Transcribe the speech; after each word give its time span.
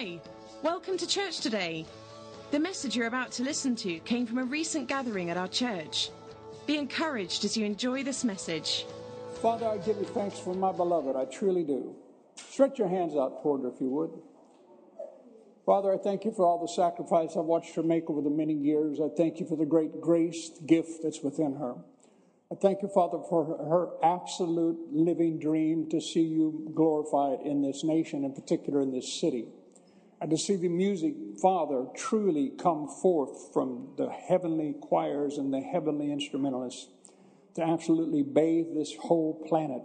Hi, 0.00 0.18
welcome 0.62 0.96
to 0.96 1.06
church 1.06 1.40
today. 1.40 1.84
The 2.52 2.58
message 2.58 2.96
you're 2.96 3.06
about 3.06 3.32
to 3.32 3.42
listen 3.42 3.76
to 3.76 3.98
came 3.98 4.24
from 4.24 4.38
a 4.38 4.44
recent 4.44 4.88
gathering 4.88 5.28
at 5.28 5.36
our 5.36 5.46
church. 5.46 6.08
Be 6.66 6.78
encouraged 6.78 7.44
as 7.44 7.54
you 7.54 7.66
enjoy 7.66 8.02
this 8.02 8.24
message. 8.24 8.86
Father, 9.42 9.66
I 9.66 9.76
give 9.76 9.98
you 9.98 10.06
thanks 10.06 10.38
for 10.38 10.54
my 10.54 10.72
beloved. 10.72 11.16
I 11.16 11.26
truly 11.26 11.64
do. 11.64 11.94
Stretch 12.34 12.78
your 12.78 12.88
hands 12.88 13.14
out 13.14 13.42
toward 13.42 13.60
her 13.60 13.68
if 13.68 13.78
you 13.78 13.90
would. 13.90 14.10
Father, 15.66 15.92
I 15.92 15.98
thank 15.98 16.24
you 16.24 16.32
for 16.32 16.46
all 16.46 16.62
the 16.62 16.72
sacrifice 16.72 17.36
I've 17.36 17.44
watched 17.44 17.74
her 17.74 17.82
make 17.82 18.08
over 18.08 18.22
the 18.22 18.30
many 18.30 18.54
years. 18.54 19.00
I 19.02 19.08
thank 19.14 19.38
you 19.38 19.44
for 19.44 19.58
the 19.58 19.66
great 19.66 20.00
grace, 20.00 20.48
gift 20.64 21.02
that's 21.02 21.20
within 21.20 21.56
her. 21.56 21.74
I 22.50 22.54
thank 22.54 22.80
you, 22.80 22.88
Father, 22.88 23.18
for 23.28 23.44
her, 23.44 23.68
her 23.68 23.88
absolute 24.02 24.78
living 24.90 25.38
dream 25.38 25.90
to 25.90 26.00
see 26.00 26.22
you 26.22 26.72
glorified 26.74 27.44
in 27.44 27.60
this 27.60 27.84
nation, 27.84 28.24
in 28.24 28.32
particular 28.32 28.80
in 28.80 28.92
this 28.92 29.20
city 29.20 29.48
and 30.20 30.30
to 30.30 30.36
see 30.36 30.56
the 30.56 30.68
music, 30.68 31.14
Father, 31.40 31.86
truly 31.96 32.52
come 32.58 32.88
forth 32.88 33.52
from 33.54 33.94
the 33.96 34.10
heavenly 34.10 34.74
choirs 34.80 35.38
and 35.38 35.52
the 35.52 35.60
heavenly 35.60 36.12
instrumentalists 36.12 36.88
to 37.54 37.62
absolutely 37.62 38.22
bathe 38.22 38.66
this 38.74 38.94
whole 39.00 39.42
planet, 39.48 39.82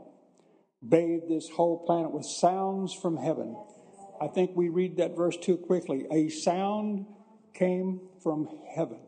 bathe 0.88 1.24
this 1.30 1.50
whole 1.50 1.86
planet 1.86 2.12
with 2.12 2.26
sounds 2.26 2.94
from 2.94 3.18
heaven. 3.18 3.56
I 4.22 4.28
think 4.28 4.52
we 4.56 4.70
read 4.70 4.98
that 4.98 5.16
verse 5.16 5.38
too 5.38 5.58
quickly. 5.58 6.06
A 6.12 6.30
sound 6.30 7.06
came 7.54 8.02
from 8.22 8.50
heaven. 8.76 9.00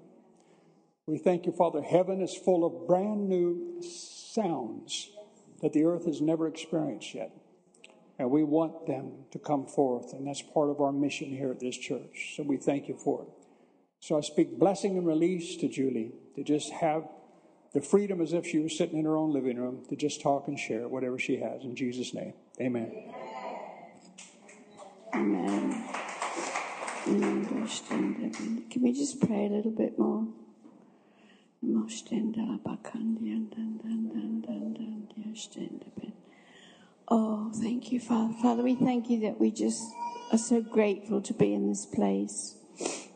We 1.05 1.17
thank 1.17 1.45
you, 1.45 1.51
Father. 1.51 1.81
Heaven 1.81 2.21
is 2.21 2.35
full 2.35 2.65
of 2.65 2.87
brand 2.87 3.27
new 3.27 3.81
sounds 3.81 5.09
that 5.61 5.73
the 5.73 5.85
earth 5.85 6.05
has 6.05 6.21
never 6.21 6.47
experienced 6.47 7.13
yet. 7.13 7.31
And 8.19 8.31
we 8.31 8.43
want 8.43 8.87
them 8.87 9.25
to 9.31 9.39
come 9.39 9.67
forth. 9.67 10.13
And 10.13 10.27
that's 10.27 10.41
part 10.41 10.69
of 10.69 10.81
our 10.81 10.91
mission 10.91 11.29
here 11.29 11.51
at 11.51 11.59
this 11.59 11.77
church. 11.77 12.33
So 12.35 12.43
we 12.43 12.57
thank 12.57 12.87
you 12.87 12.95
for 12.95 13.23
it. 13.23 13.29
So 13.99 14.17
I 14.17 14.21
speak 14.21 14.57
blessing 14.57 14.97
and 14.97 15.05
release 15.05 15.55
to 15.57 15.67
Julie 15.67 16.13
to 16.35 16.43
just 16.43 16.71
have 16.71 17.07
the 17.73 17.81
freedom 17.81 18.21
as 18.21 18.33
if 18.33 18.45
she 18.45 18.59
was 18.59 18.77
sitting 18.77 18.97
in 18.97 19.05
her 19.05 19.15
own 19.15 19.33
living 19.33 19.57
room 19.57 19.85
to 19.89 19.95
just 19.95 20.21
talk 20.21 20.47
and 20.47 20.57
share 20.57 20.87
whatever 20.87 21.19
she 21.19 21.37
has. 21.37 21.63
In 21.63 21.75
Jesus' 21.75 22.13
name, 22.13 22.33
amen. 22.59 22.91
Amen. 25.13 25.83
Can 28.69 28.81
we 28.81 28.93
just 28.93 29.19
pray 29.21 29.45
a 29.45 29.49
little 29.49 29.71
bit 29.71 29.97
more? 29.97 30.27
Oh, 37.09 37.51
thank 37.55 37.93
you, 37.93 38.01
Father. 38.01 38.33
Father, 38.41 38.63
we 38.63 38.75
thank 38.75 39.09
you 39.09 39.21
that 39.21 39.39
we 39.39 39.49
just 39.49 39.81
are 40.33 40.37
so 40.37 40.61
grateful 40.61 41.21
to 41.21 41.33
be 41.33 41.53
in 41.53 41.69
this 41.69 41.85
place. 41.85 42.57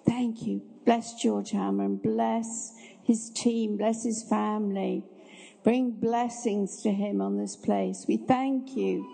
Thank 0.08 0.44
you. 0.44 0.62
Bless 0.86 1.22
George 1.22 1.52
Hammond. 1.52 2.02
Bless 2.02 2.74
his 3.04 3.30
team. 3.30 3.76
Bless 3.76 4.06
his 4.06 4.24
family. 4.24 5.04
Bring 5.64 5.92
blessings 5.92 6.82
to 6.84 6.92
him 6.92 7.22
on 7.22 7.38
this 7.38 7.58
place. 7.58 8.06
We 8.08 8.16
thank 8.16 8.78
you, 8.78 9.14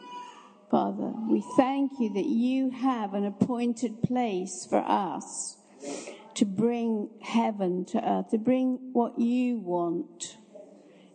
Father. 0.69 1.11
We 1.27 1.43
thank 1.57 1.93
you 1.99 2.13
that 2.13 2.27
you 2.27 2.69
have 2.69 3.15
an 3.15 3.25
appointed 3.25 4.03
place 4.03 4.67
for 4.69 4.83
us 4.87 5.57
to 6.35 6.45
bring 6.45 7.09
heaven 7.23 7.83
to 7.85 8.07
earth, 8.07 8.29
to 8.29 8.37
bring 8.37 8.91
what 8.93 9.17
you 9.17 9.57
want 9.57 10.37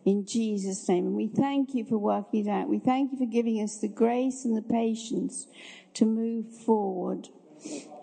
in 0.04 0.26
Jesus' 0.26 0.88
name. 0.88 1.06
And 1.06 1.14
we 1.14 1.28
thank 1.28 1.74
you 1.74 1.84
for 1.84 1.98
working 1.98 2.46
it 2.46 2.50
out. 2.50 2.68
We 2.68 2.78
thank 2.78 3.12
you 3.12 3.18
for 3.18 3.26
giving 3.26 3.62
us 3.62 3.78
the 3.78 3.88
grace 3.88 4.44
and 4.44 4.56
the 4.56 4.62
patience 4.62 5.46
to 5.94 6.04
move 6.04 6.46
forward 6.64 7.28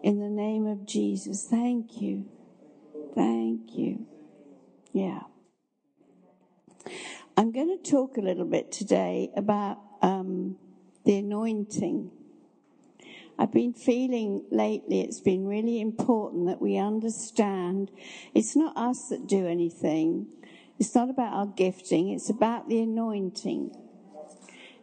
in 0.03 0.20
the 0.20 0.30
name 0.30 0.66
of 0.66 0.86
Jesus. 0.86 1.45
Thank 1.50 2.02
you. 2.02 2.25
Thank 3.16 3.75
you. 3.75 4.05
Yeah. 4.94 5.22
I'm 7.36 7.52
going 7.52 7.77
to 7.82 7.89
talk 7.92 8.17
a 8.17 8.21
little 8.21 8.45
bit 8.45 8.71
today 8.71 9.32
about 9.36 9.80
um, 10.02 10.58
the 11.05 11.17
anointing. 11.17 12.11
I've 13.38 13.54
been 13.54 13.73
feeling 13.73 14.43
lately 14.52 14.99
it's 15.02 15.21
been 15.21 15.48
really 15.48 15.80
important 15.80 16.48
that 16.48 16.61
we 16.61 16.77
understand 16.77 17.89
it's 18.36 18.55
not 18.55 18.76
us 18.76 19.08
that 19.09 19.27
do 19.27 19.48
anything. 19.48 20.27
It's 20.79 20.95
not 20.95 21.09
about 21.09 21.33
our 21.33 21.45
gifting, 21.45 22.09
it's 22.09 22.29
about 22.29 22.69
the 22.69 22.79
anointing. 22.81 23.75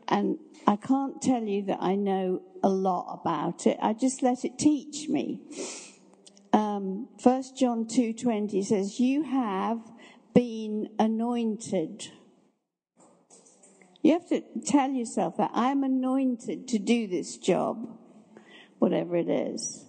And 0.08 0.38
I 0.66 0.76
can't 0.76 1.20
tell 1.20 1.42
you 1.42 1.62
that 1.64 1.78
I 1.80 1.96
know 1.96 2.42
a 2.62 2.68
lot 2.68 3.18
about 3.20 3.66
it. 3.66 3.78
I 3.80 3.94
just 3.94 4.22
let 4.22 4.44
it 4.44 4.58
teach 4.58 5.08
me. 5.08 5.40
Um, 6.52 7.08
1 7.22 7.42
John 7.58 7.86
2.20 7.86 8.64
says, 8.64 9.00
You 9.00 9.22
have 9.22 9.80
been 10.34 10.90
anointed. 10.98 12.08
You 14.02 14.12
have 14.12 14.28
to 14.28 14.42
tell 14.64 14.90
yourself 14.90 15.38
that 15.38 15.50
I'm 15.54 15.82
anointed 15.82 16.68
to 16.68 16.78
do 16.78 17.06
this 17.08 17.36
job, 17.36 17.98
whatever 18.78 19.16
it 19.16 19.28
is. 19.28 19.84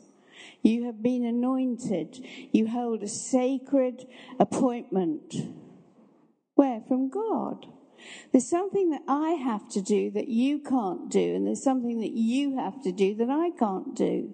You 0.63 0.85
have 0.85 1.03
been 1.03 1.23
anointed. 1.23 2.25
You 2.51 2.67
hold 2.67 3.03
a 3.03 3.07
sacred 3.07 4.07
appointment. 4.39 5.35
Where? 6.57 6.81
From 6.87 7.09
God. 7.09 7.67
There's 8.31 8.49
something 8.49 8.89
that 8.89 9.03
I 9.07 9.33
have 9.33 9.69
to 9.69 9.81
do 9.81 10.09
that 10.11 10.27
you 10.27 10.57
can't 10.57 11.07
do, 11.07 11.35
and 11.35 11.45
there's 11.45 11.63
something 11.63 12.01
that 12.01 12.13
you 12.13 12.57
have 12.57 12.81
to 12.81 12.91
do 12.91 13.13
that 13.13 13.29
I 13.29 13.51
can't 13.51 13.95
do. 13.95 14.33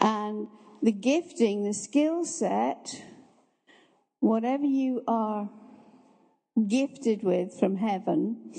And 0.00 0.46
the 0.80 0.92
gifting, 0.92 1.64
the 1.64 1.74
skill 1.74 2.24
set, 2.24 3.02
whatever 4.20 4.64
you 4.64 5.02
are 5.08 5.50
gifted 6.68 7.24
with 7.24 7.58
from 7.58 7.78
heaven, 7.78 8.52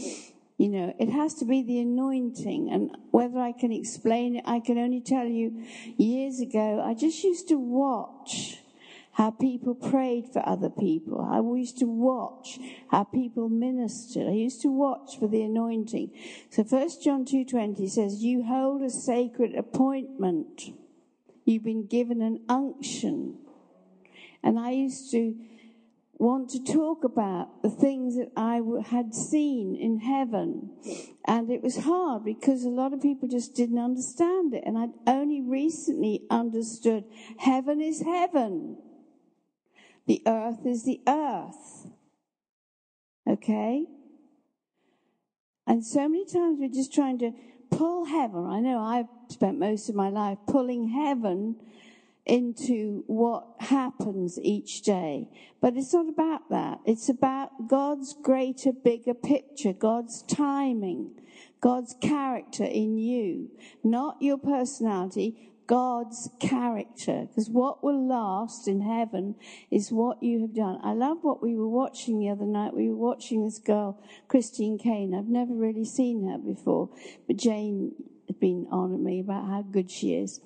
you 0.57 0.67
know, 0.67 0.93
it 0.99 1.09
has 1.09 1.35
to 1.35 1.45
be 1.45 1.63
the 1.63 1.79
anointing. 1.79 2.69
And 2.69 2.91
whether 3.11 3.39
I 3.39 3.53
can 3.53 3.71
explain 3.71 4.35
it, 4.35 4.43
I 4.45 4.59
can 4.59 4.77
only 4.77 4.99
tell 4.99 5.25
you 5.25 5.63
years 5.95 6.41
ago, 6.41 6.83
I 6.85 6.93
just 6.93 7.23
used 7.23 7.47
to 7.47 7.55
watch 7.57 8.57
how 9.13 9.31
people 9.31 9.75
prayed 9.75 10.25
for 10.31 10.47
other 10.47 10.69
people. 10.69 11.19
I 11.21 11.39
used 11.57 11.77
to 11.79 11.85
watch 11.85 12.59
how 12.89 13.03
people 13.03 13.49
ministered. 13.49 14.27
I 14.27 14.33
used 14.33 14.61
to 14.61 14.69
watch 14.69 15.19
for 15.19 15.27
the 15.27 15.41
anointing. 15.41 16.11
So 16.49 16.63
First 16.63 17.03
John 17.03 17.25
2.20 17.25 17.89
says, 17.89 18.23
you 18.23 18.43
hold 18.43 18.81
a 18.81 18.89
sacred 18.89 19.55
appointment. 19.55 20.71
You've 21.43 21.63
been 21.63 21.87
given 21.87 22.21
an 22.21 22.41
unction. 22.47 23.39
And 24.43 24.59
I 24.59 24.71
used 24.71 25.11
to 25.11 25.35
want 26.19 26.49
to 26.49 26.63
talk 26.63 27.03
about 27.03 27.63
the 27.63 27.69
things 27.69 28.17
that 28.17 28.29
I 28.35 28.61
had 28.85 29.15
seen 29.15 29.75
in 29.75 29.99
heaven. 29.99 30.69
And 31.25 31.49
it 31.49 31.63
was 31.63 31.77
hard 31.77 32.25
because 32.25 32.65
a 32.65 32.69
lot 32.69 32.93
of 32.93 33.01
people 33.01 33.27
just 33.27 33.55
didn't 33.55 33.79
understand 33.79 34.53
it. 34.53 34.63
And 34.65 34.77
I'd 34.77 34.93
only 35.07 35.41
recently 35.41 36.23
understood 36.29 37.05
heaven 37.37 37.81
is 37.81 38.01
heaven. 38.01 38.77
The 40.09 40.23
earth 40.25 40.65
is 40.65 40.85
the 40.85 41.01
earth. 41.07 41.85
Okay? 43.29 43.85
And 45.67 45.85
so 45.85 46.09
many 46.09 46.25
times 46.25 46.57
we're 46.59 46.67
just 46.67 46.91
trying 46.91 47.19
to 47.19 47.31
pull 47.69 48.05
heaven. 48.05 48.43
I 48.43 48.59
know 48.59 48.79
I've 48.79 49.05
spent 49.27 49.59
most 49.59 49.87
of 49.87 49.93
my 49.93 50.09
life 50.09 50.39
pulling 50.47 50.87
heaven 50.89 51.57
into 52.25 53.03
what 53.05 53.49
happens 53.59 54.39
each 54.41 54.81
day. 54.81 55.29
But 55.61 55.77
it's 55.77 55.93
not 55.93 56.09
about 56.09 56.49
that. 56.49 56.79
It's 56.85 57.09
about 57.09 57.67
God's 57.67 58.15
greater, 58.19 58.73
bigger 58.73 59.13
picture, 59.13 59.73
God's 59.73 60.23
timing, 60.23 61.21
God's 61.61 61.95
character 62.01 62.65
in 62.65 62.97
you, 62.97 63.51
not 63.83 64.17
your 64.23 64.39
personality, 64.39 65.51
God's 65.69 66.31
character. 66.39 67.27
Because 67.29 67.47
what 67.47 67.83
will 67.83 68.07
last 68.07 68.67
in 68.67 68.81
heaven 68.81 69.35
is 69.69 69.91
what 69.91 70.23
you 70.23 70.41
have 70.41 70.55
done. 70.55 70.79
I 70.83 70.93
love 70.93 71.19
what 71.21 71.43
we 71.43 71.55
were 71.55 71.69
watching 71.69 72.19
the 72.19 72.29
other 72.29 72.47
night. 72.47 72.73
We 72.73 72.89
were 72.89 72.97
watching 72.97 73.45
this 73.45 73.59
girl, 73.59 74.01
Christine 74.27 74.79
Caine. 74.79 75.13
I've 75.13 75.27
never 75.27 75.53
really 75.53 75.85
seen 75.85 76.27
her 76.27 76.39
before, 76.39 76.89
but 77.27 77.37
Jane 77.37 77.91
had 78.25 78.39
been 78.39 78.65
on 78.71 78.95
at 78.95 78.99
me 78.99 79.19
about 79.19 79.45
how 79.45 79.61
good 79.61 79.91
she 79.91 80.15
is. 80.15 80.41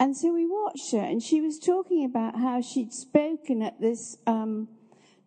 And 0.00 0.16
so 0.16 0.32
we 0.32 0.46
watched 0.46 0.90
her, 0.92 1.00
and 1.00 1.22
she 1.22 1.42
was 1.42 1.58
talking 1.58 2.06
about 2.06 2.36
how 2.40 2.62
she'd 2.62 2.94
spoken 2.94 3.60
at 3.60 3.78
this 3.78 4.16
um, 4.26 4.68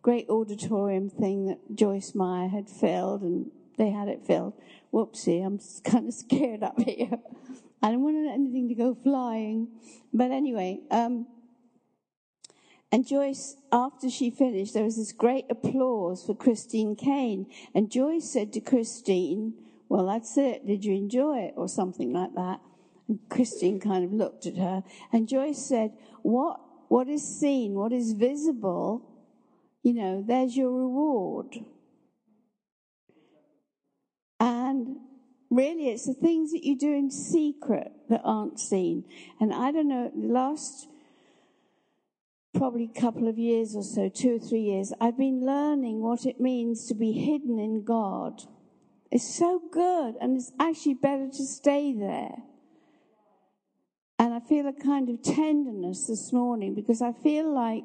great 0.02 0.28
auditorium 0.28 1.08
thing 1.08 1.46
that 1.46 1.60
Joyce 1.72 2.16
Meyer 2.16 2.48
had 2.48 2.68
filled, 2.68 3.22
and 3.22 3.52
they 3.78 3.90
had 3.90 4.08
it 4.08 4.26
filled. 4.26 4.54
Whoopsie, 4.92 5.46
I'm 5.46 5.60
kind 5.90 6.08
of 6.08 6.14
scared 6.14 6.64
up 6.64 6.80
here. 6.80 7.20
I 7.82 7.90
don't 7.90 8.02
want 8.02 8.16
anything 8.32 8.68
to 8.68 8.74
go 8.74 8.94
flying. 8.94 9.68
But 10.12 10.30
anyway, 10.30 10.80
um, 10.90 11.26
and 12.92 13.06
Joyce, 13.06 13.56
after 13.72 14.08
she 14.08 14.30
finished, 14.30 14.74
there 14.74 14.84
was 14.84 14.96
this 14.96 15.12
great 15.12 15.44
applause 15.50 16.24
for 16.24 16.34
Christine 16.34 16.96
Caine. 16.96 17.46
And 17.74 17.90
Joyce 17.90 18.30
said 18.30 18.52
to 18.54 18.60
Christine, 18.60 19.54
Well, 19.88 20.06
that's 20.06 20.36
it. 20.38 20.66
Did 20.66 20.84
you 20.84 20.94
enjoy 20.94 21.38
it? 21.40 21.54
Or 21.56 21.68
something 21.68 22.12
like 22.12 22.34
that. 22.34 22.60
And 23.08 23.20
Christine 23.28 23.80
kind 23.80 24.04
of 24.04 24.12
looked 24.12 24.46
at 24.46 24.56
her, 24.56 24.82
and 25.12 25.28
Joyce 25.28 25.64
said, 25.64 25.92
What, 26.22 26.60
what 26.88 27.08
is 27.08 27.22
seen, 27.22 27.74
what 27.74 27.92
is 27.92 28.12
visible, 28.12 29.02
you 29.82 29.94
know, 29.94 30.24
there's 30.26 30.56
your 30.56 30.72
reward. 30.72 31.56
And 34.40 34.96
really, 35.50 35.88
it's 35.88 36.06
the 36.06 36.14
things 36.14 36.52
that 36.52 36.64
you 36.64 36.76
do 36.76 36.92
in 36.92 37.10
secret 37.10 37.92
that 38.08 38.22
aren't 38.24 38.58
seen. 38.58 39.04
And 39.40 39.52
I 39.52 39.72
don't 39.72 39.88
know, 39.88 40.10
the 40.14 40.28
last 40.28 40.88
probably 42.54 42.88
couple 42.88 43.28
of 43.28 43.38
years 43.38 43.76
or 43.76 43.82
so, 43.82 44.08
two 44.08 44.36
or 44.36 44.38
three 44.38 44.62
years, 44.62 44.92
I've 45.00 45.18
been 45.18 45.44
learning 45.44 46.02
what 46.02 46.26
it 46.26 46.40
means 46.40 46.86
to 46.86 46.94
be 46.94 47.12
hidden 47.12 47.58
in 47.58 47.84
God. 47.84 48.42
It's 49.10 49.34
so 49.34 49.60
good, 49.72 50.14
and 50.20 50.36
it's 50.36 50.52
actually 50.58 50.94
better 50.94 51.28
to 51.28 51.44
stay 51.44 51.92
there. 51.92 52.36
And 54.18 54.32
I 54.32 54.40
feel 54.40 54.66
a 54.66 54.72
kind 54.72 55.08
of 55.10 55.22
tenderness 55.22 56.06
this 56.06 56.32
morning 56.32 56.74
because 56.74 57.02
I 57.02 57.12
feel 57.12 57.52
like 57.52 57.84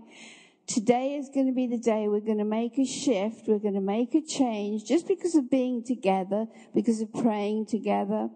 today 0.74 1.16
is 1.16 1.30
going 1.30 1.48
to 1.48 1.54
be 1.54 1.68
the 1.68 1.78
day 1.78 2.08
we're 2.08 2.22
going 2.22 2.38
to 2.38 2.46
make 2.46 2.78
a 2.78 2.86
shift, 2.86 3.48
we're 3.48 3.60
going 3.60 3.74
to 3.74 3.82
make 3.82 4.16
a 4.16 4.22
change 4.22 4.86
just 4.86 5.08
because 5.08 5.36
of 5.36 5.50
being 5.50 5.84
together, 5.84 6.48
because 6.74 7.02
of 7.02 7.14
praying 7.14 7.66
together, 7.66 8.30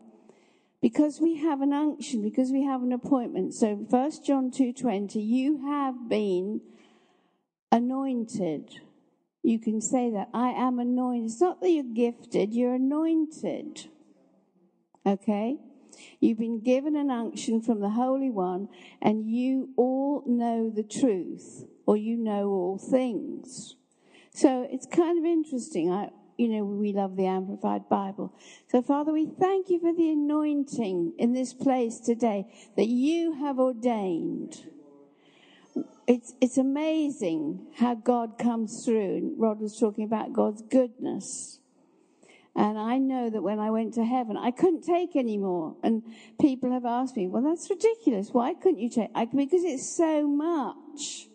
because 0.82 1.20
we 1.22 1.38
have 1.38 1.62
an 1.62 1.72
unction, 1.72 2.22
because 2.22 2.52
we 2.52 2.64
have 2.64 2.84
an 2.84 2.92
appointment. 2.92 3.54
So 3.54 3.76
1 3.76 4.12
John 4.26 4.52
2:20, 4.52 5.16
you 5.16 5.66
have 5.66 6.10
been 6.10 6.62
anointed. 7.72 8.70
You 9.42 9.60
can 9.60 9.80
say 9.80 10.10
that 10.10 10.30
I 10.34 10.50
am 10.50 10.80
anointed. 10.80 11.32
It's 11.32 11.42
not 11.42 11.62
that 11.62 11.70
you're 11.70 11.84
gifted, 11.84 12.54
you're 12.54 12.76
anointed. 12.76 13.88
Okay? 15.06 15.58
You've 16.20 16.40
been 16.40 16.62
given 16.62 16.96
an 16.96 17.10
unction 17.10 17.62
from 17.62 17.80
the 17.80 17.90
Holy 17.90 18.30
One, 18.30 18.70
and 19.02 19.30
you 19.30 19.70
all 19.78 20.24
know 20.26 20.70
the 20.70 20.84
truth, 20.84 21.66
or 21.86 21.98
you 21.98 22.18
know 22.18 22.50
all 22.50 22.78
things. 22.78 23.76
So 24.34 24.68
it's 24.70 24.86
kind 24.86 25.18
of 25.18 25.26
interesting. 25.26 25.92
I, 25.92 26.10
you 26.38 26.50
know, 26.50 26.66
we 26.66 26.92
love 26.92 27.16
the 27.16 27.26
Amplified 27.26 27.88
Bible. 27.88 28.34
So, 28.70 28.82
Father, 28.82 29.14
we 29.14 29.26
thank 29.40 29.70
you 29.70 29.80
for 29.80 29.94
the 29.94 30.10
anointing 30.10 31.14
in 31.18 31.34
this 31.34 31.54
place 31.54 32.00
today 32.00 32.46
that 32.76 32.88
you 32.88 33.34
have 33.34 33.60
ordained. 33.60 34.68
It's, 36.08 36.34
it's 36.42 36.58
amazing 36.58 37.68
how 37.78 37.96
God 37.96 38.38
comes 38.38 38.86
through. 38.86 39.36
Rod 39.38 39.60
was 39.60 39.80
talking 39.80 40.04
about 40.04 40.34
God's 40.34 40.62
goodness. 40.62 41.60
And 42.56 42.80
I 42.80 42.98
know 42.98 43.30
that 43.30 43.42
when 43.42 43.60
I 43.60 43.70
went 43.70 43.96
to 43.96 44.06
heaven, 44.06 44.38
I 44.38 44.52
couldn't 44.52 44.84
take 44.84 45.16
any 45.16 45.38
more. 45.38 45.76
And 45.84 46.04
people 46.40 46.72
have 46.72 46.86
asked 46.86 47.18
me, 47.18 47.28
well, 47.28 47.44
that's 47.44 47.70
ridiculous. 47.70 48.30
Why 48.32 48.54
couldn't 48.54 48.80
you 48.80 48.90
take? 48.90 49.10
I, 49.14 49.26
because 49.26 49.64
it's 49.64 49.90
so 49.96 50.26
much. 50.26 51.28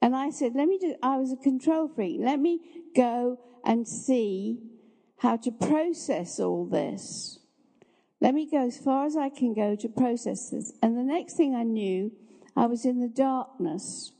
And 0.00 0.14
I 0.14 0.30
said, 0.30 0.54
let 0.54 0.68
me 0.68 0.78
do, 0.78 0.94
I 1.02 1.16
was 1.16 1.32
a 1.32 1.36
control 1.36 1.88
freak. 1.88 2.18
Let 2.20 2.38
me 2.38 2.60
go 2.94 3.40
and 3.64 3.86
see 3.88 4.60
how 5.18 5.36
to 5.38 5.50
process 5.50 6.38
all 6.38 6.64
this. 6.66 7.40
Let 8.20 8.34
me 8.34 8.48
go 8.48 8.66
as 8.66 8.78
far 8.78 9.04
as 9.06 9.16
I 9.16 9.30
can 9.30 9.54
go 9.54 9.74
to 9.74 9.88
process 9.88 10.50
this. 10.50 10.72
And 10.80 10.96
the 10.96 11.02
next 11.02 11.36
thing 11.36 11.56
I 11.56 11.64
knew, 11.64 12.12
I 12.56 12.66
was 12.66 12.84
in 12.84 13.00
the 13.00 13.08
darkness. 13.08 14.12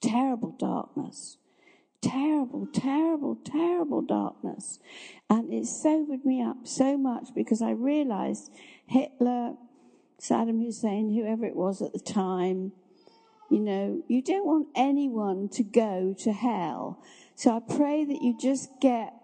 Terrible 0.00 0.54
darkness 0.56 1.38
terrible, 2.04 2.68
terrible, 2.72 3.36
terrible 3.44 4.02
darkness. 4.02 4.78
And 5.30 5.52
it 5.52 5.66
sobered 5.66 6.24
me 6.24 6.42
up 6.42 6.66
so 6.66 6.96
much 6.96 7.28
because 7.34 7.62
I 7.62 7.70
realized 7.70 8.50
Hitler, 8.86 9.54
Saddam 10.20 10.62
Hussein, 10.62 11.14
whoever 11.14 11.46
it 11.46 11.56
was 11.56 11.80
at 11.80 11.92
the 11.92 11.98
time, 11.98 12.72
you 13.50 13.60
know, 13.60 14.02
you 14.08 14.22
don't 14.22 14.46
want 14.46 14.68
anyone 14.76 15.48
to 15.50 15.62
go 15.62 16.14
to 16.18 16.32
hell. 16.32 17.02
So 17.34 17.56
I 17.56 17.60
pray 17.60 18.04
that 18.04 18.22
you 18.22 18.36
just 18.38 18.68
get 18.80 19.14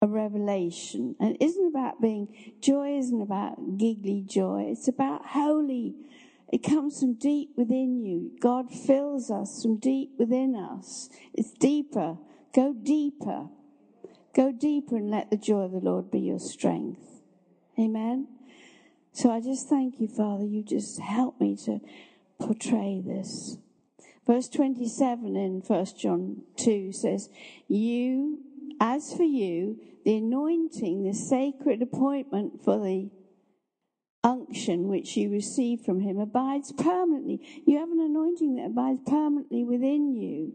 a 0.00 0.06
revelation. 0.06 1.16
And 1.20 1.36
it 1.36 1.44
isn't 1.44 1.66
about 1.66 2.00
being, 2.00 2.54
joy 2.60 2.98
isn't 2.98 3.22
about 3.22 3.78
giggly 3.78 4.24
joy. 4.26 4.66
It's 4.68 4.88
about 4.88 5.26
holy 5.26 5.94
it 6.52 6.62
comes 6.62 7.00
from 7.00 7.14
deep 7.14 7.52
within 7.56 8.04
you. 8.04 8.32
God 8.38 8.70
fills 8.70 9.30
us 9.30 9.62
from 9.62 9.78
deep 9.78 10.10
within 10.18 10.54
us. 10.54 11.08
It's 11.32 11.50
deeper. 11.50 12.18
Go 12.54 12.74
deeper. 12.74 13.48
Go 14.36 14.52
deeper 14.52 14.96
and 14.98 15.10
let 15.10 15.30
the 15.30 15.38
joy 15.38 15.62
of 15.62 15.72
the 15.72 15.78
Lord 15.78 16.10
be 16.10 16.20
your 16.20 16.38
strength. 16.38 17.22
Amen. 17.78 18.28
So 19.12 19.30
I 19.30 19.40
just 19.40 19.70
thank 19.70 19.98
you, 19.98 20.08
Father. 20.08 20.44
You 20.44 20.62
just 20.62 21.00
help 21.00 21.40
me 21.40 21.56
to 21.64 21.80
portray 22.38 23.02
this. 23.04 23.56
Verse 24.26 24.48
27 24.50 25.34
in 25.34 25.62
1 25.66 25.86
John 25.98 26.42
2 26.56 26.92
says, 26.92 27.30
You, 27.66 28.40
as 28.78 29.14
for 29.14 29.24
you, 29.24 29.78
the 30.04 30.16
anointing, 30.18 31.04
the 31.04 31.14
sacred 31.14 31.80
appointment 31.80 32.62
for 32.62 32.78
the 32.78 33.10
unction 34.24 34.88
which 34.88 35.16
you 35.16 35.30
receive 35.30 35.80
from 35.80 36.00
him 36.00 36.18
abides 36.18 36.72
permanently. 36.72 37.40
You 37.66 37.78
have 37.78 37.90
an 37.90 38.00
anointing 38.00 38.56
that 38.56 38.66
abides 38.66 39.00
permanently 39.06 39.64
within 39.64 40.14
you. 40.14 40.54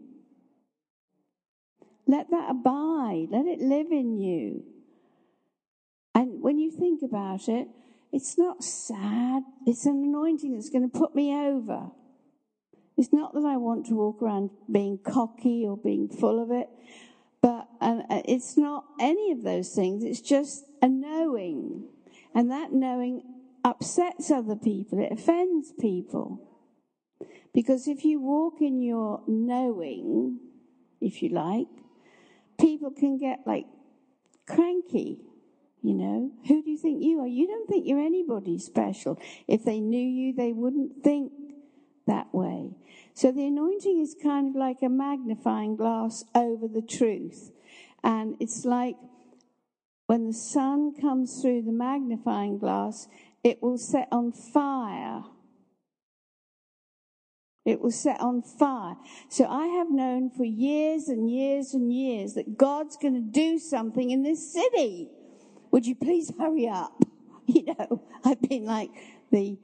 Let 2.06 2.30
that 2.30 2.50
abide, 2.50 3.28
let 3.30 3.46
it 3.46 3.60
live 3.60 3.88
in 3.90 4.18
you. 4.18 4.64
And 6.14 6.40
when 6.40 6.58
you 6.58 6.70
think 6.70 7.02
about 7.02 7.48
it, 7.48 7.68
it's 8.12 8.38
not 8.38 8.64
sad, 8.64 9.42
it's 9.66 9.84
an 9.84 10.02
anointing 10.02 10.54
that's 10.54 10.70
going 10.70 10.90
to 10.90 10.98
put 10.98 11.14
me 11.14 11.34
over. 11.34 11.90
It's 12.96 13.12
not 13.12 13.34
that 13.34 13.44
I 13.44 13.58
want 13.58 13.86
to 13.86 13.94
walk 13.94 14.22
around 14.22 14.50
being 14.72 14.98
cocky 14.98 15.66
or 15.66 15.76
being 15.76 16.08
full 16.08 16.42
of 16.42 16.50
it, 16.50 16.68
but 17.42 17.68
uh, 17.80 18.00
it's 18.24 18.56
not 18.56 18.86
any 18.98 19.30
of 19.30 19.42
those 19.42 19.68
things. 19.74 20.02
It's 20.02 20.22
just 20.22 20.64
a 20.82 20.88
knowing. 20.88 21.84
And 22.34 22.50
that 22.50 22.72
knowing 22.72 23.22
upsets 23.68 24.30
other 24.30 24.56
people, 24.56 24.98
it 24.98 25.12
offends 25.12 25.72
people. 25.78 26.40
Because 27.52 27.88
if 27.88 28.04
you 28.04 28.20
walk 28.20 28.60
in 28.60 28.80
your 28.80 29.22
knowing, 29.26 30.38
if 31.00 31.22
you 31.22 31.30
like, 31.30 31.66
people 32.58 32.90
can 32.90 33.18
get 33.18 33.40
like 33.46 33.66
cranky. 34.46 35.18
You 35.80 35.94
know, 35.94 36.32
who 36.48 36.62
do 36.62 36.70
you 36.70 36.76
think 36.76 37.02
you 37.02 37.20
are? 37.20 37.26
You 37.26 37.46
don't 37.46 37.68
think 37.68 37.86
you're 37.86 38.00
anybody 38.00 38.58
special. 38.58 39.20
If 39.46 39.64
they 39.64 39.80
knew 39.80 40.06
you, 40.06 40.34
they 40.34 40.52
wouldn't 40.52 41.04
think 41.04 41.32
that 42.06 42.34
way. 42.34 42.72
So 43.14 43.30
the 43.30 43.46
anointing 43.46 44.00
is 44.00 44.16
kind 44.20 44.48
of 44.48 44.56
like 44.56 44.82
a 44.82 44.88
magnifying 44.88 45.76
glass 45.76 46.24
over 46.34 46.66
the 46.66 46.82
truth. 46.82 47.52
And 48.02 48.34
it's 48.40 48.64
like 48.64 48.96
when 50.06 50.26
the 50.26 50.32
sun 50.32 50.94
comes 50.98 51.40
through 51.40 51.62
the 51.62 51.72
magnifying 51.72 52.58
glass, 52.58 53.08
it 53.44 53.62
will 53.62 53.78
set 53.78 54.08
on 54.10 54.32
fire. 54.32 55.24
It 57.64 57.80
will 57.80 57.90
set 57.90 58.20
on 58.20 58.42
fire. 58.42 58.96
So 59.28 59.46
I 59.46 59.66
have 59.66 59.90
known 59.90 60.30
for 60.30 60.44
years 60.44 61.08
and 61.08 61.30
years 61.30 61.74
and 61.74 61.92
years 61.92 62.34
that 62.34 62.56
God's 62.56 62.96
going 62.96 63.14
to 63.14 63.20
do 63.20 63.58
something 63.58 64.10
in 64.10 64.22
this 64.22 64.52
city. 64.52 65.10
Would 65.70 65.86
you 65.86 65.94
please 65.94 66.32
hurry 66.38 66.68
up? 66.68 66.92
You 67.50 67.64
know, 67.64 68.02
I've 68.26 68.42
been 68.42 68.66
like 68.66 68.90
the 69.32 69.56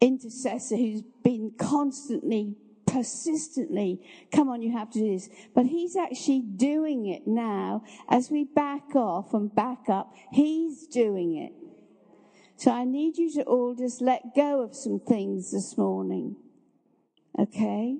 intercessor 0.00 0.74
who's 0.74 1.02
been 1.22 1.52
constantly, 1.58 2.56
persistently, 2.86 4.00
come 4.32 4.48
on, 4.48 4.62
you 4.62 4.72
have 4.72 4.90
to 4.92 5.00
do 5.00 5.12
this. 5.12 5.28
But 5.54 5.66
he's 5.66 5.96
actually 5.96 6.40
doing 6.40 7.04
it 7.04 7.26
now 7.26 7.84
as 8.08 8.30
we 8.30 8.44
back 8.44 8.96
off 8.96 9.34
and 9.34 9.54
back 9.54 9.90
up. 9.90 10.14
He's 10.32 10.86
doing 10.86 11.36
it. 11.36 11.52
So 12.64 12.72
I 12.72 12.84
need 12.84 13.18
you 13.18 13.30
to 13.32 13.42
all 13.42 13.74
just 13.74 14.00
let 14.00 14.34
go 14.34 14.62
of 14.62 14.74
some 14.74 14.98
things 14.98 15.52
this 15.52 15.76
morning. 15.76 16.36
Okay? 17.38 17.98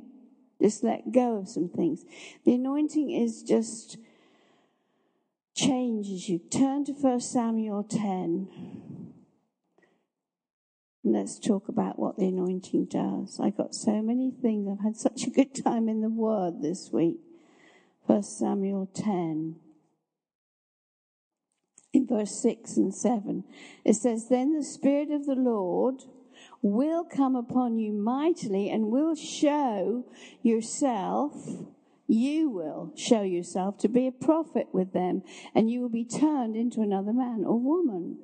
Just 0.59 0.83
let 0.83 1.13
go 1.13 1.37
of 1.37 1.51
some 1.51 1.69
things. 1.69 2.07
The 2.47 2.55
anointing 2.55 3.11
is 3.11 3.43
just 3.43 3.99
changes 5.55 6.31
you. 6.31 6.39
Turn 6.39 6.83
to 6.87 6.93
1 6.93 7.21
Samuel 7.21 7.83
10. 7.83 9.13
Let's 11.05 11.39
talk 11.39 11.69
about 11.69 11.99
what 11.99 12.17
the 12.17 12.29
anointing 12.29 12.87
does. 12.87 13.39
I 13.39 13.51
got 13.51 13.75
so 13.75 14.01
many 14.01 14.31
things. 14.31 14.67
I've 14.67 14.83
had 14.83 14.97
such 14.97 15.27
a 15.27 15.31
good 15.31 15.55
time 15.63 15.91
in 15.91 16.01
the 16.01 16.09
Word 16.09 16.63
this 16.63 16.89
week. 16.91 17.19
1 18.07 18.23
Samuel 18.23 18.89
10 18.95 19.57
in 21.95 22.07
verse 22.07 22.43
6 22.43 22.77
and 22.77 22.95
7. 22.95 23.45
It 23.85 23.95
says, 23.95 24.29
Then 24.29 24.55
the 24.55 24.65
Spirit 24.65 25.11
of 25.11 25.27
the 25.27 25.35
Lord 25.35 26.03
will 26.63 27.05
come 27.05 27.37
upon 27.37 27.79
you 27.79 27.93
mightily 27.93 28.71
and 28.71 28.91
will 28.91 29.15
show 29.15 30.05
yourself, 30.43 31.35
you 32.07 32.49
will 32.49 32.93
show 32.97 33.23
yourself 33.23 33.79
to 33.79 33.89
be 33.89 34.07
a 34.07 34.13
prophet 34.13 34.69
with 34.73 34.93
them, 34.93 35.23
and 35.55 35.71
you 35.71 35.81
will 35.81 35.89
be 35.89 36.05
turned 36.05 36.57
into 36.57 36.81
another 36.81 37.13
man 37.13 37.45
or 37.47 37.59
woman. 37.59 38.19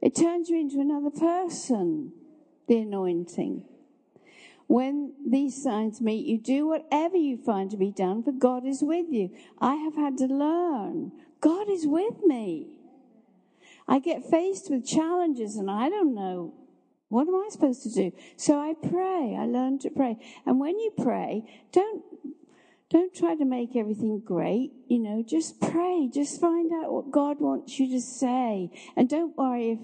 It 0.00 0.14
turns 0.14 0.48
you 0.48 0.60
into 0.60 0.80
another 0.80 1.10
person, 1.10 2.12
the 2.68 2.78
anointing. 2.78 3.64
When 4.68 5.14
these 5.26 5.60
signs 5.62 6.00
meet 6.00 6.26
you, 6.26 6.38
do 6.38 6.66
whatever 6.66 7.16
you 7.16 7.38
find 7.38 7.70
to 7.70 7.76
be 7.76 7.90
done, 7.90 8.22
for 8.22 8.32
God 8.32 8.66
is 8.66 8.82
with 8.82 9.06
you. 9.10 9.30
I 9.60 9.76
have 9.76 9.96
had 9.96 10.18
to 10.18 10.26
learn 10.26 11.12
God 11.40 11.70
is 11.70 11.86
with 11.86 12.22
me. 12.24 12.66
I 13.86 13.98
get 14.00 14.24
faced 14.24 14.70
with 14.70 14.86
challenges 14.86 15.56
and 15.56 15.70
I 15.70 15.88
don't 15.88 16.14
know 16.14 16.54
what 17.08 17.26
am 17.26 17.34
I 17.36 17.48
supposed 17.50 17.82
to 17.84 17.90
do? 17.90 18.12
So 18.36 18.58
I 18.60 18.74
pray. 18.74 19.34
I 19.38 19.46
learn 19.46 19.78
to 19.80 19.90
pray. 19.90 20.18
And 20.44 20.60
when 20.60 20.78
you 20.78 20.92
pray, 20.96 21.42
don't 21.72 22.04
don't 22.90 23.14
try 23.14 23.34
to 23.34 23.44
make 23.44 23.76
everything 23.76 24.18
great, 24.20 24.72
you 24.88 24.98
know, 24.98 25.22
just 25.22 25.60
pray. 25.60 26.08
Just 26.12 26.40
find 26.40 26.72
out 26.72 26.90
what 26.90 27.10
God 27.10 27.38
wants 27.38 27.78
you 27.78 27.90
to 27.90 28.00
say. 28.00 28.70
And 28.96 29.10
don't 29.10 29.36
worry 29.36 29.72
if 29.72 29.78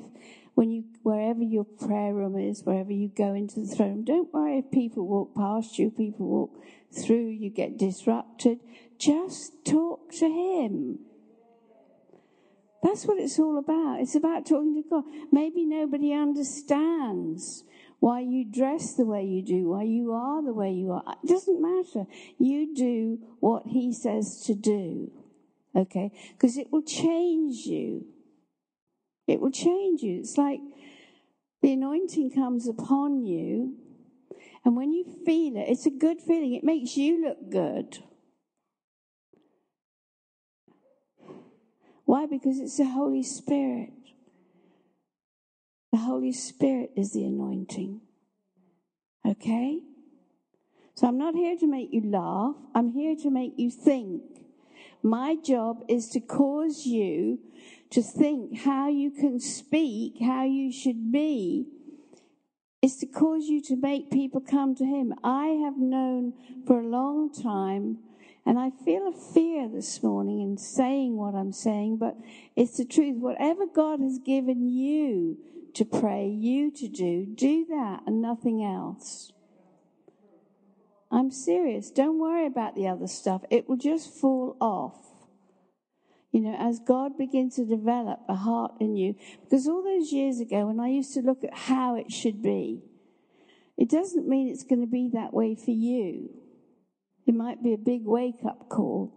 when 0.54 0.70
you 0.70 0.84
wherever 1.02 1.42
your 1.42 1.64
prayer 1.64 2.14
room 2.14 2.38
is, 2.38 2.62
wherever 2.62 2.92
you 2.92 3.08
go 3.08 3.34
into 3.34 3.61
the 3.61 3.66
throne, 3.66 4.04
don't 4.04 4.32
worry 4.32 4.58
if 4.58 4.70
people 4.70 5.06
walk 5.06 5.34
past 5.34 5.78
you, 5.78 5.90
people 5.90 6.26
walk 6.26 6.50
through, 6.92 7.28
you 7.28 7.50
get 7.50 7.78
disrupted. 7.78 8.61
Just 8.99 9.64
talk 9.64 10.12
to 10.12 10.26
him. 10.26 10.99
That's 12.85 13.07
what 13.07 13.19
it's 13.19 13.38
all 13.38 13.59
about. 13.59 14.00
It's 14.00 14.14
about 14.14 14.45
talking 14.45 14.75
to 14.75 14.88
God. 14.88 15.05
Maybe 15.33 15.64
nobody 15.64 16.12
understands 16.12 17.64
why 17.99 18.21
you 18.21 18.45
dress 18.45 18.93
the 18.93 19.07
way 19.07 19.25
you 19.25 19.43
do, 19.43 19.71
why 19.71 19.85
you 19.85 20.12
are 20.12 20.45
the 20.45 20.53
way 20.53 20.71
you 20.71 20.93
are. 20.93 21.03
It 21.25 21.26
doesn't 21.26 21.62
matter. 21.62 22.05
You 22.38 22.75
do 22.75 23.21
what 23.41 23.62
He 23.64 23.95
says 23.95 24.43
to 24.43 24.55
do. 24.55 25.11
Okay? 25.75 26.12
Because 26.33 26.59
it 26.59 26.71
will 26.71 26.83
change 26.83 27.64
you. 27.64 28.05
It 29.26 29.41
will 29.41 29.50
change 29.50 30.03
you. 30.03 30.19
It's 30.19 30.37
like 30.37 30.61
the 31.62 31.73
anointing 31.73 32.33
comes 32.33 32.69
upon 32.69 33.25
you, 33.25 33.76
and 34.62 34.76
when 34.76 34.93
you 34.93 35.07
feel 35.25 35.57
it, 35.57 35.71
it's 35.71 35.87
a 35.87 35.91
good 35.91 36.21
feeling. 36.21 36.53
It 36.53 36.62
makes 36.64 36.99
you 36.99 37.25
look 37.25 37.50
good. 37.50 38.03
Why? 42.04 42.26
Because 42.26 42.58
it's 42.58 42.76
the 42.76 42.84
Holy 42.84 43.23
Spirit. 43.23 43.92
The 45.92 45.99
Holy 45.99 46.32
Spirit 46.32 46.90
is 46.96 47.12
the 47.12 47.25
anointing. 47.25 48.00
Okay? 49.26 49.80
So 50.94 51.08
I'm 51.08 51.18
not 51.18 51.34
here 51.34 51.56
to 51.56 51.66
make 51.66 51.92
you 51.92 52.02
laugh. 52.04 52.56
I'm 52.75 52.92
here 52.92 53.16
to 53.16 53.30
make 53.30 53.54
you 53.56 53.70
think. 53.70 54.23
My 55.02 55.37
job 55.37 55.84
is 55.88 56.08
to 56.11 56.20
cause 56.20 56.87
you 56.87 57.38
to 57.90 58.02
think 58.02 58.58
how 58.61 58.88
you 58.88 59.11
can 59.11 59.38
speak, 59.38 60.14
how 60.20 60.44
you 60.44 60.73
should 60.73 61.12
be, 61.12 61.66
is 62.82 62.96
to 62.96 63.06
cause 63.06 63.44
you 63.44 63.62
to 63.62 63.76
make 63.76 64.11
people 64.11 64.40
come 64.40 64.75
to 64.75 64.84
Him. 64.84 65.14
I 65.23 65.46
have 65.64 65.78
known 65.78 66.34
for 66.66 66.80
a 66.80 66.87
long 66.87 67.32
time 67.32 67.99
and 68.46 68.58
I 68.58 68.70
feel 68.84 69.08
a 69.08 69.32
fear 69.32 69.68
this 69.68 70.02
morning 70.02 70.40
in 70.40 70.58
saying 70.58 71.16
what 71.16 71.34
I'm 71.34 71.52
saying, 71.52 71.96
but 71.96 72.16
it's 72.54 72.76
the 72.76 72.84
truth. 72.84 73.16
Whatever 73.16 73.66
God 73.66 74.00
has 74.00 74.18
given 74.18 74.68
you 74.68 75.38
to 75.74 75.84
pray, 75.84 76.28
you 76.28 76.70
to 76.72 76.88
do, 76.88 77.26
do 77.26 77.64
that 77.66 78.02
and 78.06 78.20
nothing 78.20 78.62
else. 78.62 79.32
I'm 81.10 81.30
serious. 81.30 81.90
Don't 81.90 82.18
worry 82.18 82.46
about 82.46 82.74
the 82.74 82.88
other 82.88 83.06
stuff. 83.06 83.42
It 83.50 83.68
will 83.68 83.76
just 83.76 84.12
fall 84.12 84.56
off. 84.60 84.98
You 86.30 86.40
know, 86.40 86.56
as 86.58 86.80
God 86.80 87.16
begins 87.16 87.56
to 87.56 87.64
develop 87.64 88.20
a 88.28 88.34
heart 88.34 88.72
in 88.80 88.96
you. 88.96 89.14
Because 89.44 89.68
all 89.68 89.84
those 89.84 90.12
years 90.12 90.40
ago, 90.40 90.66
when 90.66 90.80
I 90.80 90.88
used 90.88 91.14
to 91.14 91.20
look 91.20 91.44
at 91.44 91.54
how 91.54 91.94
it 91.94 92.10
should 92.10 92.42
be, 92.42 92.82
it 93.78 93.88
doesn't 93.88 94.28
mean 94.28 94.48
it's 94.48 94.64
going 94.64 94.80
to 94.80 94.88
be 94.88 95.08
that 95.14 95.32
way 95.32 95.54
for 95.54 95.70
you. 95.70 96.30
It 97.26 97.35
might 97.35 97.62
be 97.62 97.73
a 97.73 97.78
big 97.78 98.02
wake 98.04 98.45
up 98.47 98.69
call, 98.69 99.12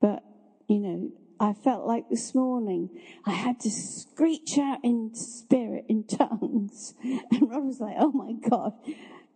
but 0.00 0.22
you 0.68 0.78
know, 0.78 1.10
I 1.40 1.52
felt 1.52 1.86
like 1.86 2.08
this 2.08 2.34
morning 2.34 2.90
I 3.24 3.32
had 3.32 3.60
to 3.60 3.70
screech 3.70 4.58
out 4.58 4.78
in 4.82 5.14
spirit, 5.14 5.84
in 5.88 6.04
tongues. 6.04 6.94
And 7.30 7.48
Rod 7.48 7.64
was 7.64 7.80
like, 7.80 7.96
oh 7.98 8.12
my 8.12 8.32
God, 8.32 8.72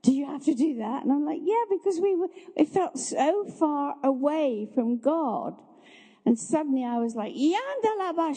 do 0.03 0.13
you 0.13 0.27
have 0.27 0.45
to 0.45 0.55
do 0.55 0.79
that? 0.79 1.05
And 1.05 1.13
I'm 1.13 1.25
like, 1.25 1.41
yeah, 1.43 1.65
because 1.71 2.01
we 2.01 2.17
were, 2.17 2.29
it 2.57 2.69
felt 2.69 2.99
so 2.99 3.45
far 3.59 3.95
away 4.03 4.69
from 4.75 4.99
God. 4.99 5.55
And 6.25 6.39
suddenly 6.39 6.85
I 6.85 6.99
was 6.99 7.15
like, 7.15 7.33
I 7.37 8.33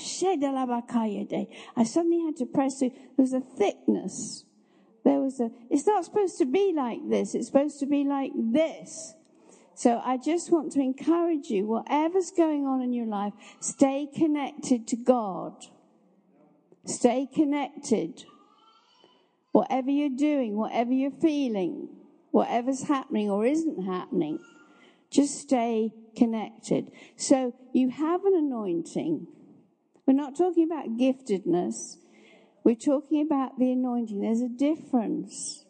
suddenly 1.83 2.25
had 2.25 2.35
to 2.37 2.45
press 2.45 2.79
through. 2.79 2.89
There 2.89 3.23
was 3.23 3.33
a 3.33 3.41
thickness. 3.41 4.45
There 5.03 5.19
was 5.19 5.39
a, 5.39 5.51
it's 5.69 5.85
not 5.85 6.05
supposed 6.05 6.37
to 6.39 6.45
be 6.45 6.73
like 6.75 6.99
this. 7.09 7.35
It's 7.35 7.47
supposed 7.47 7.79
to 7.79 7.85
be 7.85 8.03
like 8.03 8.31
this. 8.35 9.13
So 9.75 10.01
I 10.03 10.15
just 10.15 10.51
want 10.51 10.71
to 10.71 10.79
encourage 10.79 11.49
you, 11.49 11.65
whatever's 11.67 12.31
going 12.31 12.65
on 12.65 12.81
in 12.81 12.93
your 12.93 13.07
life, 13.07 13.33
stay 13.59 14.07
connected 14.13 14.87
to 14.87 14.95
God. 14.95 15.53
Stay 16.85 17.27
connected. 17.33 18.23
Whatever 19.51 19.91
you're 19.91 20.09
doing, 20.09 20.55
whatever 20.55 20.93
you're 20.93 21.11
feeling, 21.11 21.89
whatever's 22.31 22.83
happening 22.83 23.29
or 23.29 23.45
isn't 23.45 23.83
happening, 23.83 24.39
just 25.11 25.39
stay 25.39 25.91
connected. 26.15 26.89
So 27.17 27.53
you 27.73 27.89
have 27.89 28.23
an 28.23 28.33
anointing. 28.33 29.27
We're 30.05 30.13
not 30.13 30.37
talking 30.37 30.63
about 30.63 30.97
giftedness. 30.97 31.97
We're 32.63 32.75
talking 32.75 33.21
about 33.21 33.59
the 33.59 33.73
anointing. 33.73 34.21
There's 34.21 34.41
a 34.41 34.47
difference. 34.47 35.64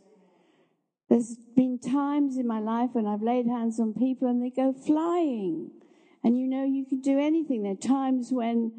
There's 1.10 1.38
been 1.56 1.80
times 1.80 2.38
in 2.38 2.48
my 2.48 2.60
life 2.60 2.90
when 2.94 3.06
I've 3.06 3.22
laid 3.22 3.46
hands 3.48 3.80
on 3.80 3.94
people 3.94 4.28
and 4.28 4.42
they 4.44 4.50
go 4.50 4.74
flying. 4.74 5.72
And 6.24 6.38
you 6.38 6.48
know, 6.48 6.66
you 6.66 6.86
can 6.86 7.02
do 7.02 7.20
anything. 7.20 7.64
There 7.64 7.74
are 7.74 7.76
times 7.76 8.30
when 8.32 8.72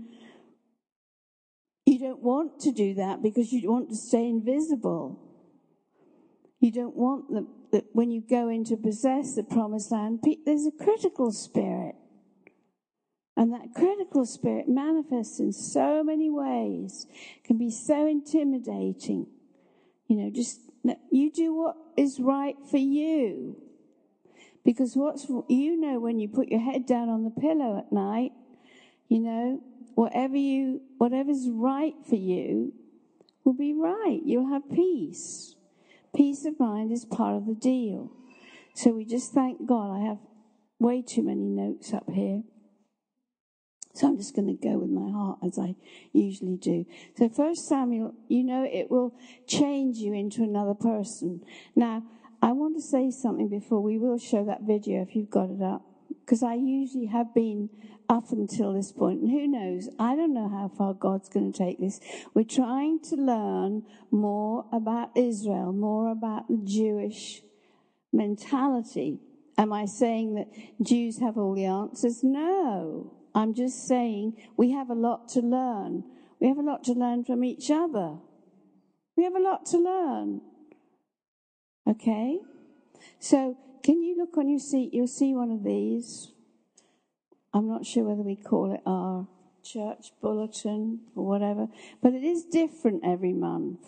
you 1.86 2.00
don't 2.00 2.22
want 2.22 2.58
to 2.60 2.72
do 2.72 2.94
that 2.94 3.22
because 3.22 3.52
you 3.52 3.70
want 3.70 3.90
to 3.90 3.96
stay 3.96 4.28
invisible. 4.28 5.20
You 6.58 6.72
don't 6.72 6.96
want 6.96 7.46
that 7.70 7.84
when 7.92 8.10
you 8.10 8.22
go 8.28 8.48
in 8.48 8.64
to 8.64 8.76
possess 8.76 9.34
the 9.34 9.44
promised 9.44 9.92
land, 9.92 10.24
there's 10.44 10.66
a 10.66 10.84
critical 10.84 11.30
spirit. 11.30 11.94
And 13.36 13.52
that 13.52 13.74
critical 13.74 14.24
spirit 14.24 14.66
manifests 14.66 15.38
in 15.40 15.52
so 15.52 16.02
many 16.02 16.30
ways, 16.30 17.06
can 17.44 17.58
be 17.58 17.70
so 17.70 18.06
intimidating. 18.06 19.26
You 20.08 20.16
know, 20.16 20.30
just 20.30 20.60
you 21.10 21.30
do 21.30 21.54
what 21.54 21.76
is 21.96 22.20
right 22.20 22.56
for 22.70 22.78
you. 22.78 23.56
Because 24.64 24.96
what's, 24.96 25.28
you 25.48 25.80
know, 25.80 26.00
when 26.00 26.18
you 26.18 26.28
put 26.28 26.48
your 26.48 26.60
head 26.60 26.86
down 26.86 27.08
on 27.08 27.24
the 27.24 27.30
pillow 27.30 27.78
at 27.78 27.92
night, 27.92 28.32
you 29.08 29.20
know, 29.20 29.62
whatever 29.94 30.36
you, 30.36 30.80
whatever's 30.98 31.48
right 31.48 31.94
for 32.08 32.16
you 32.16 32.72
will 33.44 33.54
be 33.54 33.72
right. 33.72 34.20
You'll 34.24 34.50
have 34.50 34.68
peace. 34.70 35.54
Peace 36.14 36.44
of 36.44 36.58
mind 36.58 36.90
is 36.90 37.04
part 37.04 37.36
of 37.36 37.46
the 37.46 37.54
deal. 37.54 38.10
So 38.74 38.90
we 38.90 39.04
just 39.04 39.32
thank 39.32 39.66
God. 39.66 39.96
I 39.96 40.04
have 40.06 40.18
way 40.78 41.02
too 41.02 41.22
many 41.22 41.48
notes 41.48 41.94
up 41.94 42.10
here. 42.12 42.42
So 43.96 44.08
I'm 44.08 44.18
just 44.18 44.36
going 44.36 44.46
to 44.54 44.62
go 44.62 44.76
with 44.76 44.90
my 44.90 45.10
heart 45.10 45.38
as 45.42 45.58
I 45.58 45.74
usually 46.12 46.58
do. 46.58 46.84
So 47.16 47.30
first 47.30 47.66
Samuel, 47.66 48.14
you 48.28 48.44
know, 48.44 48.68
it 48.70 48.90
will 48.90 49.14
change 49.46 49.96
you 49.96 50.12
into 50.12 50.42
another 50.42 50.74
person. 50.74 51.40
Now, 51.74 52.02
I 52.42 52.52
want 52.52 52.76
to 52.76 52.82
say 52.82 53.10
something 53.10 53.48
before 53.48 53.80
we 53.80 53.96
will 53.96 54.18
show 54.18 54.44
that 54.44 54.64
video 54.64 55.00
if 55.00 55.16
you've 55.16 55.30
got 55.30 55.48
it 55.48 55.62
up. 55.62 55.82
Because 56.08 56.42
I 56.42 56.54
usually 56.54 57.06
have 57.06 57.32
been 57.32 57.70
up 58.08 58.32
until 58.32 58.74
this 58.74 58.92
point. 58.92 59.20
point, 59.20 59.22
and 59.22 59.30
who 59.30 59.48
knows? 59.48 59.88
I 59.98 60.14
don't 60.14 60.34
know 60.34 60.50
how 60.50 60.70
far 60.76 60.92
God's 60.92 61.30
going 61.30 61.50
to 61.50 61.58
take 61.58 61.80
this. 61.80 61.98
We're 62.34 62.44
trying 62.44 63.00
to 63.08 63.16
learn 63.16 63.84
more 64.10 64.66
about 64.72 65.16
Israel, 65.16 65.72
more 65.72 66.12
about 66.12 66.48
the 66.48 66.60
Jewish 66.62 67.40
mentality. 68.12 69.20
Am 69.56 69.72
I 69.72 69.86
saying 69.86 70.34
that 70.34 70.48
Jews 70.82 71.18
have 71.20 71.38
all 71.38 71.54
the 71.54 71.64
answers? 71.64 72.22
No. 72.22 73.15
I'm 73.36 73.52
just 73.52 73.86
saying 73.86 74.38
we 74.56 74.70
have 74.70 74.88
a 74.88 74.94
lot 74.94 75.28
to 75.34 75.40
learn. 75.40 76.04
We 76.40 76.48
have 76.48 76.56
a 76.56 76.62
lot 76.62 76.84
to 76.84 76.94
learn 76.94 77.22
from 77.22 77.44
each 77.44 77.70
other. 77.70 78.16
We 79.14 79.24
have 79.24 79.34
a 79.34 79.40
lot 79.40 79.66
to 79.66 79.78
learn. 79.78 80.40
Okay? 81.86 82.38
So, 83.18 83.58
can 83.84 84.02
you 84.02 84.16
look 84.16 84.38
on 84.38 84.48
your 84.48 84.58
seat? 84.58 84.94
You'll 84.94 85.06
see 85.06 85.34
one 85.34 85.50
of 85.50 85.64
these. 85.64 86.32
I'm 87.52 87.68
not 87.68 87.84
sure 87.84 88.04
whether 88.04 88.22
we 88.22 88.36
call 88.36 88.72
it 88.72 88.80
our 88.86 89.28
church 89.62 90.12
bulletin 90.22 91.00
or 91.14 91.26
whatever, 91.26 91.68
but 92.02 92.14
it 92.14 92.24
is 92.24 92.44
different 92.44 93.02
every 93.04 93.34
month. 93.34 93.80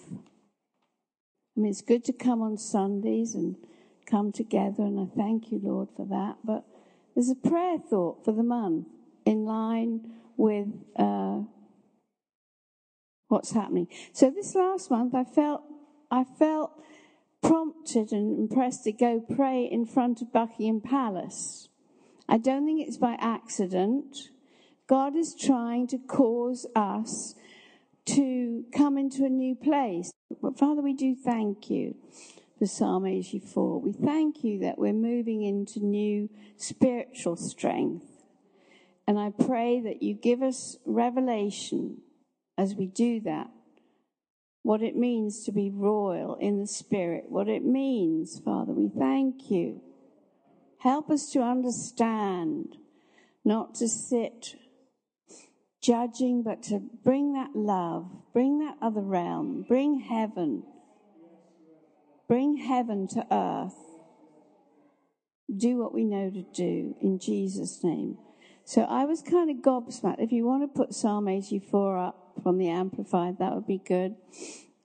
I 1.56 1.60
mean, 1.60 1.70
it's 1.70 1.80
good 1.80 2.04
to 2.04 2.12
come 2.12 2.42
on 2.42 2.58
Sundays 2.58 3.34
and 3.34 3.56
come 4.06 4.30
together, 4.30 4.82
and 4.82 5.00
I 5.00 5.06
thank 5.16 5.50
you, 5.50 5.60
Lord, 5.62 5.88
for 5.96 6.04
that. 6.06 6.36
But 6.44 6.64
there's 7.14 7.30
a 7.30 7.34
prayer 7.34 7.78
thought 7.78 8.24
for 8.24 8.32
the 8.32 8.42
month 8.42 8.86
in 9.28 9.44
line 9.44 10.00
with 10.38 10.68
uh, 10.96 11.40
what's 13.28 13.52
happening. 13.52 13.86
So 14.14 14.30
this 14.30 14.54
last 14.54 14.90
month, 14.90 15.14
I 15.14 15.24
felt, 15.24 15.64
I 16.10 16.24
felt 16.24 16.70
prompted 17.42 18.10
and 18.10 18.38
impressed 18.38 18.84
to 18.84 18.92
go 18.92 19.20
pray 19.20 19.68
in 19.70 19.84
front 19.84 20.22
of 20.22 20.32
Buckingham 20.32 20.80
Palace. 20.80 21.68
I 22.26 22.38
don't 22.38 22.64
think 22.64 22.88
it's 22.88 22.96
by 22.96 23.18
accident. 23.20 24.30
God 24.86 25.14
is 25.14 25.34
trying 25.34 25.86
to 25.88 25.98
cause 25.98 26.66
us 26.74 27.34
to 28.06 28.64
come 28.74 28.96
into 28.96 29.26
a 29.26 29.28
new 29.28 29.54
place. 29.54 30.10
But 30.40 30.58
Father, 30.58 30.80
we 30.80 30.94
do 30.94 31.14
thank 31.14 31.68
you 31.68 31.96
for 32.58 32.64
Psalm 32.64 33.04
84. 33.04 33.82
We 33.82 33.92
thank 33.92 34.42
you 34.42 34.60
that 34.60 34.78
we're 34.78 34.94
moving 34.94 35.42
into 35.42 35.80
new 35.80 36.30
spiritual 36.56 37.36
strength. 37.36 38.07
And 39.08 39.18
I 39.18 39.30
pray 39.30 39.80
that 39.80 40.02
you 40.02 40.12
give 40.12 40.42
us 40.42 40.76
revelation 40.84 42.02
as 42.58 42.74
we 42.74 42.84
do 42.84 43.20
that. 43.20 43.48
What 44.62 44.82
it 44.82 44.96
means 44.96 45.46
to 45.46 45.52
be 45.52 45.70
royal 45.70 46.34
in 46.34 46.58
the 46.58 46.66
spirit, 46.66 47.24
what 47.30 47.48
it 47.48 47.64
means, 47.64 48.38
Father, 48.44 48.74
we 48.74 48.90
thank 48.90 49.50
you. 49.50 49.80
Help 50.80 51.08
us 51.08 51.30
to 51.30 51.40
understand, 51.40 52.76
not 53.46 53.76
to 53.76 53.88
sit 53.88 54.56
judging, 55.80 56.42
but 56.42 56.62
to 56.64 56.78
bring 57.02 57.32
that 57.32 57.56
love, 57.56 58.10
bring 58.34 58.58
that 58.58 58.76
other 58.82 59.00
realm, 59.00 59.64
bring 59.66 60.00
heaven, 60.00 60.64
bring 62.28 62.58
heaven 62.58 63.08
to 63.08 63.26
earth. 63.32 63.72
Do 65.56 65.78
what 65.78 65.94
we 65.94 66.04
know 66.04 66.28
to 66.28 66.42
do 66.42 66.94
in 67.00 67.18
Jesus' 67.18 67.82
name. 67.82 68.18
So 68.68 68.82
I 68.82 69.06
was 69.06 69.22
kind 69.22 69.48
of 69.48 69.64
gobsmacked. 69.64 70.18
If 70.18 70.30
you 70.30 70.44
want 70.44 70.62
to 70.62 70.68
put 70.68 70.92
Psalm 70.92 71.26
84 71.26 71.96
up 71.96 72.32
from 72.42 72.58
the 72.58 72.68
Amplified, 72.68 73.38
that 73.38 73.54
would 73.54 73.66
be 73.66 73.78
good. 73.78 74.14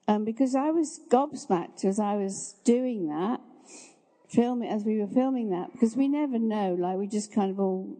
Um, 0.08 0.24
because 0.24 0.54
I 0.54 0.70
was 0.70 1.00
gobsmacked 1.10 1.84
as 1.84 2.00
I 2.00 2.14
was 2.14 2.54
doing 2.64 3.08
that, 3.08 3.42
filming, 4.26 4.70
as 4.70 4.84
we 4.86 4.98
were 4.98 5.06
filming 5.06 5.50
that, 5.50 5.70
because 5.72 5.96
we 5.96 6.08
never 6.08 6.38
know, 6.38 6.74
like 6.80 6.96
we 6.96 7.06
just 7.06 7.34
kind 7.34 7.50
of 7.50 7.60
all 7.60 7.98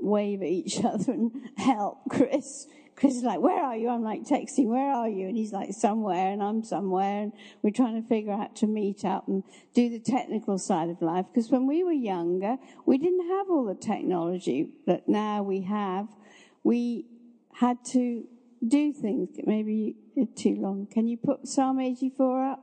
wave 0.00 0.42
at 0.42 0.48
each 0.48 0.80
other 0.84 1.12
and 1.12 1.30
help 1.56 1.98
Chris. 2.10 2.66
Chris 3.00 3.16
is 3.16 3.22
like, 3.22 3.40
where 3.40 3.64
are 3.64 3.74
you? 3.74 3.88
I'm 3.88 4.02
like 4.02 4.24
texting, 4.24 4.66
where 4.66 4.92
are 4.92 5.08
you? 5.08 5.26
And 5.26 5.34
he's 5.34 5.52
like, 5.52 5.72
somewhere, 5.72 6.32
and 6.32 6.42
I'm 6.42 6.62
somewhere. 6.62 7.22
And 7.22 7.32
we're 7.62 7.70
trying 7.70 8.00
to 8.00 8.06
figure 8.06 8.32
out 8.32 8.54
to 8.56 8.66
meet 8.66 9.06
up 9.06 9.26
and 9.26 9.42
do 9.74 9.88
the 9.88 9.98
technical 9.98 10.58
side 10.58 10.90
of 10.90 11.00
life. 11.00 11.24
Because 11.32 11.50
when 11.50 11.66
we 11.66 11.82
were 11.82 11.92
younger, 11.92 12.58
we 12.84 12.98
didn't 12.98 13.26
have 13.26 13.48
all 13.48 13.64
the 13.64 13.74
technology 13.74 14.74
that 14.86 15.08
now 15.08 15.42
we 15.42 15.62
have. 15.62 16.08
We 16.62 17.06
had 17.54 17.78
to 17.92 18.24
do 18.68 18.92
things. 18.92 19.30
Maybe 19.44 19.96
too 20.36 20.56
long. 20.56 20.86
Can 20.86 21.08
you 21.08 21.16
put 21.16 21.48
Psalm 21.48 21.80
84 21.80 22.50
up? 22.50 22.60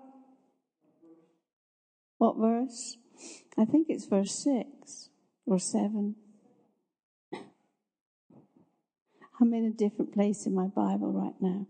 What 2.19 2.37
verse? 2.37 2.97
I 3.57 3.65
think 3.65 3.87
it's 3.89 4.05
verse 4.05 4.33
6 4.43 5.09
or 5.47 5.57
7. 5.57 6.15
I'm 9.39 9.53
in 9.53 9.65
a 9.65 9.71
different 9.71 10.13
place 10.13 10.45
in 10.45 10.55
my 10.55 10.67
Bible 10.67 11.11
right 11.11 11.35
now. 11.39 11.67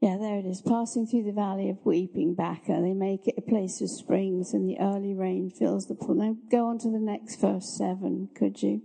Yeah, 0.00 0.18
there 0.18 0.38
it 0.38 0.44
is. 0.44 0.60
Passing 0.60 1.06
through 1.06 1.24
the 1.24 1.32
valley 1.32 1.70
of 1.70 1.84
weeping, 1.84 2.34
Baca. 2.34 2.80
They 2.82 2.92
make 2.92 3.26
it 3.26 3.34
a 3.38 3.40
place 3.40 3.80
of 3.80 3.88
springs, 3.88 4.52
and 4.52 4.68
the 4.68 4.78
early 4.78 5.14
rain 5.14 5.50
fills 5.50 5.86
the 5.86 5.94
pool. 5.94 6.16
Now 6.16 6.36
go 6.50 6.66
on 6.66 6.78
to 6.80 6.90
the 6.90 6.98
next 6.98 7.40
verse 7.40 7.76
7, 7.78 8.28
could 8.34 8.62
you? 8.62 8.82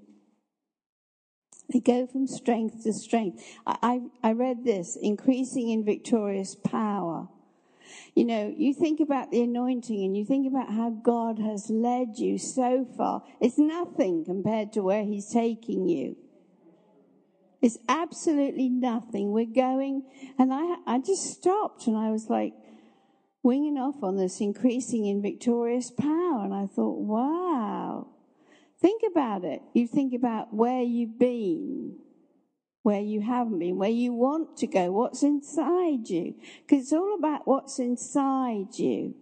They 1.71 1.79
go 1.79 2.07
from 2.07 2.27
strength 2.27 2.83
to 2.83 2.93
strength. 2.93 3.43
I, 3.67 3.77
I, 4.23 4.29
I 4.29 4.31
read 4.33 4.63
this 4.63 4.97
increasing 5.01 5.69
in 5.69 5.85
victorious 5.85 6.55
power. 6.55 7.27
You 8.15 8.25
know, 8.25 8.53
you 8.55 8.73
think 8.73 8.99
about 8.99 9.31
the 9.31 9.41
anointing 9.41 10.03
and 10.03 10.15
you 10.15 10.25
think 10.25 10.47
about 10.47 10.74
how 10.74 10.89
God 10.89 11.39
has 11.39 11.69
led 11.69 12.17
you 12.17 12.37
so 12.37 12.85
far. 12.97 13.24
It's 13.41 13.57
nothing 13.57 14.24
compared 14.25 14.74
to 14.74 14.81
where 14.81 15.03
He's 15.03 15.29
taking 15.29 15.87
you. 15.87 16.15
It's 17.61 17.77
absolutely 17.87 18.69
nothing. 18.69 19.31
We're 19.31 19.45
going, 19.45 20.03
and 20.39 20.51
I, 20.51 20.77
I 20.87 21.00
just 21.00 21.31
stopped 21.31 21.85
and 21.85 21.95
I 21.95 22.09
was 22.09 22.29
like 22.29 22.53
winging 23.43 23.77
off 23.77 24.03
on 24.03 24.17
this 24.17 24.41
increasing 24.41 25.05
in 25.05 25.21
victorious 25.21 25.91
power. 25.91 26.43
And 26.43 26.53
I 26.53 26.65
thought, 26.65 27.00
wow. 27.00 28.07
Think 28.79 29.03
about 29.09 29.43
it. 29.43 29.61
You 29.74 29.87
think 29.87 30.13
about 30.13 30.53
where 30.53 30.81
you've 30.81 31.19
been, 31.19 31.97
where 32.81 33.00
you 33.00 33.21
haven't 33.21 33.59
been, 33.59 33.77
where 33.77 33.89
you 33.89 34.11
want 34.11 34.57
to 34.57 34.67
go, 34.67 34.91
what's 34.91 35.21
inside 35.21 36.09
you. 36.09 36.33
Because 36.65 36.85
it's 36.85 36.93
all 36.93 37.15
about 37.15 37.47
what's 37.47 37.77
inside 37.77 38.79
you. 38.79 39.13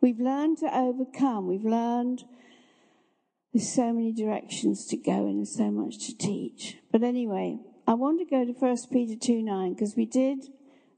We've 0.00 0.20
learned 0.20 0.58
to 0.58 0.72
overcome. 0.72 1.48
We've 1.48 1.64
learned 1.64 2.22
there's 3.56 3.72
so 3.72 3.90
many 3.90 4.12
directions 4.12 4.84
to 4.84 4.98
go 4.98 5.26
and 5.26 5.48
so 5.48 5.70
much 5.70 6.06
to 6.06 6.14
teach. 6.14 6.76
But 6.92 7.02
anyway, 7.02 7.58
I 7.86 7.94
want 7.94 8.18
to 8.18 8.26
go 8.26 8.44
to 8.44 8.52
1 8.52 8.76
Peter 8.92 9.18
2 9.18 9.42
9 9.42 9.72
because 9.72 9.96
we 9.96 10.04
did 10.04 10.44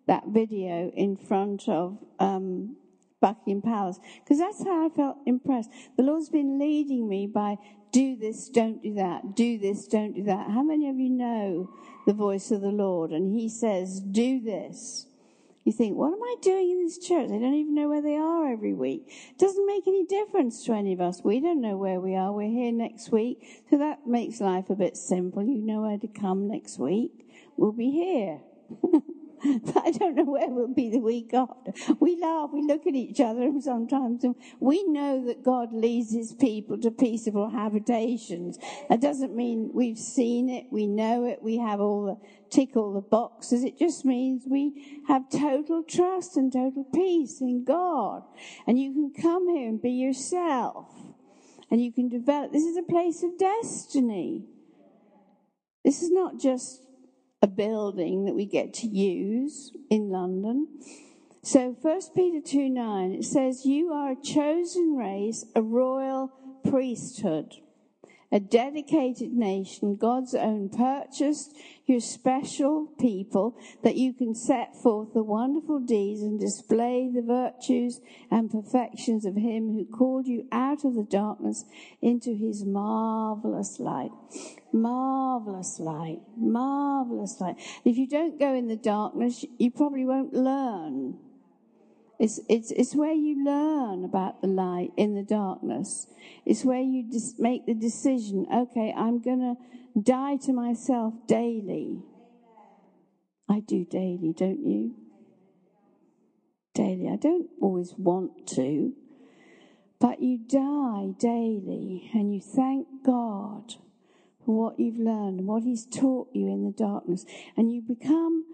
that 0.09 0.25
video 0.27 0.91
in 0.97 1.17
front 1.17 1.69
of 1.69 1.99
um, 2.19 2.77
Buckingham 3.21 3.63
Palace 3.63 4.01
because 4.25 4.41
that's 4.41 4.65
how 4.65 4.85
I 4.85 4.89
felt 4.89 5.19
impressed. 5.25 5.71
The 5.97 6.03
Lord's 6.03 6.31
been 6.31 6.59
leading 6.59 7.09
me 7.09 7.29
by 7.29 7.59
do 7.93 8.17
this, 8.17 8.49
don't 8.49 8.83
do 8.83 8.95
that, 8.95 9.37
do 9.37 9.57
this, 9.57 9.87
don't 9.87 10.15
do 10.15 10.25
that. 10.25 10.51
How 10.51 10.65
many 10.65 10.89
of 10.89 10.99
you 10.99 11.11
know 11.11 11.71
the 12.09 12.13
voice 12.13 12.51
of 12.51 12.61
the 12.61 12.73
Lord? 12.73 13.13
And 13.13 13.39
He 13.39 13.49
says, 13.49 14.01
do 14.01 14.41
this. 14.41 15.07
You 15.69 15.73
think, 15.73 15.99
what 15.99 16.15
am 16.15 16.23
I 16.23 16.37
doing 16.41 16.71
in 16.71 16.83
this 16.83 16.97
church? 16.97 17.29
They 17.29 17.39
don't 17.39 17.53
even 17.53 17.75
know 17.75 17.91
where 17.91 18.01
they 18.01 18.17
are 18.17 18.51
every 18.51 18.73
week. 18.73 19.03
It 19.07 19.37
doesn't 19.37 19.67
make 19.67 19.87
any 19.87 20.07
difference 20.07 20.65
to 20.65 20.73
any 20.73 20.95
of 20.95 21.01
us. 21.03 21.21
We 21.23 21.41
don't 21.41 21.61
know 21.61 21.77
where 21.77 22.01
we 22.01 22.15
are. 22.15 22.33
We're 22.33 22.49
here 22.49 22.73
next 22.73 23.13
week. 23.13 23.63
So 23.69 23.77
that 23.77 24.07
makes 24.07 24.41
life 24.41 24.71
a 24.71 24.75
bit 24.75 24.97
simple. 24.97 25.43
You 25.43 25.61
know 25.61 25.83
where 25.83 25.99
to 25.99 26.09
come 26.09 26.49
next 26.49 26.79
week. 26.79 27.29
We'll 27.59 27.73
be 27.73 27.91
here. 27.91 28.41
but 29.43 29.77
I 29.85 29.91
don't 29.91 30.15
know 30.15 30.25
where 30.25 30.49
we'll 30.49 30.75
be 30.75 30.91
the 30.91 30.99
week 30.99 31.33
after. 31.35 31.73
We 32.01 32.19
laugh, 32.21 32.51
we 32.53 32.63
look 32.63 32.87
at 32.87 32.95
each 32.95 33.21
other 33.21 33.51
sometimes, 33.61 34.25
and 34.25 34.35
we 34.61 34.85
know 34.85 35.25
that 35.27 35.45
God 35.45 35.73
leads 35.73 36.13
his 36.13 36.33
people 36.33 36.79
to 36.79 36.91
peaceable 36.91 37.51
habitations. 37.51 38.59
That 38.89 39.01
doesn't 39.01 39.35
mean 39.35 39.71
we've 39.73 39.99
seen 39.99 40.49
it, 40.49 40.67
we 40.71 40.87
know 40.87 41.25
it, 41.25 41.43
we 41.43 41.59
have 41.59 41.81
all 41.81 42.07
the, 42.07 42.29
tick 42.51 42.77
all 42.77 42.93
the 42.93 43.01
boxes. 43.01 43.65
It 43.65 43.79
just 43.79 44.05
means 44.05 44.45
we 44.47 45.03
have 45.07 45.31
total 45.31 45.83
trust 45.83 46.37
and 46.37 46.53
total 46.53 46.85
peace 46.95 47.41
in 47.41 47.65
God. 47.65 48.23
And 48.67 48.79
you 48.79 48.93
can 48.93 49.13
come 49.23 49.49
here 49.49 49.69
and 49.69 49.81
be 49.81 49.93
yourself. 49.93 50.87
And 51.71 51.83
you 51.83 51.93
can 51.93 52.09
develop. 52.09 52.53
This 52.53 52.65
is 52.65 52.79
a 52.79 52.83
place 52.83 53.23
of 53.23 53.39
destiny. 53.39 54.47
This 55.85 56.03
is 56.03 56.11
not 56.11 56.41
just 56.41 56.88
a 57.41 57.47
building 57.47 58.25
that 58.25 58.35
we 58.35 58.47
get 58.47 58.75
to 58.75 58.87
use 58.87 59.73
in 59.91 60.11
London. 60.11 60.67
So 61.43 61.77
1 61.81 62.01
Peter 62.15 62.41
2 62.45 62.69
9, 62.69 63.13
it 63.13 63.25
says, 63.25 63.65
You 63.65 63.93
are 63.93 64.13
a 64.13 64.23
chosen 64.23 64.97
race, 64.97 65.45
a 65.55 65.63
royal 65.63 66.33
priesthood, 66.69 67.55
a 68.31 68.41
dedicated 68.41 69.33
nation, 69.33 69.97
God's 69.97 70.35
own 70.35 70.69
purchased, 70.69 71.57
you're 71.87 72.01
special 72.01 72.87
people 73.01 73.57
that 73.83 73.97
you 73.97 74.13
can 74.13 74.35
set 74.35 74.77
forth 74.77 75.15
the 75.15 75.23
wonderful 75.23 75.81
deeds 75.81 76.21
and 76.21 76.39
display 76.39 77.11
the 77.13 77.23
virtues 77.23 78.01
and 78.31 78.51
perfections 78.51 79.25
of 79.25 79.37
Him 79.37 79.73
who 79.73 79.87
called 79.87 80.27
you 80.27 80.47
out 80.53 80.85
of 80.85 80.95
the 80.95 81.07
darkness 81.09 81.65
into 82.03 82.35
His 82.35 82.65
marvelous 82.67 83.81
light. 83.81 84.11
Marvelous 84.73 85.81
light. 85.81 86.21
Marvelous 86.37 87.41
light. 87.41 87.57
If 87.85 87.97
you 87.97 88.07
don't 88.07 88.39
go 88.39 88.53
in 88.53 88.69
the 88.69 88.77
darkness, 88.77 89.45
you 89.57 89.71
probably 89.71 90.05
won't 90.05 90.35
learn. 90.35 91.19
It's, 92.19 92.41
it's, 92.49 92.73
it's 92.73 92.95
where 92.97 93.13
you 93.13 93.45
learn 93.45 94.05
about 94.05 94.43
the 94.43 94.49
light 94.49 94.91
in 94.97 95.15
the 95.15 95.23
darkness. 95.23 96.09
It's 96.45 96.65
where 96.65 96.81
you 96.81 97.05
dis- 97.09 97.39
make 97.39 97.67
the 97.67 97.75
decision, 97.75 98.47
okay, 98.53 98.93
I'm 98.97 99.21
going 99.21 99.39
to 99.41 100.01
die 100.01 100.37
to 100.45 100.53
myself 100.53 101.15
daily. 101.29 102.03
I 103.49 103.61
do 103.61 103.85
daily, 103.85 104.35
don't 104.37 104.67
you? 104.67 104.95
Daily. 106.75 107.09
I 107.09 107.17
don't 107.17 107.49
always 107.61 107.95
want 107.97 108.47
to, 108.49 108.93
but 110.01 110.21
you 110.21 110.39
die 110.39 111.15
daily 111.19 112.11
and 112.15 112.35
you 112.35 112.41
thank 112.41 112.87
God 113.05 113.75
for 114.45 114.57
what 114.57 114.81
you've 114.81 114.99
learned 114.99 115.47
what 115.47 115.63
He's 115.63 115.87
taught 115.87 116.29
you 116.33 116.47
in 116.47 116.65
the 116.65 116.73
darkness. 116.73 117.25
And 117.57 117.73
you 117.73 117.83
become, 117.83 118.45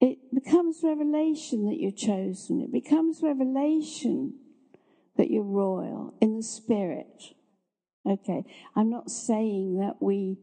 it 0.00 0.18
becomes 0.34 0.80
revelation 0.82 1.66
that 1.66 1.78
you're 1.78 1.90
chosen. 1.90 2.60
It 2.60 2.72
becomes 2.72 3.20
revelation 3.22 4.34
that 5.16 5.30
you're 5.30 5.42
royal 5.42 6.14
in 6.20 6.36
the 6.38 6.42
spirit. 6.42 7.34
Okay, 8.06 8.44
I'm 8.74 8.88
not 8.88 9.10
saying 9.10 9.78
that 9.78 9.96
we 10.00 10.38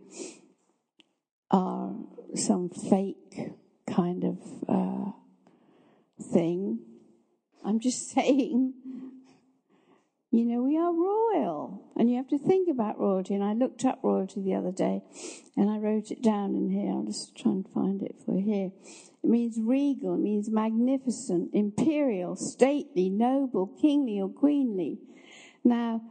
are 1.49 1.95
some 2.35 2.69
fake 2.69 3.51
kind 3.89 4.23
of 4.23 4.37
uh, 4.69 5.11
thing. 6.31 6.79
I'm 7.65 7.79
just 7.79 8.09
saying, 8.13 8.73
you 10.29 10.43
know, 10.45 10.61
we 10.61 10.77
are 10.77 10.91
royal, 10.91 11.91
and 11.95 12.09
you 12.09 12.17
have 12.17 12.27
to 12.27 12.37
think 12.37 12.67
about 12.69 12.99
royalty. 12.99 13.33
And 13.33 13.43
I 13.43 13.53
looked 13.53 13.85
up 13.85 13.99
royalty 14.03 14.41
the 14.41 14.55
other 14.55 14.73
day, 14.73 15.01
and 15.55 15.69
I 15.69 15.77
wrote 15.77 16.11
it 16.11 16.21
down 16.21 16.53
in 16.53 16.69
here. 16.69 16.91
I'll 16.91 17.05
just 17.05 17.35
try 17.37 17.51
and 17.51 17.67
find 17.69 18.01
it 18.01 18.15
for 18.25 18.37
here. 18.37 18.71
It 19.23 19.29
means 19.29 19.57
regal, 19.59 20.15
it 20.15 20.19
means 20.19 20.49
magnificent, 20.49 21.51
imperial, 21.53 22.35
stately, 22.35 23.09
noble, 23.09 23.67
kingly, 23.81 24.19
or 24.19 24.29
queenly. 24.29 24.99
Now, 25.63 26.01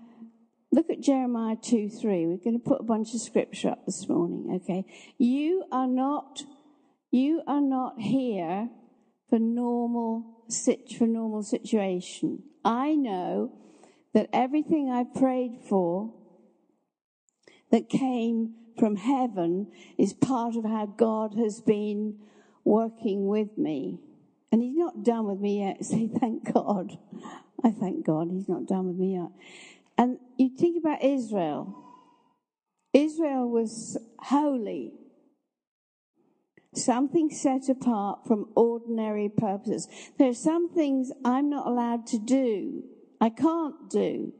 look 0.73 0.89
at 0.89 1.01
Jeremiah 1.01 1.57
2 1.63 1.91
3. 1.91 2.27
We're 2.27 2.37
going 2.39 2.59
to 2.59 2.65
put 2.65 2.81
a 2.81 2.85
bunch 2.85 3.13
of 3.15 3.21
scripture 3.21 3.71
up 3.71 3.85
this 3.85 4.09
morning, 4.09 4.61
okay? 4.63 4.87
You 5.19 5.65
are 5.71 5.87
not, 5.87 6.43
you 7.11 7.43
are 7.47 7.61
not 7.61 8.01
here 8.01 8.71
for 9.29 9.39
normal, 9.39 10.45
sit 10.49 10.91
for 10.97 11.07
normal 11.07 11.43
situation. 11.43 12.45
I 12.65 12.95
know 12.95 13.53
that 14.17 14.31
everything 14.33 14.91
I 14.91 15.05
prayed 15.05 15.59
for 15.69 16.11
that 17.71 17.91
came 17.91 18.55
from 18.79 18.97
heaven 18.97 19.71
is 19.99 20.15
part 20.15 20.57
of 20.57 20.65
how 20.65 20.87
God 20.87 21.35
has 21.35 21.61
been 21.61 22.21
working 22.65 23.27
with 23.27 23.59
me. 23.59 24.01
And 24.51 24.63
he's 24.63 24.79
not 24.79 25.05
done 25.05 25.27
with 25.27 25.39
me 25.39 25.59
yet. 25.59 25.85
Say, 25.85 26.09
thank 26.09 26.51
God. 26.51 26.97
I 27.63 27.71
thank 27.71 28.07
God 28.07 28.29
he's 28.31 28.49
not 28.49 28.65
done 28.65 28.87
with 28.87 28.97
me 28.97 29.17
yet. 29.17 29.29
And 29.99 30.17
you 30.39 30.49
think 30.49 30.79
about 30.79 31.05
Israel. 31.05 31.77
Israel 32.95 33.51
was 33.51 33.99
holy. 34.19 34.95
Something 36.73 37.29
set 37.29 37.69
apart 37.69 38.21
from 38.27 38.49
ordinary 38.55 39.29
purposes. 39.29 39.89
There 40.19 40.31
are 40.31 40.35
some 40.35 40.71
things 40.71 41.13
I'm 41.23 41.51
not 41.51 41.67
allowed 41.67 42.07
to 42.07 42.19
do 42.19 42.85
I 43.21 43.31
can't 43.31 43.89
do. 43.91 44.33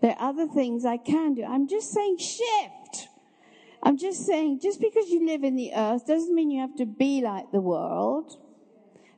There 0.00 0.14
are 0.18 0.30
other 0.30 0.46
things 0.46 0.84
I 0.84 0.96
can 0.96 1.34
do. 1.34 1.44
I'm 1.44 1.66
just 1.66 1.90
saying 1.90 2.18
shift. 2.18 3.08
I'm 3.82 3.98
just 3.98 4.24
saying 4.24 4.60
just 4.60 4.80
because 4.80 5.08
you 5.08 5.26
live 5.26 5.44
in 5.44 5.56
the 5.56 5.72
earth 5.74 6.06
doesn't 6.06 6.34
mean 6.34 6.50
you 6.50 6.60
have 6.60 6.76
to 6.76 6.86
be 6.86 7.20
like 7.20 7.50
the 7.52 7.60
world. 7.60 8.38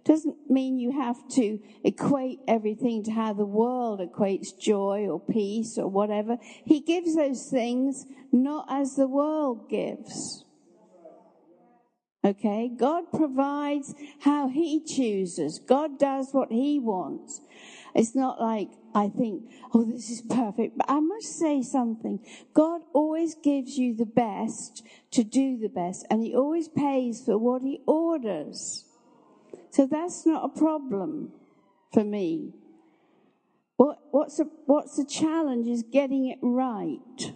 Doesn't 0.04 0.48
mean 0.48 0.78
you 0.78 0.92
have 0.92 1.28
to 1.30 1.58
equate 1.82 2.38
everything 2.46 3.02
to 3.04 3.10
how 3.10 3.32
the 3.32 3.44
world 3.44 4.00
equates 4.00 4.56
joy 4.56 5.08
or 5.08 5.20
peace 5.20 5.78
or 5.78 5.88
whatever. 5.88 6.38
He 6.64 6.80
gives 6.80 7.16
those 7.16 7.48
things 7.48 8.06
not 8.30 8.66
as 8.70 8.94
the 8.94 9.08
world 9.08 9.68
gives. 9.68 10.44
Okay? 12.26 12.68
God 12.76 13.04
provides 13.12 13.94
how 14.20 14.48
He 14.48 14.82
chooses. 14.82 15.60
God 15.60 15.96
does 15.98 16.30
what 16.32 16.50
He 16.50 16.80
wants. 16.80 17.40
It's 17.94 18.16
not 18.16 18.40
like 18.40 18.68
I 18.94 19.08
think, 19.08 19.44
oh, 19.72 19.84
this 19.84 20.10
is 20.10 20.22
perfect. 20.22 20.76
But 20.76 20.90
I 20.90 20.98
must 20.98 21.38
say 21.38 21.62
something. 21.62 22.18
God 22.52 22.80
always 22.92 23.36
gives 23.36 23.78
you 23.78 23.94
the 23.94 24.06
best 24.06 24.84
to 25.12 25.22
do 25.22 25.56
the 25.56 25.68
best, 25.68 26.04
and 26.10 26.20
He 26.20 26.34
always 26.34 26.68
pays 26.68 27.24
for 27.24 27.38
what 27.38 27.62
He 27.62 27.80
orders. 27.86 28.84
So 29.70 29.86
that's 29.86 30.26
not 30.26 30.44
a 30.44 30.58
problem 30.58 31.32
for 31.92 32.02
me. 32.02 32.54
What, 33.76 33.98
what's, 34.10 34.40
a, 34.40 34.44
what's 34.64 34.96
the 34.96 35.04
challenge 35.04 35.68
is 35.68 35.84
getting 35.84 36.26
it 36.28 36.38
right. 36.42 37.34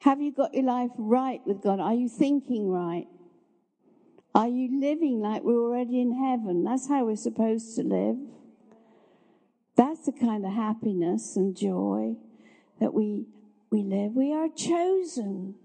Have 0.00 0.20
you 0.20 0.32
got 0.32 0.54
your 0.54 0.64
life 0.64 0.90
right 0.96 1.40
with 1.46 1.62
God? 1.62 1.78
Are 1.78 1.94
you 1.94 2.08
thinking 2.08 2.68
right? 2.68 3.06
Are 4.34 4.48
you 4.48 4.80
living 4.80 5.20
like 5.20 5.42
we're 5.42 5.60
already 5.60 6.00
in 6.00 6.12
heaven? 6.12 6.62
That's 6.62 6.88
how 6.88 7.04
we're 7.04 7.16
supposed 7.16 7.74
to 7.76 7.82
live. 7.82 8.16
That's 9.76 10.06
the 10.06 10.12
kind 10.12 10.44
of 10.44 10.52
happiness 10.52 11.36
and 11.36 11.56
joy 11.56 12.16
that 12.80 12.94
we, 12.94 13.26
we 13.70 13.82
live. 13.82 14.12
We 14.12 14.32
are 14.32 14.48
chosen. 14.48 15.56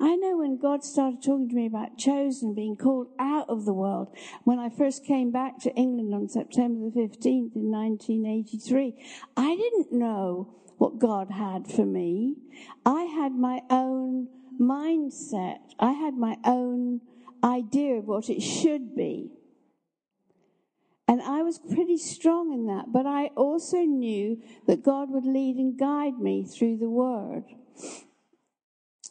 I 0.00 0.16
know 0.16 0.38
when 0.38 0.56
God 0.56 0.82
started 0.82 1.22
talking 1.22 1.50
to 1.50 1.54
me 1.54 1.66
about 1.66 1.98
chosen, 1.98 2.54
being 2.54 2.74
called 2.74 3.08
out 3.18 3.50
of 3.50 3.66
the 3.66 3.74
world, 3.74 4.16
when 4.44 4.58
I 4.58 4.70
first 4.70 5.04
came 5.04 5.30
back 5.30 5.58
to 5.60 5.74
England 5.74 6.14
on 6.14 6.28
September 6.28 6.88
the 6.88 7.00
15th 7.00 7.54
in 7.54 7.70
1983, 7.70 8.94
I 9.36 9.56
didn't 9.56 9.92
know 9.92 10.54
what 10.78 10.98
God 10.98 11.30
had 11.30 11.66
for 11.66 11.84
me. 11.84 12.36
I 12.86 13.02
had 13.02 13.32
my 13.32 13.60
own 13.68 14.28
mindset. 14.58 15.58
I 15.78 15.92
had 15.92 16.14
my 16.14 16.38
own 16.46 17.02
idea 17.42 17.94
of 17.94 18.06
what 18.06 18.28
it 18.28 18.40
should 18.40 18.94
be. 18.94 19.30
And 21.10 21.20
I 21.20 21.42
was 21.42 21.58
pretty 21.58 21.98
strong 21.98 22.52
in 22.52 22.66
that, 22.66 22.92
but 22.92 23.04
I 23.04 23.30
also 23.36 23.78
knew 23.78 24.40
that 24.68 24.84
God 24.84 25.10
would 25.10 25.24
lead 25.24 25.56
and 25.56 25.76
guide 25.76 26.20
me 26.20 26.44
through 26.44 26.76
the 26.76 26.88
word. 26.88 27.44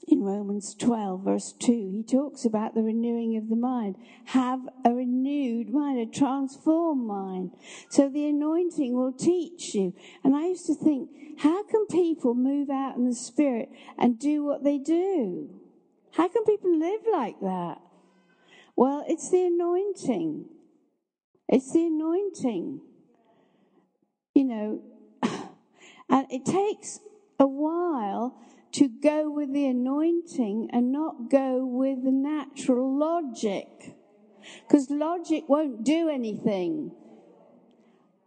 In 0.07 0.23
Romans 0.23 0.73
12, 0.75 1.25
verse 1.25 1.53
2, 1.59 1.91
he 1.91 2.03
talks 2.03 2.45
about 2.45 2.73
the 2.73 2.81
renewing 2.81 3.35
of 3.35 3.49
the 3.49 3.57
mind. 3.57 3.95
Have 4.27 4.61
a 4.85 4.93
renewed 4.93 5.71
mind, 5.71 5.99
a 5.99 6.05
transformed 6.05 7.05
mind. 7.05 7.51
So 7.89 8.07
the 8.07 8.27
anointing 8.27 8.93
will 8.95 9.11
teach 9.11 9.75
you. 9.75 9.93
And 10.23 10.35
I 10.35 10.47
used 10.47 10.67
to 10.67 10.75
think, 10.75 11.09
how 11.39 11.63
can 11.63 11.85
people 11.87 12.33
move 12.33 12.69
out 12.69 12.95
in 12.95 13.05
the 13.05 13.13
spirit 13.13 13.69
and 13.97 14.17
do 14.17 14.43
what 14.43 14.63
they 14.63 14.77
do? 14.77 15.49
How 16.13 16.27
can 16.29 16.43
people 16.45 16.79
live 16.79 17.01
like 17.11 17.39
that? 17.41 17.81
Well, 18.79 19.03
it's 19.09 19.29
the 19.29 19.43
anointing. 19.43 20.45
It's 21.49 21.73
the 21.73 21.87
anointing. 21.87 22.79
You 24.33 24.43
know, 24.45 24.81
and 26.09 26.25
it 26.31 26.45
takes 26.45 27.01
a 27.37 27.45
while 27.45 28.37
to 28.71 28.87
go 28.87 29.29
with 29.29 29.51
the 29.51 29.65
anointing 29.65 30.69
and 30.71 30.93
not 30.93 31.29
go 31.29 31.65
with 31.65 32.05
the 32.05 32.13
natural 32.13 32.97
logic. 32.97 33.67
Because 34.65 34.89
logic 34.89 35.43
won't 35.49 35.83
do 35.83 36.07
anything. 36.07 36.93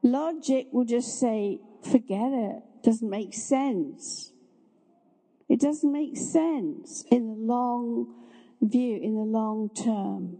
Logic 0.02 0.66
will 0.70 0.84
just 0.84 1.18
say, 1.18 1.60
forget 1.82 2.30
it. 2.30 2.62
Doesn't 2.82 3.08
make 3.08 3.32
sense. 3.32 4.34
It 5.48 5.60
doesn't 5.60 5.90
make 5.90 6.18
sense 6.18 7.06
in 7.10 7.28
the 7.28 7.40
long 7.40 8.21
view, 8.62 8.98
in 9.02 9.14
the 9.14 9.22
long 9.22 9.70
term. 9.74 10.38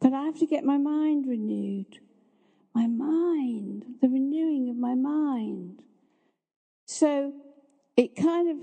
But 0.00 0.12
I 0.12 0.24
have 0.24 0.38
to 0.40 0.46
get 0.46 0.64
my 0.64 0.78
mind 0.78 1.26
renewed. 1.28 2.00
My 2.74 2.86
mind, 2.86 3.84
the 4.00 4.08
renewing 4.08 4.70
of 4.70 4.76
my 4.76 4.94
mind. 4.94 5.82
So 6.86 7.32
it 7.96 8.16
kind 8.16 8.50
of 8.50 8.56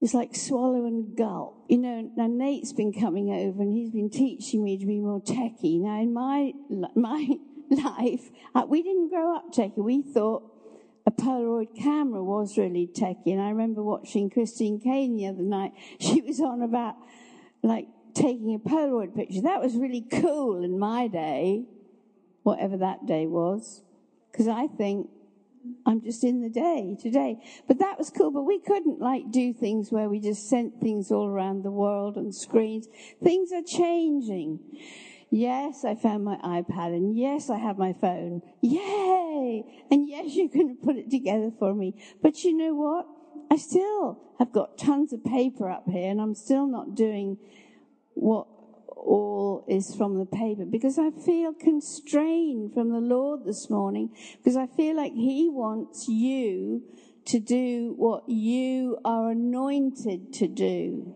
is 0.00 0.14
like 0.14 0.34
swallow 0.36 0.86
and 0.86 1.16
gulp. 1.16 1.64
You 1.68 1.78
know, 1.78 2.10
now 2.16 2.26
Nate's 2.26 2.72
been 2.72 2.92
coming 2.92 3.30
over 3.30 3.62
and 3.62 3.72
he's 3.72 3.90
been 3.90 4.10
teaching 4.10 4.62
me 4.62 4.78
to 4.78 4.86
be 4.86 5.00
more 5.00 5.20
techie. 5.20 5.80
Now, 5.80 6.00
in 6.00 6.12
my, 6.12 6.52
my 6.94 7.28
life, 7.70 8.30
uh, 8.54 8.64
we 8.68 8.82
didn't 8.82 9.08
grow 9.08 9.36
up 9.36 9.52
techie. 9.52 9.78
We 9.78 10.02
thought 10.02 10.50
a 11.06 11.10
Polaroid 11.10 11.76
camera 11.76 12.22
was 12.22 12.56
really 12.56 12.86
techie. 12.86 13.32
And 13.32 13.40
I 13.40 13.50
remember 13.50 13.82
watching 13.82 14.30
Christine 14.30 14.80
Caine 14.80 15.16
the 15.16 15.26
other 15.26 15.42
night. 15.42 15.72
She 16.00 16.20
was 16.20 16.40
on 16.40 16.62
about 16.62 16.94
like 17.64 17.86
taking 18.14 18.54
a 18.54 18.58
Polaroid 18.58 19.14
picture. 19.16 19.42
That 19.42 19.60
was 19.60 19.76
really 19.76 20.06
cool 20.20 20.62
in 20.62 20.78
my 20.78 21.08
day, 21.08 21.64
whatever 22.42 22.76
that 22.76 23.06
day 23.06 23.26
was, 23.26 23.82
because 24.30 24.46
I 24.46 24.68
think 24.68 25.08
I'm 25.86 26.02
just 26.02 26.22
in 26.24 26.42
the 26.42 26.50
day 26.50 26.96
today. 27.00 27.38
But 27.66 27.78
that 27.78 27.98
was 27.98 28.10
cool. 28.10 28.30
But 28.30 28.42
we 28.42 28.60
couldn't 28.60 29.00
like 29.00 29.30
do 29.30 29.52
things 29.52 29.90
where 29.90 30.08
we 30.08 30.20
just 30.20 30.48
sent 30.48 30.80
things 30.80 31.10
all 31.10 31.26
around 31.26 31.64
the 31.64 31.70
world 31.70 32.16
on 32.18 32.32
screens. 32.32 32.86
Things 33.22 33.50
are 33.52 33.62
changing. 33.62 34.60
Yes, 35.30 35.84
I 35.84 35.96
found 35.96 36.24
my 36.24 36.36
iPad, 36.36 36.94
and 36.94 37.16
yes, 37.16 37.50
I 37.50 37.58
have 37.58 37.76
my 37.76 37.92
phone. 37.94 38.42
Yay! 38.60 39.64
And 39.90 40.08
yes, 40.08 40.34
you 40.34 40.48
can 40.48 40.76
put 40.76 40.96
it 40.96 41.10
together 41.10 41.50
for 41.58 41.74
me. 41.74 41.94
But 42.22 42.44
you 42.44 42.56
know 42.56 42.74
what? 42.74 43.06
I 43.54 43.56
still 43.56 44.18
have 44.40 44.50
got 44.50 44.76
tons 44.76 45.12
of 45.12 45.22
paper 45.22 45.70
up 45.70 45.84
here, 45.88 46.10
and 46.10 46.20
I'm 46.20 46.34
still 46.34 46.66
not 46.66 46.96
doing 46.96 47.38
what 48.14 48.48
all 48.88 49.64
is 49.68 49.94
from 49.94 50.18
the 50.18 50.26
paper 50.26 50.64
because 50.64 50.98
I 50.98 51.12
feel 51.12 51.52
constrained 51.52 52.74
from 52.74 52.90
the 52.90 52.98
Lord 52.98 53.44
this 53.44 53.70
morning 53.70 54.10
because 54.38 54.56
I 54.56 54.66
feel 54.66 54.96
like 54.96 55.12
He 55.12 55.48
wants 55.48 56.08
you 56.08 56.82
to 57.26 57.38
do 57.38 57.94
what 57.96 58.28
you 58.28 58.98
are 59.04 59.30
anointed 59.30 60.32
to 60.32 60.48
do. 60.48 61.14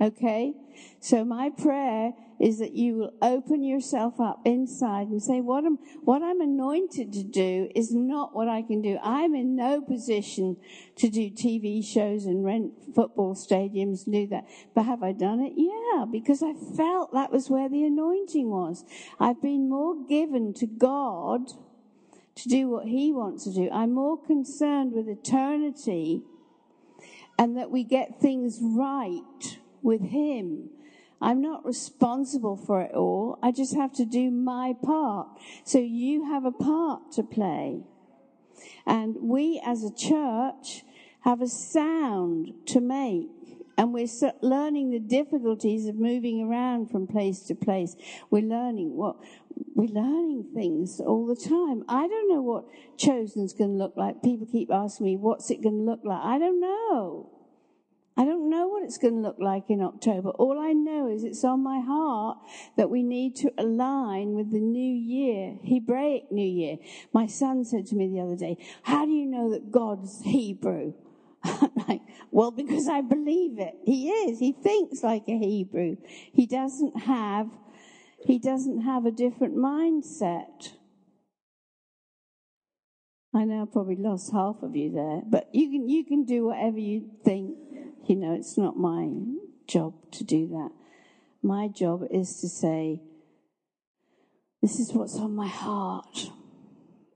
Okay? 0.00 0.54
So 1.00 1.24
my 1.24 1.50
prayer 1.50 2.12
is 2.38 2.58
that 2.58 2.72
you 2.72 2.96
will 2.96 3.14
open 3.22 3.64
yourself 3.64 4.20
up 4.20 4.40
inside 4.44 5.08
and 5.08 5.22
say, 5.22 5.40
what 5.40 5.64
I'm, 5.64 5.78
what 6.02 6.22
I'm 6.22 6.40
anointed 6.40 7.12
to 7.14 7.22
do 7.22 7.70
is 7.74 7.94
not 7.94 8.34
what 8.34 8.48
I 8.48 8.60
can 8.60 8.82
do. 8.82 8.98
I'm 9.02 9.34
in 9.34 9.56
no 9.56 9.80
position 9.80 10.58
to 10.96 11.08
do 11.08 11.30
TV 11.30 11.82
shows 11.82 12.26
and 12.26 12.44
rent 12.44 12.72
football 12.94 13.34
stadiums 13.34 14.04
and 14.04 14.14
do 14.14 14.26
that. 14.28 14.44
But 14.74 14.84
have 14.84 15.02
I 15.02 15.12
done 15.12 15.40
it? 15.40 15.54
Yeah, 15.56 16.04
because 16.10 16.42
I 16.42 16.52
felt 16.76 17.14
that 17.14 17.32
was 17.32 17.48
where 17.48 17.70
the 17.70 17.84
anointing 17.84 18.50
was. 18.50 18.84
I've 19.18 19.40
been 19.40 19.70
more 19.70 19.94
given 20.06 20.52
to 20.54 20.66
God 20.66 21.52
to 22.34 22.48
do 22.50 22.68
what 22.68 22.86
He 22.86 23.12
wants 23.12 23.44
to 23.44 23.52
do. 23.54 23.70
I'm 23.72 23.94
more 23.94 24.22
concerned 24.22 24.92
with 24.92 25.08
eternity 25.08 26.22
and 27.38 27.56
that 27.56 27.70
we 27.70 27.82
get 27.82 28.20
things 28.20 28.58
right 28.60 29.58
with 29.86 30.02
Him. 30.02 30.68
I'm 31.22 31.40
not 31.40 31.64
responsible 31.64 32.56
for 32.56 32.82
it 32.82 32.92
all. 32.92 33.38
I 33.42 33.52
just 33.52 33.74
have 33.74 33.94
to 33.94 34.04
do 34.04 34.30
my 34.30 34.74
part. 34.82 35.28
So 35.64 35.78
you 35.78 36.26
have 36.26 36.44
a 36.44 36.50
part 36.50 37.12
to 37.12 37.22
play. 37.22 37.84
And 38.86 39.16
we 39.22 39.62
as 39.64 39.82
a 39.82 39.94
church 39.94 40.82
have 41.20 41.40
a 41.40 41.48
sound 41.48 42.52
to 42.66 42.80
make. 42.80 43.28
And 43.78 43.92
we're 43.92 44.08
learning 44.42 44.90
the 44.90 44.98
difficulties 44.98 45.86
of 45.86 45.96
moving 45.96 46.42
around 46.42 46.90
from 46.90 47.06
place 47.06 47.40
to 47.44 47.54
place. 47.54 47.94
We're 48.30 48.42
learning 48.42 48.96
what, 48.96 49.16
we're 49.74 49.92
learning 49.92 50.46
things 50.54 51.00
all 51.00 51.26
the 51.26 51.36
time. 51.36 51.84
I 51.88 52.08
don't 52.08 52.28
know 52.28 52.42
what 52.42 52.64
chosen's 52.98 53.52
going 53.52 53.70
to 53.70 53.76
look 53.76 53.94
like. 53.96 54.22
People 54.22 54.46
keep 54.50 54.70
asking 54.70 55.06
me, 55.06 55.16
what's 55.16 55.50
it 55.50 55.62
going 55.62 55.76
to 55.78 55.82
look 55.82 56.00
like? 56.04 56.22
I 56.22 56.38
don't 56.38 56.60
know. 56.60 57.35
I 58.18 58.24
don't 58.24 58.48
know 58.48 58.68
what 58.68 58.82
it's 58.82 58.96
going 58.96 59.14
to 59.14 59.20
look 59.20 59.36
like 59.38 59.68
in 59.68 59.82
October. 59.82 60.30
All 60.30 60.58
I 60.58 60.72
know 60.72 61.06
is 61.08 61.22
it's 61.22 61.44
on 61.44 61.62
my 61.62 61.80
heart 61.80 62.38
that 62.78 62.88
we 62.88 63.02
need 63.02 63.36
to 63.36 63.52
align 63.58 64.34
with 64.34 64.50
the 64.50 64.60
new 64.60 64.94
year, 64.94 65.58
Hebraic 65.62 66.32
New 66.32 66.46
Year. 66.46 66.78
My 67.12 67.26
son 67.26 67.64
said 67.64 67.86
to 67.88 67.94
me 67.94 68.08
the 68.08 68.20
other 68.20 68.36
day, 68.36 68.56
How 68.84 69.04
do 69.04 69.12
you 69.12 69.26
know 69.26 69.50
that 69.50 69.70
God's 69.70 70.22
Hebrew? 70.22 70.94
like, 71.88 72.00
well, 72.30 72.50
because 72.50 72.88
I 72.88 73.02
believe 73.02 73.58
it. 73.58 73.74
He 73.84 74.08
is. 74.08 74.38
He 74.38 74.52
thinks 74.52 75.02
like 75.02 75.24
a 75.28 75.38
Hebrew. 75.38 75.96
He 76.06 76.46
doesn't 76.46 77.00
have, 77.00 77.50
he 78.24 78.38
doesn't 78.38 78.80
have 78.80 79.04
a 79.04 79.10
different 79.10 79.56
mindset. 79.56 80.72
I 83.34 83.44
know 83.44 83.62
I 83.62 83.66
probably 83.70 83.96
lost 83.96 84.32
half 84.32 84.62
of 84.62 84.74
you 84.74 84.90
there, 84.92 85.20
but 85.26 85.50
you 85.52 85.70
can, 85.70 85.88
you 85.90 86.06
can 86.06 86.24
do 86.24 86.46
whatever 86.46 86.78
you 86.78 87.10
think 87.22 87.58
you 88.08 88.16
know, 88.16 88.34
it's 88.34 88.56
not 88.56 88.76
my 88.76 89.10
job 89.66 89.94
to 90.12 90.24
do 90.24 90.48
that. 90.48 90.70
My 91.42 91.68
job 91.68 92.02
is 92.10 92.40
to 92.40 92.48
say, 92.48 93.02
this 94.62 94.78
is 94.78 94.92
what's 94.92 95.16
on 95.16 95.34
my 95.34 95.48
heart. 95.48 96.30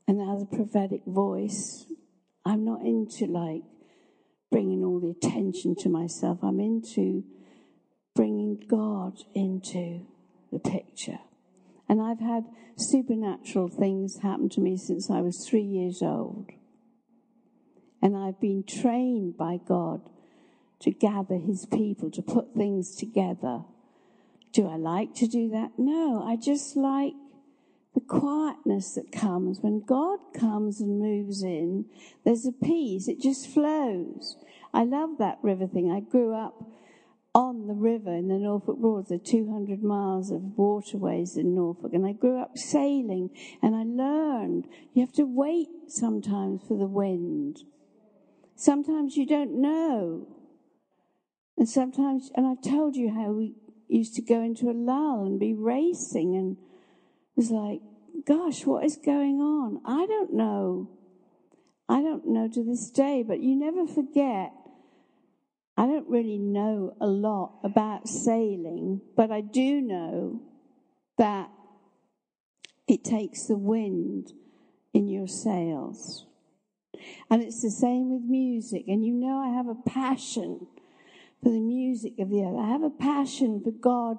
And 0.07 0.21
as 0.21 0.43
a 0.43 0.57
prophetic 0.57 1.03
voice, 1.07 1.87
I'm 2.45 2.65
not 2.65 2.83
into 2.83 3.27
like 3.27 3.63
bringing 4.51 4.85
all 4.85 5.01
the 5.01 5.11
attention 5.11 5.75
to 5.81 5.89
myself. 5.89 6.39
I'm 6.43 6.61
into 6.61 7.25
bringing 8.15 8.63
God 8.69 9.15
into 9.35 10.07
the 10.53 10.59
picture. 10.59 11.19
And 11.89 12.01
I've 12.01 12.21
had 12.21 12.45
supernatural 12.77 13.69
things 13.69 14.19
happen 14.23 14.49
to 14.51 14.61
me 14.61 14.77
since 14.77 15.11
I 15.11 15.21
was 15.21 15.47
three 15.49 15.63
years 15.63 16.03
old. 16.03 16.51
And 18.03 18.17
I've 18.17 18.41
been 18.41 18.65
trained 18.67 19.37
by 19.37 19.59
God 19.67 20.09
to 20.81 20.91
gather 20.91 21.37
his 21.37 21.67
people, 21.67 22.11
to 22.11 22.23
put 22.23 22.55
things 22.55 22.97
together. 22.97 23.63
Do 24.53 24.67
I 24.67 24.77
like 24.77 25.15
to 25.17 25.27
do 25.27 25.49
that? 25.51 25.73
No, 25.79 26.23
I 26.23 26.37
just 26.37 26.77
like 26.77 27.13
the 27.95 28.01
quietness 28.01 28.95
that 28.95 29.13
comes 29.13 29.61
when 29.61 29.83
God 29.85 30.19
comes 30.35 30.81
and 30.81 30.99
moves 30.99 31.43
in. 31.43 31.87
There's 32.25 32.47
a 32.47 32.53
peace, 32.53 33.09
it 33.09 33.21
just 33.21 33.49
flows. 33.49 34.37
I 34.73 34.85
love 34.85 35.19
that 35.19 35.39
river 35.43 35.67
thing. 35.67 35.91
I 35.91 36.01
grew 36.01 36.35
up 36.35 36.63
on 37.35 37.67
the 37.67 37.75
river 37.75 38.13
in 38.13 38.29
the 38.29 38.39
Norfolk 38.39 38.79
Broads, 38.79 39.09
the 39.09 39.19
200 39.19 39.83
miles 39.83 40.31
of 40.31 40.57
waterways 40.57 41.37
in 41.37 41.55
Norfolk, 41.55 41.93
and 41.93 42.05
I 42.07 42.13
grew 42.13 42.41
up 42.41 42.59
sailing 42.59 43.31
and 43.63 43.77
I 43.77 43.83
learned 43.85 44.67
you 44.95 45.03
have 45.03 45.15
to 45.15 45.25
wait 45.25 45.69
sometimes 45.89 46.63
for 46.67 46.77
the 46.77 46.87
wind. 46.87 47.61
Sometimes 48.57 49.17
you 49.17 49.27
don't 49.27 49.61
know 49.61 50.27
and 51.61 51.69
sometimes, 51.69 52.31
and 52.35 52.47
I've 52.47 52.63
told 52.63 52.97
you 52.97 53.13
how 53.13 53.33
we 53.33 53.53
used 53.87 54.15
to 54.15 54.23
go 54.23 54.41
into 54.41 54.71
a 54.71 54.73
lull 54.73 55.27
and 55.27 55.39
be 55.39 55.53
racing 55.53 56.35
and 56.35 56.57
it 56.57 57.37
was 57.37 57.51
like, 57.51 57.83
gosh, 58.25 58.65
what 58.65 58.83
is 58.83 58.97
going 58.97 59.43
on? 59.43 59.79
I 59.85 60.07
don't 60.07 60.33
know. 60.33 60.89
I 61.87 62.01
don't 62.01 62.27
know 62.29 62.49
to 62.49 62.65
this 62.65 62.91
day, 62.91 63.23
but 63.23 63.41
you 63.41 63.55
never 63.57 63.87
forget. 63.87 64.53
I 65.77 65.85
don't 65.85 66.09
really 66.09 66.39
know 66.39 66.97
a 66.99 67.07
lot 67.07 67.59
about 67.63 68.09
sailing, 68.09 69.03
but 69.15 69.31
I 69.31 69.43
do 69.43 69.83
know 69.83 70.41
that 71.19 71.51
it 72.89 73.05
takes 73.05 73.45
the 73.45 73.59
wind 73.59 74.33
in 74.95 75.09
your 75.09 75.29
sails. 75.29 76.25
And 77.31 77.43
it's 77.43 77.61
the 77.61 77.71
same 77.71 78.11
with 78.11 78.23
music. 78.23 78.85
And 78.89 79.05
you 79.05 79.13
know, 79.13 79.37
I 79.37 79.55
have 79.55 79.69
a 79.69 79.75
passion 79.75 80.67
for 81.43 81.51
the 81.51 81.61
music 81.61 82.19
of 82.19 82.31
the 82.31 82.43
earth. 82.43 82.59
I 82.59 82.69
have 82.69 82.83
a 82.83 82.91
passion 82.91 83.61
for 83.63 83.71
God 83.71 84.19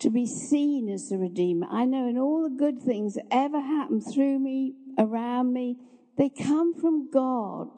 to 0.00 0.10
be 0.10 0.26
seen 0.26 0.88
as 0.88 1.08
the 1.08 1.18
Redeemer. 1.18 1.66
I 1.70 1.84
know 1.84 2.08
in 2.08 2.18
all 2.18 2.42
the 2.42 2.56
good 2.56 2.80
things 2.80 3.14
that 3.14 3.26
ever 3.30 3.60
happen 3.60 4.00
through 4.00 4.38
me, 4.38 4.74
around 4.98 5.52
me, 5.52 5.78
they 6.16 6.28
come 6.28 6.74
from 6.74 7.10
God. 7.10 7.68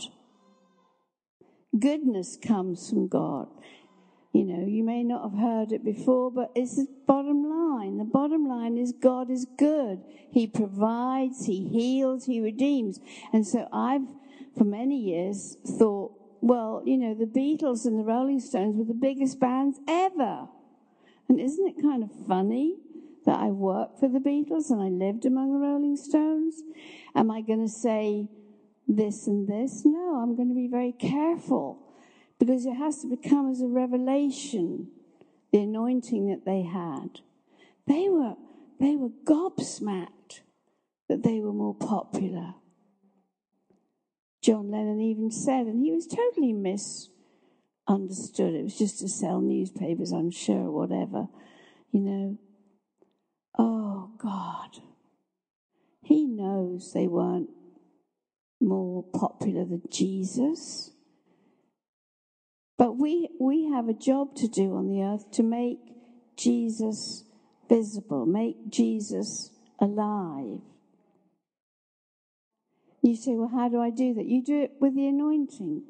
Goodness 1.79 2.39
comes 2.41 2.89
from 2.89 3.09
God. 3.09 3.49
You 4.33 4.45
know, 4.45 4.67
you 4.67 4.85
may 4.85 5.03
not 5.03 5.31
have 5.31 5.39
heard 5.39 5.73
it 5.73 5.85
before, 5.85 6.31
but 6.31 6.53
it's 6.55 6.77
the 6.77 6.87
bottom 7.07 7.49
line. 7.49 7.97
The 7.97 8.05
bottom 8.05 8.47
line 8.47 8.77
is 8.77 8.93
God 8.93 9.31
is 9.31 9.47
good. 9.57 10.03
He 10.31 10.47
provides, 10.47 11.47
He 11.47 11.67
heals, 11.69 12.27
He 12.27 12.41
redeems. 12.41 13.01
And 13.33 13.47
so 13.47 13.67
I've, 13.73 14.07
for 14.57 14.65
many 14.65 14.99
years, 14.99 15.57
thought 15.67 16.13
well, 16.41 16.83
you 16.85 16.99
know, 16.99 17.15
the 17.15 17.27
Beatles 17.27 17.87
and 17.87 17.99
the 17.99 18.05
Rolling 18.05 18.41
Stones 18.41 18.77
were 18.77 18.85
the 18.85 18.95
biggest 18.95 19.41
bands 19.41 19.79
ever. 19.89 20.49
And 21.29 21.41
isn't 21.41 21.67
it 21.67 21.83
kind 21.83 22.03
of 22.03 22.11
funny 22.27 22.77
that 23.25 23.39
I 23.39 23.49
worked 23.49 23.99
for 23.99 24.09
the 24.09 24.21
Beatles 24.21 24.71
and 24.71 24.81
I 24.81 24.89
lived 24.89 25.27
among 25.27 25.53
the 25.53 25.59
Rolling 25.59 25.97
Stones? 25.97 26.63
Am 27.15 27.31
I 27.31 27.41
going 27.41 27.65
to 27.65 27.73
say 27.73 28.29
this 28.87 29.27
and 29.27 29.49
this? 29.49 29.83
No, 29.85 30.21
I'm 30.23 30.37
going 30.37 30.49
to 30.49 30.55
be 30.55 30.69
very 30.69 30.93
careful 30.93 31.83
because 32.39 32.67
it 32.67 32.75
has 32.75 33.01
to 33.01 33.09
become 33.09 33.51
as 33.51 33.61
a 33.61 33.67
revelation 33.67 34.89
the 35.53 35.61
anointing 35.61 36.29
that 36.29 36.45
they 36.45 36.63
had. 36.63 37.21
They 37.87 38.09
were, 38.09 38.35
they 38.79 38.97
were 38.97 39.11
gobsmacked 39.25 40.41
that 41.09 41.23
they 41.23 41.41
were 41.41 41.53
more 41.53 41.75
popular. 41.75 42.55
John 44.47 44.71
Lennon 44.71 45.01
even 45.01 45.33
said, 45.33 45.67
and 45.67 45.85
he 45.85 45.91
was 45.91 46.07
totally 46.07 46.53
misunderstood. 46.53 48.55
It 48.55 48.63
was 48.63 48.79
just 48.79 49.01
to 49.01 49.09
sell 49.09 49.41
newspapers, 49.41 50.13
I'm 50.13 50.31
sure, 50.31 50.71
whatever. 50.71 51.27
You 51.91 52.01
know, 52.01 52.39
oh 53.59 54.13
God. 54.19 54.79
He 56.01 56.27
knows 56.27 56.93
they 56.93 57.09
weren't 57.09 57.51
more 58.61 59.03
popular 59.03 59.65
than 59.65 59.83
Jesus. 59.91 60.93
But 62.79 62.99
we, 62.99 63.29
we 63.41 63.69
have 63.73 63.89
a 63.89 63.95
job 63.95 64.37
to 64.37 64.47
do 64.47 64.77
on 64.77 64.87
the 64.87 65.03
earth 65.03 65.29
to 65.33 65.43
make 65.43 65.81
Jesus 66.37 67.25
visible, 67.69 68.27
make 68.27 68.71
Jesus 68.71 69.51
alive. 69.81 70.61
You 73.07 73.17
say, 73.17 73.37
well, 73.37 73.49
how 73.49 73.69
do 73.69 73.81
I 73.81 73.91
do 73.91 74.15
that? 74.15 74.27
You 74.27 74.43
do 74.43 74.63
it 74.63 74.73
with 74.81 74.97
the 74.97 75.07
anointing. 75.07 75.85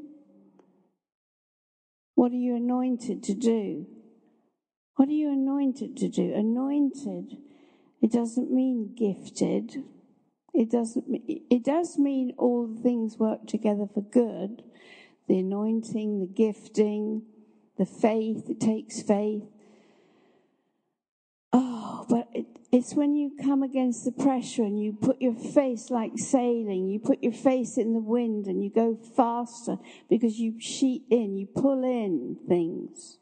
What 2.14 2.33
are 2.33 2.37
you 2.37 2.57
anointed 2.57 3.22
to 3.24 3.35
do? 3.35 3.87
What 4.96 5.09
are 5.09 5.12
you 5.12 5.33
anointed 5.33 5.96
to 5.98 6.09
do? 6.09 6.35
Anointed, 6.35 7.38
it 8.02 8.12
doesn't 8.12 8.52
mean 8.52 8.94
gifted. 8.96 9.85
It 10.55 10.70
doesn't. 10.70 11.05
It 11.26 11.64
does 11.64 11.98
mean 11.98 12.35
all 12.38 12.68
things 12.83 13.18
work 13.18 13.46
together 13.46 13.87
for 13.92 14.02
good. 14.02 14.62
The 15.29 15.38
anointing, 15.38 16.20
the 16.20 16.26
gifting, 16.26 17.22
the 17.79 17.87
faith. 17.87 18.50
It 18.50 18.61
takes 18.61 19.02
faith. 19.02 19.44
Oh, 21.52 22.07
but 22.09 22.29
it, 22.35 22.46
it's 22.72 22.94
when 22.94 23.14
you 23.14 23.33
come 23.42 23.62
against 23.62 24.05
the 24.05 24.12
pressure 24.12 24.62
and 24.62 24.81
you 24.81 24.92
put 24.92 25.20
your 25.20 25.35
face 25.35 25.90
like 25.90 26.12
sailing, 26.16 26.88
you 26.88 26.98
put 26.98 27.22
your 27.22 27.33
face 27.33 27.79
in 27.79 27.92
the 27.92 28.00
wind 28.00 28.46
and 28.46 28.62
you 28.62 28.70
go 28.70 28.98
faster 29.16 29.76
because 30.11 30.38
you 30.38 30.61
sheet 30.61 31.05
in, 31.11 31.37
you 31.37 31.46
pull 31.46 31.85
in 31.85 32.37
things. 32.48 33.18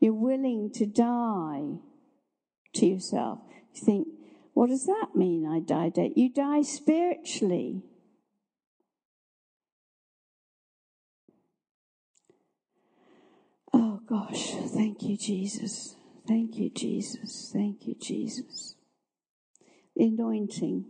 You're 0.00 0.12
willing 0.12 0.70
to 0.74 0.86
die 0.86 1.78
to 2.74 2.86
yourself. 2.86 3.40
You 3.74 3.84
think, 3.84 4.08
what 4.52 4.68
does 4.68 4.86
that 4.86 5.10
mean? 5.14 5.46
I 5.46 5.60
die 5.60 5.90
dead. 5.90 6.12
You 6.16 6.32
die 6.32 6.62
spiritually. 6.62 7.82
Oh 13.72 14.00
gosh, 14.08 14.54
thank 14.74 15.02
you, 15.02 15.16
Jesus. 15.16 15.96
Thank 16.26 16.56
you, 16.56 16.70
Jesus. 16.70 17.50
Thank 17.52 17.86
you, 17.86 17.94
Jesus. 17.94 18.74
The 19.98 20.04
anointing. 20.04 20.84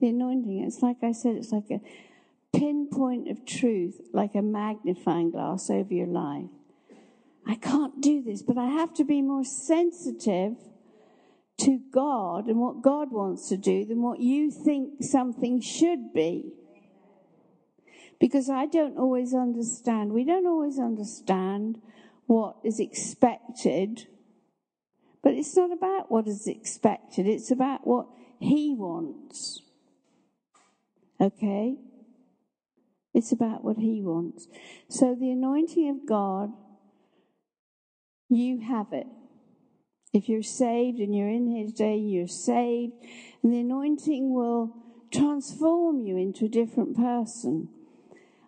The 0.00 0.08
anointing. 0.08 0.62
It's 0.64 0.82
like 0.82 0.98
I 1.02 1.12
said, 1.12 1.36
it's 1.36 1.50
like 1.50 1.70
a 1.70 1.80
pinpoint 2.56 3.30
of 3.30 3.46
truth, 3.46 4.00
like 4.12 4.34
a 4.34 4.42
magnifying 4.42 5.30
glass 5.30 5.70
over 5.70 5.94
your 5.94 6.06
life. 6.06 6.50
I 7.46 7.54
can't 7.54 8.02
do 8.02 8.22
this, 8.22 8.42
but 8.42 8.58
I 8.58 8.66
have 8.66 8.92
to 8.94 9.04
be 9.04 9.22
more 9.22 9.44
sensitive 9.44 10.56
to 11.58 11.80
God 11.90 12.46
and 12.46 12.58
what 12.58 12.82
God 12.82 13.10
wants 13.10 13.48
to 13.48 13.56
do 13.56 13.86
than 13.86 14.02
what 14.02 14.20
you 14.20 14.50
think 14.50 15.02
something 15.02 15.60
should 15.62 16.12
be. 16.12 16.52
Because 18.20 18.50
I 18.50 18.66
don't 18.66 18.98
always 18.98 19.32
understand, 19.32 20.12
we 20.12 20.24
don't 20.24 20.46
always 20.46 20.78
understand 20.78 21.80
what 22.26 22.56
is 22.62 22.78
expected, 22.78 24.06
but 25.22 25.32
it's 25.32 25.56
not 25.56 25.72
about 25.72 26.10
what 26.10 26.26
is 26.28 26.46
expected, 26.46 27.26
it's 27.26 27.50
about 27.50 27.86
what 27.86 28.06
He 28.40 28.74
wants. 28.74 29.62
Okay? 31.20 31.76
It's 33.14 33.32
about 33.32 33.62
what 33.64 33.78
He 33.78 34.02
wants. 34.02 34.48
So 34.88 35.14
the 35.14 35.30
anointing 35.30 35.88
of 35.88 36.06
God, 36.08 36.52
you 38.28 38.60
have 38.60 38.92
it. 38.92 39.06
If 40.12 40.28
you're 40.28 40.42
saved 40.42 40.98
and 40.98 41.14
you're 41.14 41.28
in 41.28 41.48
here 41.48 41.66
today, 41.66 41.96
you're 41.96 42.28
saved, 42.28 42.92
and 43.42 43.52
the 43.52 43.60
anointing 43.60 44.32
will 44.32 44.76
transform 45.12 46.00
you 46.00 46.16
into 46.16 46.44
a 46.44 46.48
different 46.48 46.96
person. 46.96 47.68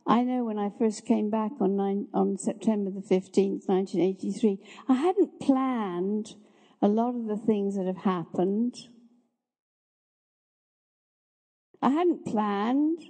I 0.06 0.22
know 0.22 0.44
when 0.44 0.58
I 0.58 0.70
first 0.70 1.04
came 1.04 1.30
back 1.30 1.52
on, 1.60 1.76
nine, 1.76 2.06
on 2.14 2.38
September 2.38 2.90
the 2.90 3.00
15th, 3.00 3.68
1983, 3.68 4.58
I 4.88 4.94
hadn't 4.94 5.40
planned 5.40 6.34
a 6.80 6.86
lot 6.86 7.16
of 7.16 7.26
the 7.26 7.36
things 7.36 7.76
that 7.76 7.86
have 7.86 8.04
happened. 8.04 8.76
I 11.82 11.90
hadn't 11.90 12.24
planned, 12.24 13.02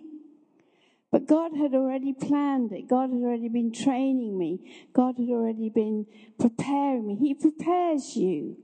but 1.11 1.27
God 1.27 1.57
had 1.57 1.75
already 1.75 2.13
planned 2.13 2.73
it. 2.73 2.89
God 2.89 3.11
had 3.11 3.23
already 3.23 3.49
been 3.49 3.73
training 3.73 4.37
me. 4.37 4.89
God 4.93 5.17
had 5.19 5.29
already 5.29 5.69
been 5.69 6.07
preparing 6.39 7.07
me. 7.07 7.17
He 7.17 7.35
prepares 7.35 8.17
you 8.17 8.57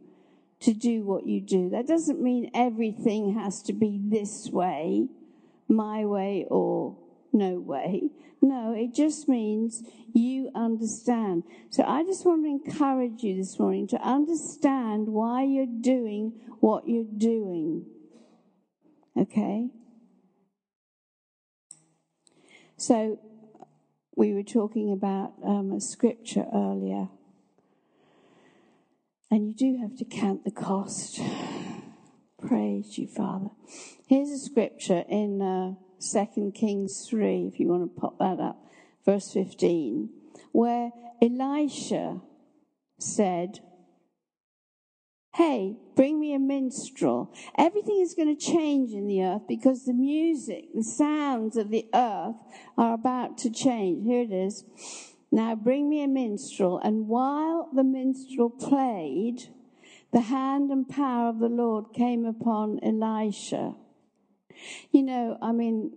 to 0.61 0.73
do 0.73 1.03
what 1.05 1.27
you 1.27 1.41
do. 1.41 1.71
That 1.71 1.87
doesn't 1.87 2.21
mean 2.21 2.51
everything 2.55 3.35
has 3.35 3.63
to 3.63 3.73
be 3.73 4.01
this 4.03 4.49
way, 4.51 5.09
my 5.69 6.05
way, 6.05 6.47
or 6.49 6.97
no 7.33 7.59
way. 7.59 8.11
No, 8.41 8.75
it 8.77 8.93
just 8.93 9.29
means 9.29 9.85
you 10.13 10.51
understand. 10.55 11.45
So 11.71 11.85
I 11.85 12.03
just 12.03 12.27
want 12.27 12.45
to 12.45 12.49
encourage 12.49 13.23
you 13.23 13.37
this 13.37 13.59
morning 13.59 13.87
to 13.89 14.03
understand 14.03 15.09
why 15.09 15.45
you're 15.45 15.67
doing 15.67 16.33
what 16.61 16.89
you're 16.89 17.05
doing. 17.05 17.87
Okay? 19.17 19.69
So 22.83 23.21
we 24.17 24.33
were 24.35 24.43
talking 24.43 24.91
about 24.91 25.35
um, 25.45 25.71
a 25.71 25.81
scripture 25.81 26.47
earlier. 26.53 27.11
And 29.31 29.47
you 29.47 29.55
do 29.55 29.79
have 29.81 29.97
to 29.99 30.05
count 30.05 30.45
the 30.45 30.51
cost. 30.51 31.21
Praise 32.45 32.99
you, 32.99 33.07
Father. 33.07 33.51
Here's 34.09 34.31
a 34.31 34.39
scripture 34.39 35.05
in 35.09 35.41
uh, 35.41 35.75
2 36.01 36.51
Kings 36.57 37.07
3, 37.09 37.53
if 37.53 37.61
you 37.61 37.69
want 37.69 37.95
to 37.95 38.01
pop 38.01 38.19
that 38.19 38.41
up, 38.41 38.57
verse 39.07 39.33
15, 39.33 40.11
where 40.51 40.91
Elisha 41.23 42.21
said, 42.99 43.61
Hey, 45.35 45.77
bring 45.97 46.21
me 46.21 46.35
a 46.35 46.39
minstrel. 46.39 47.33
Everything 47.57 48.01
is 48.03 48.13
going 48.13 48.37
to 48.37 48.41
change 48.41 48.93
in 48.93 49.07
the 49.07 49.23
earth 49.23 49.43
because 49.49 49.87
the 49.87 49.95
music, 49.95 50.67
the 50.75 50.85
sounds 50.85 51.57
of 51.57 51.71
the 51.71 51.87
earth 51.95 52.37
are 52.77 52.93
about 52.93 53.39
to 53.39 53.51
change. 53.51 54.05
Here 54.07 54.23
it 54.23 54.33
is. 54.33 54.65
Now 55.31 55.55
bring 55.55 55.89
me 55.89 56.05
a 56.05 56.09
minstrel. 56.09 56.79
And 56.85 57.09
while 57.09 57.71
the 57.75 57.83
minstrel 57.83 58.51
played, 58.51 59.49
the 60.13 60.21
hand 60.21 60.71
and 60.71 60.87
power 60.87 61.31
of 61.31 61.39
the 61.39 61.49
Lord 61.49 61.95
came 61.95 62.27
upon 62.27 62.79
Elisha. 62.83 63.75
You 64.91 65.03
know, 65.03 65.39
I 65.41 65.53
mean, 65.53 65.93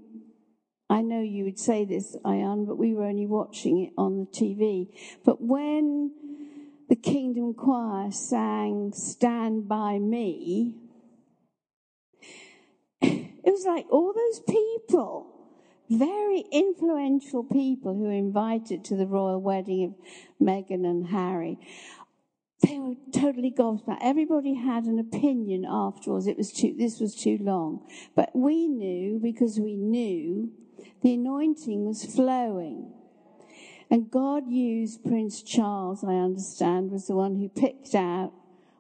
I 0.90 1.02
know 1.02 1.22
you 1.22 1.44
would 1.44 1.60
say 1.60 1.84
this, 1.84 2.16
Ian, 2.26 2.66
but 2.66 2.78
we 2.78 2.94
were 2.94 3.04
only 3.04 3.26
watching 3.26 3.80
it 3.84 3.92
on 3.98 4.18
the 4.18 4.26
TV. 4.28 4.88
But 5.26 5.42
when 5.42 6.12
the 6.90 6.96
Kingdom 6.96 7.54
Choir 7.54 8.12
sang 8.12 8.92
Stand 8.94 9.68
By 9.68 10.00
Me, 10.00 10.76
it 13.02 13.52
was 13.52 13.66
like 13.66 13.86
all 13.92 14.14
those 14.14 14.40
people, 14.42 15.28
very 15.90 16.44
influential 16.52 17.44
people 17.44 17.94
who 17.94 18.04
were 18.04 18.12
invited 18.12 18.84
to 18.86 18.96
the 18.96 19.06
royal 19.06 19.40
wedding 19.40 19.84
of 19.84 20.46
Meghan 20.46 20.86
and 20.86 21.08
Harry, 21.08 21.60
they 22.62 22.80
were 22.80 22.96
totally 23.12 23.52
gobsmacked. 23.52 24.00
Everybody 24.02 24.56
had 24.56 24.86
an 24.86 24.98
opinion 24.98 25.66
afterwards. 25.70 26.26
It 26.26 26.38
was 26.38 26.52
too, 26.52 26.74
this 26.78 27.00
was 27.00 27.16
too 27.16 27.38
long. 27.40 27.86
But 28.16 28.32
we 28.34 28.68
knew, 28.68 29.20
because 29.22 29.60
we 29.60 29.76
knew, 29.76 30.52
the 31.04 31.14
anointing 31.14 31.86
was 31.86 32.04
flowing. 32.06 32.95
And 33.90 34.10
God 34.10 34.50
used 34.50 35.04
Prince 35.04 35.42
Charles, 35.44 36.04
I 36.04 36.14
understand, 36.14 36.92
was 36.92 37.08
the 37.08 37.16
one 37.16 37.36
who 37.36 37.50
picked 37.50 37.96
out 37.96 38.32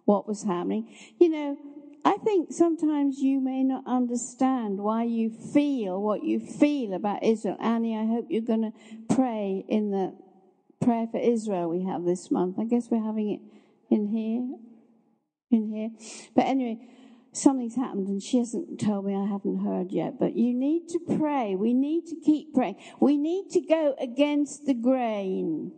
what 0.06 0.28
was 0.28 0.44
happening. 0.44 0.96
You 1.20 1.30
know, 1.30 1.58
I 2.04 2.18
think 2.18 2.52
sometimes 2.52 3.20
you 3.20 3.40
may 3.40 3.64
not 3.64 3.84
understand 3.88 4.80
why 4.80 5.04
you 5.04 5.32
feel 5.32 6.02
what 6.02 6.24
you 6.24 6.40
feel 6.40 6.94
about 6.94 7.24
Israel. 7.24 7.58
Annie, 7.60 7.98
I 7.98 8.06
hope 8.06 8.28
you're 8.30 8.42
going 8.42 8.62
to 8.62 9.16
pray 9.16 9.66
in 9.68 9.92
the 9.92 10.16
prayer 10.80 11.08
for 11.12 11.18
Israel 11.18 11.70
we 11.70 11.84
have 11.84 12.04
this 12.04 12.30
month. 12.30 12.60
I 12.60 12.66
guess 12.66 12.90
we're 12.92 13.04
having 13.04 13.32
it 13.32 13.40
in 13.90 14.08
here. 14.08 14.56
In 15.52 15.70
here. 15.70 15.90
But 16.36 16.46
anyway, 16.46 16.78
something's 17.36 17.76
happened 17.76 18.08
and 18.08 18.22
she 18.22 18.38
hasn't 18.40 18.80
told 18.80 19.06
me 19.06 19.16
I 19.16 19.26
haven't 19.26 19.66
heard 19.66 19.92
yet. 19.92 20.20
But 20.20 20.36
you 20.36 20.54
need 20.54 20.88
to 20.90 21.00
pray. 21.18 21.56
We 21.56 21.74
need 21.74 22.06
to 22.08 22.16
keep 22.16 22.54
praying. 22.54 22.78
We 23.00 23.18
need 23.18 23.50
to 23.52 23.62
go 23.62 23.96
against 24.00 24.66
the 24.66 24.74
grain. 24.74 25.72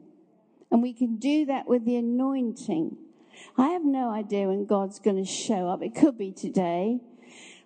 And 0.71 0.81
we 0.81 0.93
can 0.93 1.17
do 1.17 1.45
that 1.45 1.67
with 1.67 1.85
the 1.85 1.95
anointing. 1.95 2.97
I 3.57 3.69
have 3.69 3.83
no 3.83 4.11
idea 4.11 4.47
when 4.47 4.65
God's 4.65 4.99
going 4.99 5.17
to 5.17 5.29
show 5.29 5.69
up. 5.69 5.81
It 5.81 5.95
could 5.95 6.17
be 6.17 6.31
today. 6.31 6.99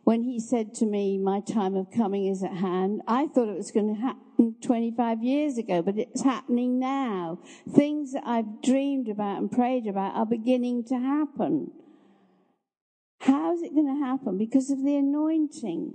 When 0.04 0.24
he 0.24 0.40
said 0.40 0.74
to 0.76 0.86
me, 0.86 1.18
My 1.18 1.42
time 1.42 1.76
of 1.76 1.92
coming 1.92 2.26
is 2.26 2.44
at 2.44 2.54
hand, 2.54 3.02
I 3.08 3.28
thought 3.28 3.50
it 3.50 3.56
was 3.56 3.72
going 3.72 3.94
to 3.94 4.02
happen 4.02 4.56
25 4.62 5.24
years 5.24 5.58
ago, 5.58 5.82
but 5.82 5.98
it's 5.98 6.24
happening 6.24 6.80
now. 6.80 7.40
Things 7.72 8.14
that 8.14 8.24
I've 8.26 8.62
dreamed 8.64 9.08
about 9.08 9.38
and 9.38 9.52
prayed 9.52 9.88
about 9.88 10.16
are 10.16 10.26
beginning 10.26 10.84
to 10.86 10.96
happen. 10.96 11.72
How 13.22 13.54
is 13.54 13.62
it 13.62 13.76
going 13.76 13.86
to 13.88 14.04
happen? 14.04 14.38
Because 14.38 14.72
of 14.72 14.84
the 14.84 14.96
anointing. 14.96 15.94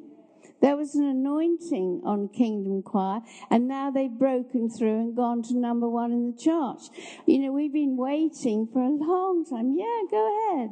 There 0.63 0.77
was 0.77 0.95
an 0.95 1.05
anointing 1.05 2.03
on 2.05 2.29
Kingdom 2.29 2.83
Choir, 2.83 3.21
and 3.51 3.67
now 3.67 3.91
they've 3.91 4.11
broken 4.11 4.71
through 4.71 5.01
and 5.01 5.17
gone 5.17 5.43
to 5.43 5.59
number 5.59 5.89
one 5.89 6.13
in 6.13 6.31
the 6.31 6.39
charts. 6.39 6.89
You 7.27 7.41
know, 7.41 7.53
we've 7.53 7.73
been 7.73 7.97
waiting 7.97 8.69
for 8.73 8.81
a 8.81 8.89
long 8.89 9.45
time. 9.45 9.75
Yeah, 9.77 10.03
go 10.09 10.55
ahead. 10.55 10.71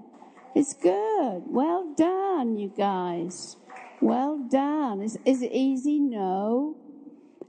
It's 0.55 0.75
good. 0.75 1.43
Well 1.47 1.93
done, 1.97 2.57
you 2.57 2.73
guys. 2.77 3.57
Well 4.01 4.39
done. 4.49 5.03
Is, 5.03 5.19
is 5.25 5.43
it 5.43 5.51
easy? 5.53 5.99
No. 5.99 6.77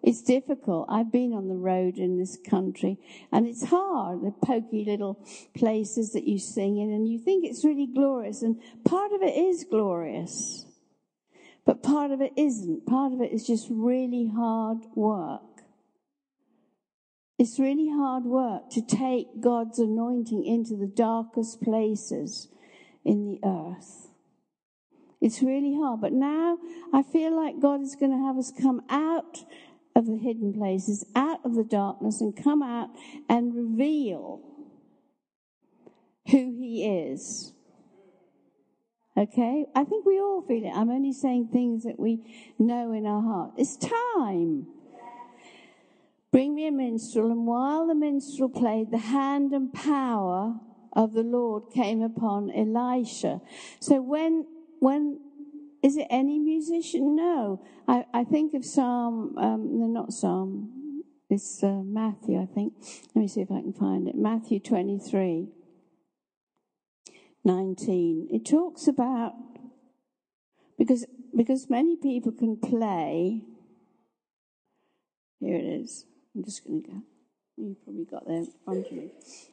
It's 0.06 0.22
difficult. 0.22 0.86
I've 0.88 1.12
been 1.12 1.34
on 1.34 1.48
the 1.48 1.56
road 1.56 1.98
in 1.98 2.20
this 2.20 2.38
country 2.38 3.00
and 3.32 3.48
it's 3.48 3.66
hard. 3.66 4.22
The 4.22 4.30
pokey 4.46 4.86
little 4.86 5.20
places 5.56 6.14
that 6.14 6.28
you 6.28 6.38
sing 6.38 6.78
in 6.78 6.92
and 6.92 7.10
you 7.10 7.18
think 7.18 7.44
it's 7.44 7.66
really 7.66 7.88
glorious 7.88 8.44
and 8.44 8.62
part 8.86 9.14
of 9.14 9.24
it 9.24 9.36
is 9.36 9.66
glorious. 9.68 10.68
But 11.66 11.82
part 11.82 12.12
of 12.12 12.22
it 12.22 12.34
isn't. 12.38 12.86
Part 12.86 13.14
of 13.14 13.22
it 13.22 13.32
is 13.32 13.48
just 13.48 13.68
really 13.72 14.28
hard 14.28 14.86
work. 14.94 15.42
It's 17.40 17.58
really 17.58 17.90
hard 17.90 18.26
work 18.26 18.70
to 18.74 18.84
take 18.84 19.42
God's 19.42 19.80
anointing 19.80 20.46
into 20.46 20.76
the 20.76 20.86
darkest 20.86 21.64
places 21.64 22.48
in 23.04 23.26
the 23.26 23.40
earth. 23.44 24.10
It's 25.20 25.42
really 25.42 25.74
hard. 25.74 26.02
But 26.02 26.14
now 26.14 26.60
I 26.94 27.02
feel 27.02 27.36
like 27.36 27.60
God 27.60 27.82
is 27.82 27.96
going 27.96 28.12
to 28.12 28.28
have 28.28 28.38
us 28.38 28.52
come 28.52 28.84
out 28.92 29.44
of 29.96 30.06
the 30.06 30.18
hidden 30.18 30.54
places, 30.54 31.06
out 31.16 31.40
of 31.46 31.56
the 31.56 31.64
darkness, 31.64 32.22
and 32.22 32.36
come 32.36 32.62
out 32.62 32.90
and 33.30 33.56
reveal 33.56 34.42
who 36.30 36.56
He 36.58 36.86
is. 36.86 37.54
Okay? 39.18 39.66
I 39.74 39.84
think 39.86 40.06
we 40.06 40.20
all 40.20 40.44
feel 40.46 40.66
it. 40.66 40.72
I'm 40.76 40.90
only 40.90 41.14
saying 41.14 41.50
things 41.52 41.84
that 41.84 42.00
we 42.00 42.20
know 42.60 42.92
in 42.92 43.06
our 43.06 43.22
heart. 43.22 43.52
It's 43.58 43.78
time. 43.78 44.68
Bring 46.32 46.54
me 46.54 46.68
a 46.68 46.72
minstrel, 46.72 47.32
and 47.32 47.48
while 47.48 47.88
the 47.88 47.96
minstrel 47.96 48.50
played, 48.50 48.92
the 48.92 48.98
hand 48.98 49.54
and 49.54 49.74
power 49.74 50.60
of 50.92 51.14
the 51.14 51.24
Lord 51.24 51.72
came 51.74 52.02
upon 52.02 52.52
Elisha. 52.52 53.42
So 53.80 54.02
when 54.02 54.46
when 54.80 55.20
is 55.86 55.98
it 55.98 56.08
any 56.10 56.40
musician? 56.40 57.16
No. 57.16 57.64
I, 57.88 58.06
I 58.12 58.24
think 58.24 58.56
of 58.56 58.66
Psalm, 58.66 59.36
um, 59.38 59.80
no, 59.80 59.86
not 59.86 60.12
Psalm, 60.12 61.04
it's 61.30 61.64
uh, 61.64 61.82
Matthew, 61.86 62.42
I 62.42 62.48
think. 62.48 62.74
Let 63.14 63.22
me 63.22 63.28
see 63.28 63.42
if 63.42 63.52
I 63.52 63.62
can 63.62 63.72
find 63.72 64.08
it. 64.08 64.16
Matthew 64.16 64.60
23, 64.60 65.48
19. 67.44 68.28
It 68.32 68.50
talks 68.50 68.88
about, 68.88 69.34
because, 70.80 71.06
because 71.38 71.70
many 71.70 71.98
people 71.98 72.32
can 72.32 72.58
play. 72.58 73.44
Here 75.40 75.56
it 75.56 75.66
is. 75.66 76.06
I'm 76.36 76.44
just 76.44 76.66
going 76.66 76.82
to 76.82 76.90
go. 76.90 77.02
You 77.58 77.78
probably 77.84 78.06
got 78.06 78.28
there 78.28 78.44
front 78.66 78.88
of 78.88 78.92
me. 78.92 79.12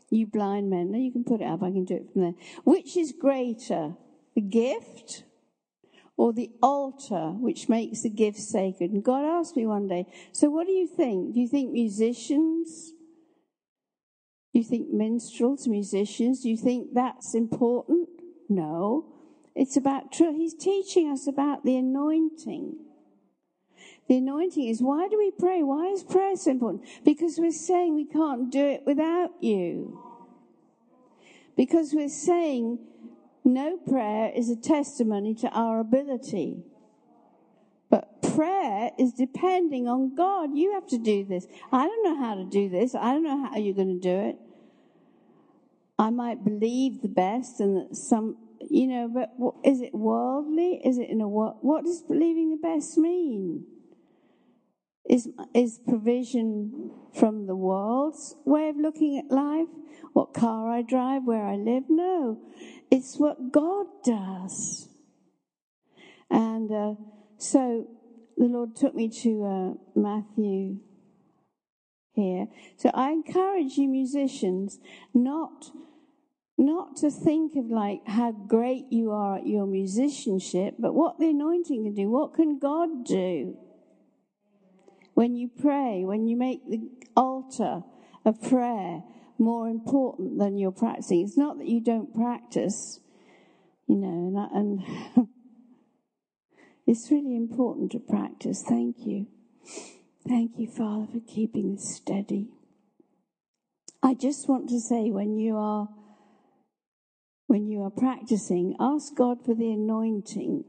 You 0.08 0.26
blind 0.26 0.70
men. 0.70 0.92
No, 0.92 0.98
you 0.98 1.12
can 1.12 1.24
put 1.24 1.42
it 1.42 1.44
up. 1.44 1.62
I 1.62 1.70
can 1.70 1.84
do 1.84 1.96
it 1.96 2.10
from 2.10 2.22
there. 2.22 2.34
Which 2.64 2.96
is 2.96 3.12
greater, 3.12 3.96
the 4.34 4.40
gift 4.40 5.24
or 6.16 6.32
the 6.32 6.50
altar 6.62 7.30
which 7.30 7.68
makes 7.68 8.02
the 8.02 8.10
gift 8.10 8.38
sacred? 8.38 8.90
And 8.90 9.02
God 9.02 9.24
asked 9.24 9.56
me 9.56 9.66
one 9.66 9.88
day, 9.88 10.06
so 10.32 10.50
what 10.50 10.66
do 10.66 10.72
you 10.72 10.86
think? 10.86 11.34
Do 11.34 11.40
you 11.40 11.48
think 11.48 11.72
musicians? 11.72 12.92
Do 14.52 14.58
you 14.58 14.64
think 14.64 14.90
minstrels, 14.90 15.66
musicians? 15.66 16.42
Do 16.42 16.50
you 16.50 16.56
think 16.56 16.94
that's 16.94 17.34
important? 17.34 18.08
No. 18.48 19.06
It's 19.54 19.76
about 19.76 20.12
truth. 20.12 20.36
He's 20.36 20.54
teaching 20.54 21.10
us 21.10 21.26
about 21.26 21.64
the 21.64 21.76
anointing. 21.76 22.76
The 24.08 24.16
anointing 24.16 24.68
is 24.68 24.82
why 24.82 25.08
do 25.08 25.16
we 25.18 25.30
pray? 25.30 25.62
Why 25.62 25.86
is 25.86 26.02
prayer 26.02 26.36
so 26.36 26.50
important? 26.50 26.84
Because 27.04 27.38
we're 27.38 27.50
saying 27.50 27.94
we 27.94 28.04
can't 28.04 28.50
do 28.50 28.64
it 28.64 28.82
without 28.84 29.30
you. 29.40 30.00
Because 31.56 31.92
we're 31.94 32.08
saying 32.08 32.78
no 33.44 33.76
prayer 33.76 34.32
is 34.34 34.50
a 34.50 34.56
testimony 34.56 35.34
to 35.36 35.48
our 35.48 35.80
ability. 35.80 36.62
But 37.90 38.22
prayer 38.22 38.90
is 38.98 39.12
depending 39.12 39.88
on 39.88 40.14
God. 40.14 40.56
You 40.56 40.72
have 40.72 40.86
to 40.88 40.98
do 40.98 41.24
this. 41.24 41.46
I 41.70 41.86
don't 41.86 42.04
know 42.04 42.18
how 42.18 42.34
to 42.36 42.44
do 42.44 42.68
this. 42.68 42.94
I 42.94 43.12
don't 43.12 43.22
know 43.22 43.44
how 43.44 43.56
you're 43.58 43.74
going 43.74 44.00
to 44.00 44.00
do 44.00 44.28
it. 44.30 44.36
I 45.98 46.10
might 46.10 46.44
believe 46.44 47.02
the 47.02 47.08
best 47.08 47.60
and 47.60 47.76
that 47.76 47.96
some, 47.96 48.36
you 48.60 48.86
know, 48.86 49.08
but 49.08 49.34
is 49.62 49.82
it 49.82 49.94
worldly? 49.94 50.80
Is 50.84 50.98
it 50.98 51.10
in 51.10 51.20
a 51.20 51.28
what? 51.28 51.62
What 51.62 51.84
does 51.84 52.02
believing 52.02 52.50
the 52.50 52.56
best 52.56 52.96
mean? 52.96 53.66
Is, 55.08 55.28
is 55.54 55.80
provision 55.86 56.90
from 57.14 57.46
the 57.46 57.56
world's 57.56 58.36
way 58.44 58.68
of 58.68 58.76
looking 58.76 59.18
at 59.18 59.34
life? 59.34 59.68
What 60.12 60.32
car 60.32 60.70
I 60.70 60.82
drive, 60.82 61.24
where 61.24 61.44
I 61.44 61.56
live? 61.56 61.84
No. 61.88 62.38
It's 62.90 63.18
what 63.18 63.52
God 63.52 63.86
does. 64.04 64.88
And 66.30 66.70
uh, 66.70 66.94
so 67.36 67.88
the 68.36 68.46
Lord 68.46 68.76
took 68.76 68.94
me 68.94 69.08
to 69.22 69.44
uh, 69.44 70.00
Matthew 70.00 70.78
here. 72.14 72.46
So 72.76 72.90
I 72.94 73.10
encourage 73.10 73.76
you 73.76 73.88
musicians 73.88 74.78
not 75.14 75.70
not 76.58 76.96
to 76.96 77.10
think 77.10 77.56
of 77.56 77.70
like 77.70 78.00
how 78.06 78.30
great 78.30 78.84
you 78.90 79.10
are 79.10 79.38
at 79.38 79.46
your 79.46 79.66
musicianship, 79.66 80.74
but 80.78 80.94
what 80.94 81.18
the 81.18 81.30
anointing 81.30 81.84
can 81.84 81.94
do. 81.94 82.08
What 82.08 82.34
can 82.34 82.58
God 82.58 83.04
do? 83.04 83.56
When 85.14 85.36
you 85.36 85.48
pray, 85.48 86.04
when 86.04 86.26
you 86.26 86.36
make 86.36 86.68
the 86.68 86.88
altar 87.16 87.82
of 88.24 88.40
prayer 88.42 89.02
more 89.38 89.68
important 89.68 90.38
than 90.38 90.56
you're 90.56 90.70
practicing. 90.70 91.22
It's 91.22 91.36
not 91.36 91.58
that 91.58 91.66
you 91.66 91.80
don't 91.80 92.14
practice, 92.14 93.00
you 93.86 93.96
know, 93.96 94.48
and, 94.54 94.82
and 95.16 95.28
it's 96.86 97.10
really 97.10 97.36
important 97.36 97.92
to 97.92 97.98
practice. 97.98 98.62
Thank 98.66 99.06
you. 99.06 99.26
Thank 100.26 100.52
you, 100.58 100.68
Father, 100.68 101.06
for 101.12 101.20
keeping 101.20 101.74
this 101.74 101.96
steady. 101.96 102.48
I 104.02 104.14
just 104.14 104.48
want 104.48 104.68
to 104.68 104.80
say 104.80 105.10
when 105.10 105.36
you 105.36 105.56
are 105.56 105.88
when 107.48 107.68
you 107.68 107.82
are 107.82 107.90
practicing, 107.90 108.74
ask 108.80 109.14
God 109.14 109.44
for 109.44 109.54
the 109.54 109.70
anointing 109.72 110.64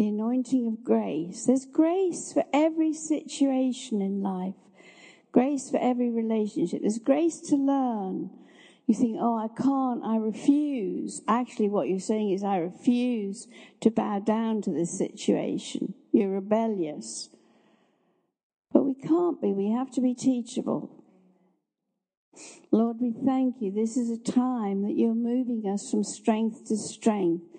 the 0.00 0.08
anointing 0.08 0.66
of 0.66 0.82
grace. 0.82 1.44
There's 1.44 1.66
grace 1.66 2.32
for 2.32 2.42
every 2.54 2.94
situation 2.94 4.00
in 4.00 4.22
life, 4.22 4.54
grace 5.30 5.70
for 5.70 5.76
every 5.76 6.08
relationship. 6.08 6.80
There's 6.80 6.98
grace 6.98 7.38
to 7.50 7.56
learn. 7.56 8.30
You 8.86 8.94
think, 8.94 9.18
oh, 9.20 9.36
I 9.36 9.48
can't, 9.48 10.02
I 10.02 10.16
refuse. 10.16 11.20
Actually, 11.28 11.68
what 11.68 11.88
you're 11.88 12.00
saying 12.00 12.30
is, 12.30 12.42
I 12.42 12.56
refuse 12.56 13.46
to 13.82 13.90
bow 13.90 14.20
down 14.20 14.62
to 14.62 14.70
this 14.70 14.96
situation. 14.96 15.92
You're 16.12 16.30
rebellious. 16.30 17.28
But 18.72 18.84
we 18.84 18.94
can't 18.94 19.38
be, 19.42 19.52
we 19.52 19.70
have 19.72 19.90
to 19.90 20.00
be 20.00 20.14
teachable. 20.14 21.04
Lord, 22.72 22.96
we 23.02 23.12
thank 23.12 23.56
you. 23.60 23.70
This 23.70 23.98
is 23.98 24.08
a 24.08 24.16
time 24.16 24.80
that 24.80 24.96
you're 24.96 25.14
moving 25.14 25.70
us 25.70 25.90
from 25.90 26.04
strength 26.04 26.68
to 26.68 26.76
strength 26.78 27.49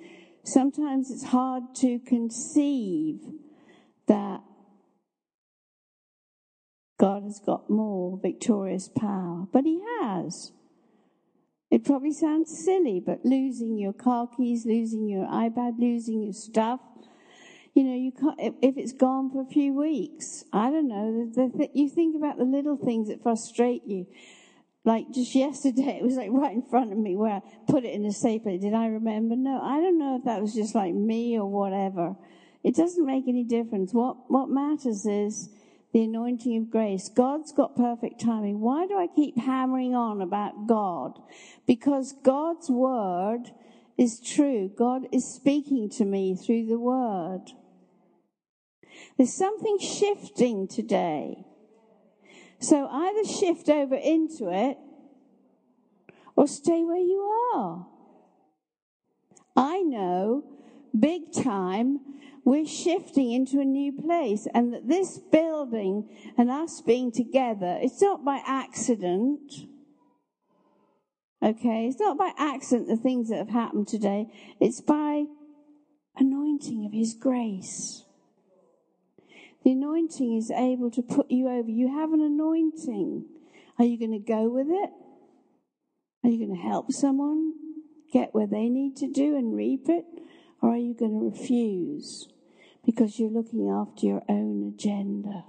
sometimes 0.44 1.12
it's 1.12 1.26
hard 1.26 1.76
to 1.76 2.00
conceive 2.00 3.20
that 4.08 4.42
God 7.00 7.24
has 7.24 7.40
got 7.40 7.70
more 7.70 8.20
victorious 8.22 8.90
power, 8.90 9.48
but 9.52 9.66
He 9.66 9.82
has. 10.02 10.52
It 11.72 11.86
probably 11.86 12.12
sounds 12.12 12.64
silly, 12.64 13.02
but 13.04 13.26
losing 13.26 13.78
your 13.78 13.94
car 13.94 14.28
keys, 14.28 14.66
losing 14.66 15.08
your 15.08 15.26
iPad, 15.26 15.80
losing 15.80 16.22
your 16.22 16.34
stuff, 16.34 16.82
you 17.74 17.84
know, 17.84 17.96
you 17.96 18.12
can't, 18.12 18.56
if 18.62 18.78
it's 18.78 18.92
gone 18.92 19.32
for 19.32 19.42
a 19.42 19.46
few 19.46 19.74
weeks, 19.74 20.44
I 20.52 20.70
don't 20.70 20.90
know, 20.90 21.32
the, 21.34 21.58
the, 21.58 21.70
you 21.74 21.90
think 21.90 22.16
about 22.16 22.38
the 22.38 22.44
little 22.44 22.76
things 22.76 23.08
that 23.08 23.24
frustrate 23.24 23.84
you 23.88 24.08
like 24.84 25.12
just 25.12 25.36
yesterday, 25.36 25.98
it 26.02 26.04
was 26.04 26.16
like 26.16 26.30
right 26.32 26.54
in 26.54 26.64
front 26.64 26.92
of 26.92 26.98
me 26.98 27.16
where 27.16 27.34
I 27.34 27.42
put 27.68 27.86
it 27.86 27.94
in 27.94 28.04
the 28.04 28.12
safe. 28.12 28.44
Did 28.44 28.74
I 28.74 28.88
remember? 28.88 29.36
No, 29.36 29.62
I 29.62 29.80
don't 29.80 30.00
know 30.00 30.18
if 30.18 30.26
that 30.26 30.42
was 30.42 30.54
just 30.54 30.76
like 30.76 30.94
me 30.94 31.38
or 31.38 31.50
whatever. 31.50 32.16
It 32.64 32.76
doesn't 32.76 33.06
make 33.06 33.28
any 33.28 33.44
difference. 33.44 33.94
What, 33.94 34.30
what 34.30 34.50
matters 34.50 35.06
is 35.06 35.50
the 35.94 36.04
anointing 36.04 36.58
of 36.58 36.70
grace. 36.70 37.10
God's 37.10 37.52
got 37.52 37.76
perfect 37.76 38.22
timing. 38.22 38.60
Why 38.60 38.88
do 38.88 38.98
I 38.98 39.08
keep 39.08 39.38
hammering 39.38 39.96
on 39.96 40.22
about 40.22 40.68
God? 40.68 41.20
Because 41.68 42.14
God's 42.24 42.70
word 42.70 43.52
is 43.98 44.20
true. 44.20 44.72
God 44.76 45.08
is 45.12 45.26
speaking 45.26 45.90
to 45.92 46.06
me 46.06 46.36
through 46.36 46.68
the 46.68 46.80
word. 46.80 47.46
There's 49.18 49.34
something 49.34 49.78
shifting 49.80 50.68
today. 50.68 51.46
So 52.62 52.88
either 52.88 53.26
shift 53.26 53.70
over 53.70 53.96
into 53.96 54.50
it 54.52 54.78
or 56.36 56.48
stay 56.48 56.84
where 56.84 56.98
you 56.98 57.22
are. 57.56 57.88
I 59.56 59.82
know 59.82 60.44
big 60.98 61.34
time 61.34 62.00
we're 62.46 62.68
shifting 62.68 63.32
into 63.32 63.60
a 63.60 63.66
new 63.66 63.92
place 63.92 64.48
and 64.54 64.74
that 64.74 64.88
this 64.88 65.18
building 65.32 66.08
and 66.38 66.52
us 66.52 66.82
being 66.82 67.12
together, 67.12 67.80
it's 67.82 68.02
not 68.02 68.24
by 68.24 68.42
accident. 68.46 69.52
Okay, 71.44 71.88
it's 71.88 72.00
not 72.00 72.18
by 72.18 72.32
accident 72.38 72.88
the 72.88 72.96
things 72.96 73.30
that 73.30 73.38
have 73.38 73.50
happened 73.50 73.88
today. 73.88 74.28
It's 74.60 74.82
by 74.82 75.26
anointing 76.16 76.86
of 76.86 76.94
His 76.94 77.16
grace. 77.16 78.06
The 79.64 79.72
anointing 79.72 80.36
is 80.38 80.50
able 80.50 80.90
to 80.92 81.02
put 81.02 81.30
you 81.30 81.48
over. 81.48 81.70
You 81.70 81.88
have 81.88 82.14
an 82.14 82.22
anointing. 82.22 83.26
Are 83.78 83.86
you 83.86 83.98
going 83.98 84.12
to 84.12 84.20
go 84.20 84.50
with 84.50 84.68
it? 84.70 84.90
Are 86.24 86.30
you 86.30 86.38
going 86.38 86.56
to 86.56 86.62
help 86.62 86.92
someone 86.92 87.54
get 88.12 88.34
where 88.34 88.48
they 88.48 88.70
need 88.70 88.96
to 88.98 89.08
do 89.08 89.36
and 89.38 89.56
reap 89.56 89.88
it? 89.88 90.06
Or 90.62 90.74
are 90.74 90.78
you 90.78 90.94
going 90.94 91.20
to 91.20 91.26
refuse 91.26 92.28
because 92.86 93.20
you're 93.20 93.30
looking 93.30 93.70
after 93.70 94.06
your 94.06 94.24
own 94.28 94.74
agenda? 94.76 95.46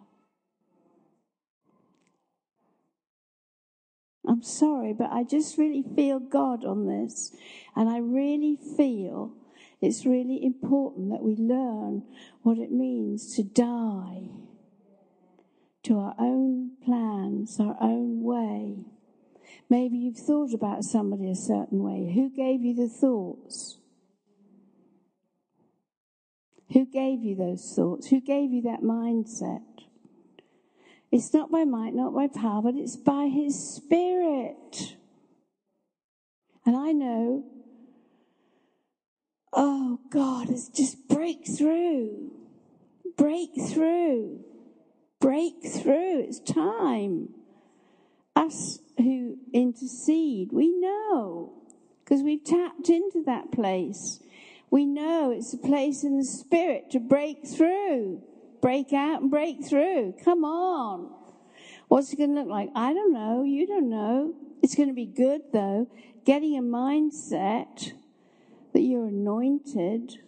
I'm 4.27 4.43
sorry, 4.43 4.93
but 4.93 5.11
I 5.11 5.25
just 5.25 5.59
really 5.59 5.85
feel 5.97 6.21
God 6.21 6.65
on 6.65 6.87
this. 6.87 7.33
And 7.75 7.89
I 7.89 7.99
really 7.99 8.57
feel 8.77 9.33
it's 9.83 10.07
really 10.07 10.45
important 10.45 11.11
that 11.11 11.23
we 11.23 11.37
learn 11.37 12.05
what 12.43 12.59
it 12.59 12.71
means 12.71 13.35
to 13.37 13.43
die 13.43 14.29
to 15.85 15.99
our 15.99 16.15
own 16.19 16.71
plans, 16.85 17.59
our 17.59 17.77
own 17.81 18.23
way. 18.23 18.77
Maybe 19.69 19.97
you've 19.99 20.17
thought 20.19 20.55
about 20.55 20.85
somebody 20.85 21.31
a 21.31 21.35
certain 21.35 21.83
way. 21.83 22.13
Who 22.15 22.31
gave 22.31 22.63
you 22.63 22.75
the 22.75 22.89
thoughts? 22.89 23.79
Who 26.73 26.87
gave 26.87 27.23
you 27.23 27.35
those 27.35 27.73
thoughts? 27.75 28.09
Who 28.09 28.21
gave 28.21 28.53
you 28.53 28.63
that 28.63 28.83
mindset? 28.83 29.63
It's 31.11 31.35
not 31.35 31.51
by 31.51 31.65
might, 31.65 31.95
not 31.95 32.15
by 32.15 32.29
power, 32.29 32.63
but 32.63 32.75
it's 32.77 32.97
by 32.97 33.27
His 33.27 33.77
Spirit. 33.77 34.97
And 36.65 36.77
I 36.77 36.93
know, 36.93 37.45
oh 39.53 40.01
God, 40.11 40.51
it's 40.51 40.69
just 40.69 41.09
break 41.09 41.47
through, 41.47 42.31
break 43.17 43.51
through, 43.71 44.41
break 45.21 45.55
through. 45.65 46.21
It's 46.21 46.41
time. 46.41 47.29
Us 48.35 48.79
who 48.97 49.37
intercede, 49.53 50.51
we 50.53 50.69
know 50.69 51.53
because 52.05 52.23
we've 52.23 52.45
tapped 52.45 52.89
into 52.89 53.23
that 53.25 53.53
place. 53.53 54.21
We 54.71 54.87
know 54.87 55.31
it's 55.31 55.53
a 55.53 55.59
place 55.59 56.03
in 56.03 56.17
the 56.17 56.25
spirit 56.25 56.91
to 56.93 56.99
break 56.99 57.47
through, 57.47 58.23
break 58.63 58.93
out 58.93 59.23
and 59.23 59.31
break 59.31 59.65
through. 59.65 60.15
Come 60.25 60.45
on. 60.45 61.11
What's 61.89 62.13
it 62.13 62.17
going 62.17 62.35
to 62.35 62.41
look 62.41 62.49
like? 62.49 62.71
I 62.75 62.95
don't 62.95 63.13
know. 63.13 63.45
You 63.45 63.67
don't 63.67 63.91
know. 63.91 64.35
It's 64.63 64.75
going 64.75 64.89
to 64.89 64.95
be 64.95 65.07
good 65.07 65.43
though. 65.53 65.89
Getting 66.25 66.57
a 66.57 66.63
mindset 66.63 67.93
that 68.73 68.81
you're 68.81 69.07
anointed 69.07 70.19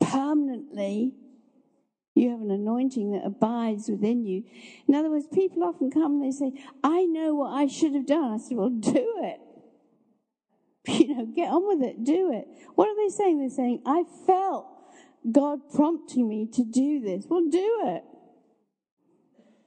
permanently. 0.00 1.14
You 2.14 2.30
have 2.30 2.40
an 2.40 2.50
anointing 2.50 3.12
that 3.12 3.26
abides 3.26 3.88
within 3.88 4.24
you. 4.24 4.44
In 4.88 4.94
other 4.94 5.10
words, 5.10 5.26
people 5.32 5.64
often 5.64 5.90
come 5.90 6.14
and 6.14 6.24
they 6.24 6.30
say, 6.30 6.52
I 6.82 7.04
know 7.04 7.34
what 7.34 7.50
I 7.50 7.66
should 7.66 7.94
have 7.94 8.06
done. 8.06 8.32
I 8.32 8.38
said, 8.38 8.56
Well, 8.56 8.70
do 8.80 9.14
it. 9.22 9.40
You 10.88 11.14
know, 11.14 11.26
get 11.26 11.50
on 11.50 11.66
with 11.66 11.86
it, 11.86 12.04
do 12.04 12.32
it. 12.32 12.46
What 12.76 12.88
are 12.88 12.96
they 12.96 13.08
saying? 13.08 13.40
They're 13.40 13.50
saying, 13.50 13.82
I 13.84 14.04
felt 14.24 14.66
God 15.30 15.58
prompting 15.74 16.28
me 16.28 16.46
to 16.52 16.62
do 16.62 17.00
this. 17.00 17.26
Well, 17.28 17.44
do 17.50 17.80
it. 17.86 18.04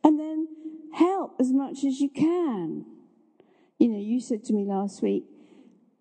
And 0.03 0.17
then 0.17 0.47
help 0.93 1.35
as 1.39 1.51
much 1.51 1.83
as 1.83 1.99
you 1.99 2.09
can. 2.09 2.85
You 3.77 3.89
know, 3.89 3.99
you 3.99 4.21
said 4.21 4.43
to 4.45 4.53
me 4.53 4.65
last 4.65 5.01
week, 5.01 5.25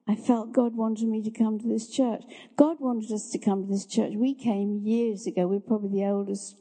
I 0.09 0.15
felt 0.15 0.53
God 0.53 0.75
wanted 0.75 1.07
me 1.07 1.23
to 1.23 1.31
come 1.31 1.59
to 1.59 1.69
this 1.69 1.91
church. 1.91 2.23
God 2.57 2.81
wanted 2.81 3.13
us 3.13 3.29
to 3.31 3.39
come 3.39 3.67
to 3.67 3.71
this 3.71 3.85
church. 3.85 4.15
We 4.17 4.35
came 4.35 4.81
years 4.83 5.27
ago. 5.27 5.47
We're 5.47 5.61
probably 5.61 6.01
the 6.01 6.07
oldest 6.07 6.57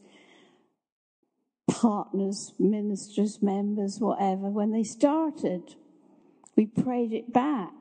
partners, 1.69 2.53
ministers, 2.59 3.41
members, 3.41 3.99
whatever, 3.99 4.49
when 4.49 4.71
they 4.71 4.83
started. 4.83 5.75
We 6.57 6.65
prayed 6.65 7.13
it 7.13 7.31
back 7.31 7.71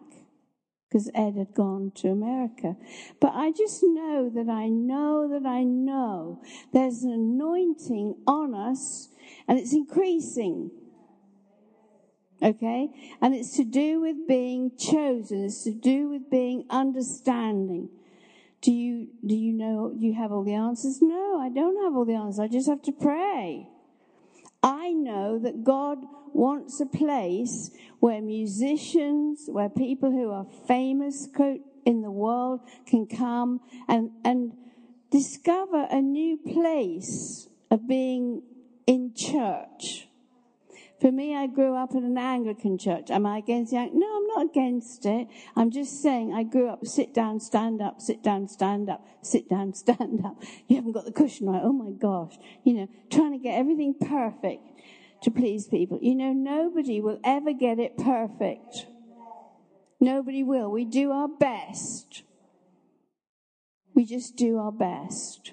because 0.89 1.11
Ed 1.15 1.35
had 1.37 1.53
gone 1.53 1.91
to 1.97 2.11
America. 2.11 2.77
But 3.21 3.33
I 3.35 3.51
just 3.51 3.83
know 3.83 4.31
that 4.33 4.49
I 4.49 4.69
know 4.69 5.29
that 5.33 5.49
I 5.49 5.65
know 5.65 6.43
there's 6.73 7.03
an 7.03 7.13
anointing 7.13 8.15
on 8.25 8.55
us 8.55 9.09
and 9.49 9.59
it's 9.59 9.73
increasing. 9.73 10.71
Okay? 12.43 12.89
And 13.21 13.35
it's 13.35 13.57
to 13.57 13.65
do 13.65 14.01
with 14.01 14.29
being 14.29 14.73
chosen. 14.79 15.45
It's 15.45 15.65
to 15.65 15.73
do 15.73 16.09
with 16.09 16.31
being 16.31 16.65
understanding. 16.71 17.89
Do 18.61 18.73
you, 18.73 19.09
do 19.25 19.35
you 19.35 19.53
know 19.53 19.93
you 19.97 20.15
have 20.15 20.33
all 20.33 20.45
the 20.45 20.55
answers? 20.55 21.01
No, 21.01 21.39
I 21.41 21.49
don't 21.49 21.83
have 21.85 21.95
all 21.95 22.05
the 22.05 22.15
answers. 22.15 22.41
I 22.41 22.49
just 22.49 22.69
have 22.69 22.83
to 22.83 22.93
pray. 22.93 23.69
I 24.63 24.93
know 24.93 25.39
that 25.39 25.63
God 25.63 25.99
wants 26.33 26.81
a 26.81 26.87
place 26.87 27.71
where 28.01 28.21
musicians, 28.21 29.45
where 29.47 29.69
people 29.69 30.11
who 30.11 30.31
are 30.31 30.47
famous 30.67 31.29
in 31.85 32.03
the 32.03 32.11
world 32.11 32.61
can 32.87 33.07
come 33.07 33.61
and, 33.89 34.11
and 34.25 34.53
discover 35.11 35.87
a 35.91 36.01
new 36.01 36.37
place 36.37 37.49
of 37.71 37.87
being 37.87 38.43
in 38.87 39.15
church. 39.15 40.06
For 41.01 41.13
me, 41.13 41.37
I 41.37 41.47
grew 41.47 41.77
up 41.77 41.95
in 41.95 42.05
an 42.05 42.17
Anglican 42.17 42.79
church. 42.79 43.11
Am 43.11 43.27
I 43.27 43.39
against 43.39 43.73
the 43.73 43.79
Anglican? 43.79 44.01
No, 44.01 44.17
I'm 44.17 44.27
not 44.29 44.47
against 44.51 45.05
it. 45.05 45.29
I'm 45.55 45.71
just 45.71 46.03
saying 46.03 46.33
I 46.33 46.43
grew 46.43 46.71
up 46.71 46.87
sit 46.87 47.13
down, 47.13 47.39
stand 47.41 47.83
up, 47.83 48.01
sit 48.01 48.23
down, 48.23 48.49
stand 48.49 48.89
up, 48.89 49.07
sit 49.21 49.49
down, 49.49 49.75
stand 49.75 50.25
up. 50.25 50.43
You 50.69 50.77
haven't 50.77 50.93
got 50.93 51.05
the 51.05 51.13
cushion 51.13 51.49
right. 51.49 51.61
Oh 51.63 51.73
my 51.73 51.91
gosh. 51.91 52.39
You 52.65 52.75
know, 52.75 52.89
trying 53.11 53.33
to 53.33 53.39
get 53.39 53.59
everything 53.59 53.95
perfect 53.95 54.63
to 55.23 55.31
please 55.31 55.69
people. 55.69 55.99
You 56.01 56.15
know, 56.15 56.33
nobody 56.33 57.01
will 57.01 57.21
ever 57.25 57.53
get 57.53 57.79
it 57.79 57.99
perfect. 57.99 58.87
Nobody 60.01 60.43
will. 60.43 60.71
We 60.71 60.85
do 60.85 61.13
our 61.13 61.29
best. 61.29 62.23
We 63.95 64.05
just 64.07 64.37
do 64.37 64.59
our 64.59 64.73
best. 64.73 65.53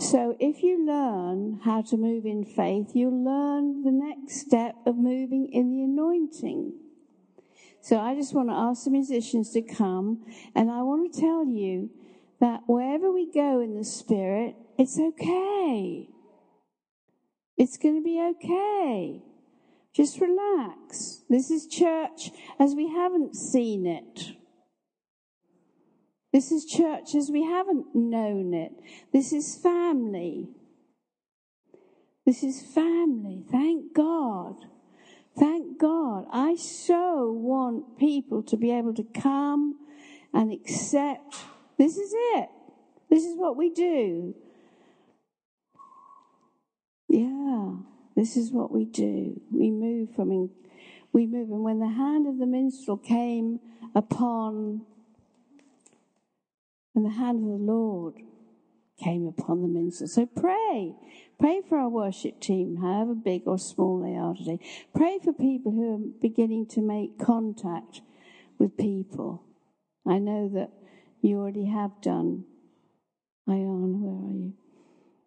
So 0.00 0.34
if 0.40 0.62
you 0.62 0.84
learn 0.86 1.60
how 1.62 1.82
to 1.82 1.96
move 1.98 2.24
in 2.24 2.42
faith, 2.46 2.92
you'll 2.94 3.22
learn 3.22 3.82
the 3.82 3.92
next 3.92 4.40
step 4.40 4.74
of 4.86 4.96
moving 4.96 5.50
in 5.52 5.70
the 5.70 5.82
anointing. 5.82 6.72
So 7.82 7.98
I 7.98 8.14
just 8.14 8.34
want 8.34 8.48
to 8.48 8.54
ask 8.54 8.84
the 8.84 8.90
musicians 8.90 9.50
to 9.52 9.60
come, 9.60 10.24
and 10.54 10.70
I 10.70 10.80
want 10.82 11.12
to 11.12 11.20
tell 11.20 11.44
you 11.44 11.90
that 12.40 12.62
wherever 12.66 13.12
we 13.12 13.30
go 13.30 13.60
in 13.60 13.76
the 13.76 13.84
Spirit, 13.84 14.56
it's 14.78 14.98
okay. 14.98 16.08
It's 17.58 17.76
going 17.76 17.96
to 17.96 18.02
be 18.02 18.20
okay. 18.36 19.22
Just 19.92 20.18
relax. 20.18 21.24
This 21.28 21.50
is 21.50 21.66
church 21.66 22.30
as 22.58 22.74
we 22.74 22.88
haven't 22.88 23.36
seen 23.36 23.86
it. 23.86 24.39
This 26.32 26.52
is 26.52 26.64
church 26.64 27.14
as 27.14 27.30
we 27.30 27.42
haven't 27.44 27.86
known 27.94 28.54
it. 28.54 28.72
This 29.12 29.32
is 29.32 29.56
family. 29.56 30.48
This 32.24 32.42
is 32.42 32.62
family. 32.62 33.42
Thank 33.50 33.94
God. 33.94 34.56
Thank 35.36 35.80
God. 35.80 36.26
I 36.32 36.54
so 36.54 37.32
want 37.32 37.98
people 37.98 38.42
to 38.44 38.56
be 38.56 38.70
able 38.70 38.94
to 38.94 39.04
come 39.04 39.74
and 40.32 40.52
accept 40.52 41.36
this 41.78 41.96
is 41.96 42.12
it. 42.14 42.48
This 43.08 43.24
is 43.24 43.36
what 43.36 43.56
we 43.56 43.70
do. 43.70 44.34
Yeah, 47.08 47.72
this 48.14 48.36
is 48.36 48.52
what 48.52 48.70
we 48.70 48.84
do. 48.84 49.40
We 49.50 49.70
move 49.70 50.14
from, 50.14 50.30
in, 50.30 50.50
we 51.12 51.26
move. 51.26 51.50
And 51.50 51.64
when 51.64 51.80
the 51.80 51.88
hand 51.88 52.28
of 52.28 52.38
the 52.38 52.46
minstrel 52.46 52.98
came 52.98 53.58
upon, 53.94 54.82
and 57.00 57.10
the 57.10 57.18
hand 57.18 57.42
of 57.42 57.58
the 57.58 57.64
Lord 57.64 58.14
came 59.02 59.26
upon 59.26 59.62
the 59.62 59.68
minstrel. 59.68 60.08
So 60.08 60.26
pray. 60.26 60.94
Pray 61.38 61.62
for 61.66 61.78
our 61.78 61.88
worship 61.88 62.40
team, 62.40 62.76
however 62.76 63.14
big 63.14 63.42
or 63.46 63.58
small 63.58 64.02
they 64.02 64.16
are 64.16 64.34
today. 64.34 64.62
Pray 64.94 65.18
for 65.24 65.32
people 65.32 65.72
who 65.72 65.94
are 65.94 66.20
beginning 66.20 66.66
to 66.66 66.82
make 66.82 67.18
contact 67.18 68.02
with 68.58 68.76
people. 68.76 69.42
I 70.06 70.18
know 70.18 70.50
that 70.52 70.70
you 71.22 71.38
already 71.38 71.66
have 71.66 72.02
done. 72.02 72.44
Ayana, 73.48 73.98
where 73.98 74.30
are 74.30 74.34
you? 74.34 74.52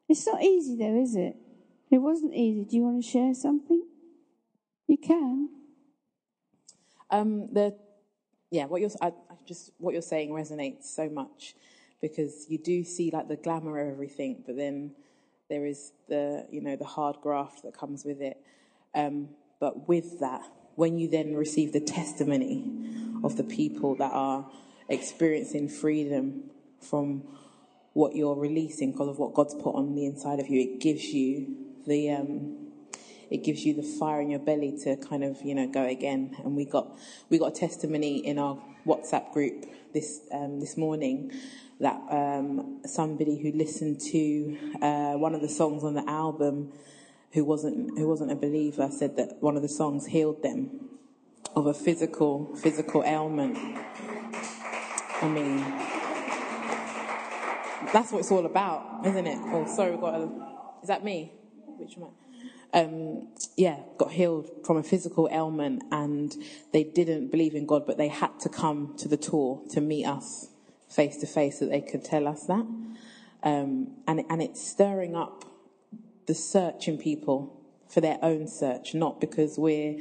It's 0.07 0.27
not 0.27 0.43
easy 0.43 0.75
though, 0.77 1.01
is 1.01 1.15
it? 1.15 1.35
It 1.89 1.97
wasn't 1.97 2.35
easy. 2.35 2.65
Do 2.65 2.75
you 2.75 2.83
want 2.83 3.03
to 3.03 3.09
share 3.09 3.33
something? 3.33 3.83
You 4.87 4.97
can. 4.97 5.49
Um, 7.09 7.51
the 7.51 7.75
yeah, 8.53 8.65
what 8.65 8.81
you're 8.81 8.91
I, 9.01 9.11
just 9.47 9.71
what 9.79 9.93
you're 9.93 10.03
saying 10.03 10.29
resonates 10.29 10.83
so 10.83 11.09
much 11.09 11.55
because 12.01 12.45
you 12.49 12.59
do 12.59 12.83
see 12.83 13.09
like 13.09 13.27
the 13.27 13.35
glamour 13.35 13.79
of 13.79 13.89
everything, 13.91 14.43
but 14.45 14.55
then 14.55 14.91
there 15.49 15.65
is 15.65 15.91
the 16.07 16.45
you 16.51 16.61
know 16.61 16.75
the 16.75 16.85
hard 16.85 17.15
graft 17.23 17.63
that 17.63 17.75
comes 17.75 18.05
with 18.05 18.21
it. 18.21 18.37
Um, 18.93 19.29
but 19.59 19.87
with 19.87 20.19
that, 20.19 20.43
when 20.75 20.99
you 20.99 21.07
then 21.07 21.35
receive 21.35 21.73
the 21.73 21.79
testimony 21.79 22.71
of 23.23 23.37
the 23.37 23.43
people 23.43 23.95
that 23.95 24.11
are 24.11 24.45
experiencing 24.87 25.67
freedom 25.67 26.51
from 26.79 27.23
what 27.93 28.15
you're 28.15 28.35
releasing 28.35 28.91
because 28.91 29.07
of 29.07 29.17
what 29.17 29.33
God's 29.33 29.55
put 29.55 29.73
on 29.73 29.95
the 29.95 30.05
inside 30.05 30.39
of 30.39 30.47
you, 30.47 30.61
it 30.61 30.79
gives 30.79 31.05
you 31.05 31.55
the 31.87 32.11
um, 32.11 32.62
it 33.29 33.43
gives 33.43 33.65
you 33.65 33.73
the 33.73 33.83
fire 33.83 34.21
in 34.21 34.29
your 34.29 34.39
belly 34.39 34.77
to 34.83 34.95
kind 34.97 35.23
of 35.23 35.41
you 35.43 35.55
know 35.55 35.67
go 35.67 35.85
again. 35.85 36.35
And 36.43 36.55
we 36.55 36.65
got 36.65 36.97
we 37.29 37.37
got 37.37 37.55
a 37.55 37.59
testimony 37.59 38.25
in 38.25 38.37
our 38.37 38.57
WhatsApp 38.85 39.31
group 39.33 39.65
this 39.93 40.21
um, 40.31 40.59
this 40.59 40.77
morning 40.77 41.31
that 41.79 42.01
um, 42.09 42.81
somebody 42.85 43.41
who 43.41 43.51
listened 43.57 43.99
to 43.99 44.57
uh, 44.81 45.13
one 45.13 45.35
of 45.35 45.41
the 45.41 45.49
songs 45.49 45.83
on 45.83 45.93
the 45.93 46.07
album 46.09 46.71
who 47.31 47.43
wasn't 47.43 47.97
who 47.97 48.07
wasn't 48.07 48.31
a 48.31 48.35
believer 48.35 48.89
said 48.91 49.15
that 49.17 49.37
one 49.41 49.55
of 49.55 49.61
the 49.61 49.69
songs 49.69 50.07
healed 50.07 50.43
them 50.43 50.89
of 51.55 51.65
a 51.65 51.73
physical 51.73 52.55
physical 52.55 53.03
ailment. 53.03 53.57
I 55.21 55.27
mean, 55.29 55.57
that's 57.93 58.11
what 58.11 58.19
it's 58.19 58.31
all 58.31 58.45
about, 58.45 59.05
isn't 59.05 59.25
it? 59.25 59.37
Oh, 59.45 59.65
sorry, 59.73 59.91
we 59.91 60.01
got 60.01 60.15
a. 60.15 60.29
Is 60.81 60.89
that 60.89 61.03
me? 61.03 61.31
which 61.77 61.97
one? 61.97 62.11
Um, 62.73 63.27
yeah, 63.55 63.77
got 63.97 64.11
healed 64.11 64.49
from 64.65 64.77
a 64.77 64.83
physical 64.83 65.29
ailment, 65.31 65.83
and 65.91 66.35
they 66.71 66.83
didn't 66.83 67.29
believe 67.29 67.53
in 67.53 67.65
God, 67.67 67.85
but 67.85 67.97
they 67.97 68.07
had 68.07 68.39
to 68.41 68.49
come 68.49 68.95
to 68.97 69.07
the 69.07 69.17
tour 69.17 69.61
to 69.71 69.81
meet 69.81 70.05
us 70.05 70.47
face 70.89 71.17
to 71.17 71.27
face 71.27 71.59
so 71.59 71.65
they 71.67 71.81
could 71.81 72.03
tell 72.03 72.27
us 72.27 72.45
that. 72.45 72.65
um, 73.43 73.91
and 74.07 74.23
and 74.29 74.41
it's 74.41 74.65
stirring 74.65 75.15
up 75.15 75.45
the 76.27 76.33
search 76.33 76.87
in 76.87 76.97
people 76.97 77.59
for 77.89 78.01
their 78.01 78.17
own 78.21 78.47
search, 78.47 78.93
not 78.95 79.19
because 79.21 79.57
we're 79.57 79.99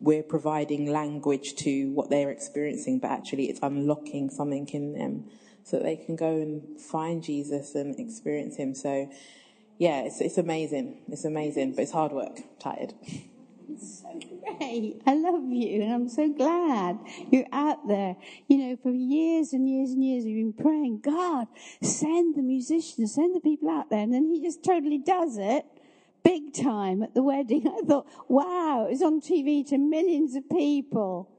we're 0.00 0.22
providing 0.22 0.86
language 0.90 1.54
to 1.56 1.90
what 1.92 2.08
they're 2.10 2.30
experiencing, 2.30 2.98
but 2.98 3.10
actually 3.10 3.50
it's 3.50 3.60
unlocking 3.62 4.30
something 4.30 4.66
in 4.68 4.94
them 4.94 5.26
so 5.62 5.76
that 5.76 5.84
they 5.84 5.96
can 5.96 6.16
go 6.16 6.36
and 6.40 6.80
find 6.80 7.22
Jesus 7.22 7.74
and 7.74 7.98
experience 8.00 8.56
Him. 8.56 8.74
So, 8.74 9.10
yeah, 9.80 10.02
it's 10.02 10.20
it's 10.20 10.36
amazing. 10.36 10.98
It's 11.08 11.24
amazing, 11.24 11.72
but 11.72 11.80
it's 11.80 11.92
hard 11.92 12.12
work. 12.12 12.38
tired. 12.58 12.92
It's 13.72 14.02
so 14.02 14.20
great. 14.58 15.00
I 15.06 15.14
love 15.14 15.42
you, 15.48 15.80
and 15.80 15.90
I'm 15.90 16.08
so 16.10 16.28
glad 16.28 16.98
you're 17.30 17.46
out 17.50 17.88
there. 17.88 18.16
You 18.46 18.58
know, 18.58 18.76
for 18.82 18.90
years 18.90 19.54
and 19.54 19.66
years 19.66 19.92
and 19.92 20.04
years, 20.04 20.26
you've 20.26 20.54
been 20.54 20.64
praying, 20.64 21.00
God, 21.00 21.46
send 21.80 22.34
the 22.34 22.42
musicians, 22.42 23.14
send 23.14 23.34
the 23.34 23.40
people 23.40 23.70
out 23.70 23.88
there, 23.88 24.00
and 24.00 24.12
then 24.12 24.26
He 24.26 24.42
just 24.42 24.62
totally 24.62 24.98
does 24.98 25.38
it 25.38 25.64
big 26.22 26.52
time 26.52 27.02
at 27.02 27.14
the 27.14 27.22
wedding. 27.22 27.66
I 27.66 27.80
thought, 27.86 28.06
wow, 28.28 28.84
it 28.86 28.90
was 28.90 29.02
on 29.02 29.22
TV 29.22 29.66
to 29.70 29.78
millions 29.78 30.34
of 30.34 30.46
people. 30.50 31.30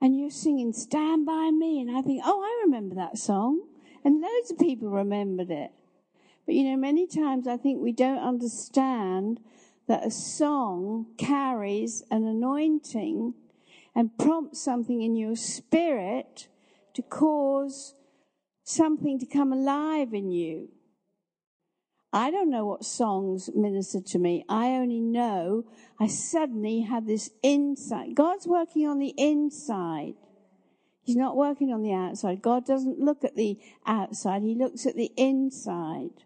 And 0.00 0.18
you're 0.18 0.30
singing 0.30 0.72
Stand 0.72 1.26
By 1.26 1.50
Me. 1.50 1.82
And 1.82 1.94
I 1.94 2.00
think, 2.00 2.22
oh, 2.24 2.42
I 2.42 2.64
remember 2.64 2.94
that 2.94 3.18
song. 3.18 3.66
And 4.02 4.22
loads 4.22 4.50
of 4.50 4.58
people 4.58 4.88
remembered 4.88 5.50
it. 5.50 5.72
But 6.46 6.54
you 6.54 6.64
know, 6.64 6.76
many 6.76 7.06
times 7.06 7.46
I 7.46 7.56
think 7.56 7.80
we 7.80 7.92
don't 7.92 8.18
understand 8.18 9.40
that 9.86 10.06
a 10.06 10.10
song 10.10 11.06
carries 11.16 12.02
an 12.10 12.24
anointing 12.24 13.34
and 13.94 14.18
prompts 14.18 14.62
something 14.62 15.02
in 15.02 15.16
your 15.16 15.36
spirit 15.36 16.48
to 16.94 17.02
cause 17.02 17.94
something 18.64 19.18
to 19.18 19.26
come 19.26 19.52
alive 19.52 20.12
in 20.12 20.30
you. 20.30 20.68
I 22.12 22.30
don't 22.30 22.50
know 22.50 22.64
what 22.64 22.84
songs 22.84 23.50
minister 23.54 24.00
to 24.00 24.18
me. 24.18 24.44
I 24.48 24.68
only 24.68 25.00
know 25.00 25.64
I 25.98 26.06
suddenly 26.06 26.82
had 26.82 27.06
this 27.06 27.30
insight. 27.42 28.14
God's 28.14 28.46
working 28.46 28.86
on 28.86 29.00
the 29.00 29.14
inside. 29.16 30.14
He's 31.02 31.16
not 31.16 31.36
working 31.36 31.72
on 31.72 31.82
the 31.82 31.92
outside. 31.92 32.40
God 32.40 32.64
doesn't 32.64 33.00
look 33.00 33.24
at 33.24 33.34
the 33.34 33.58
outside. 33.84 34.42
He 34.42 34.54
looks 34.54 34.86
at 34.86 34.94
the 34.94 35.10
inside. 35.16 36.22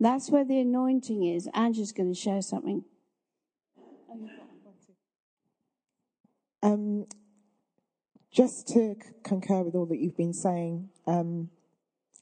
That's 0.00 0.30
where 0.30 0.44
the 0.44 0.60
anointing 0.60 1.24
is. 1.24 1.48
Angie's 1.54 1.92
going 1.92 2.12
to 2.12 2.18
share 2.18 2.42
something. 2.42 2.84
Um, 6.62 7.06
just 8.32 8.68
to 8.68 8.96
concur 9.24 9.62
with 9.62 9.74
all 9.74 9.86
that 9.86 9.98
you've 9.98 10.16
been 10.16 10.32
saying, 10.32 10.88
um, 11.06 11.50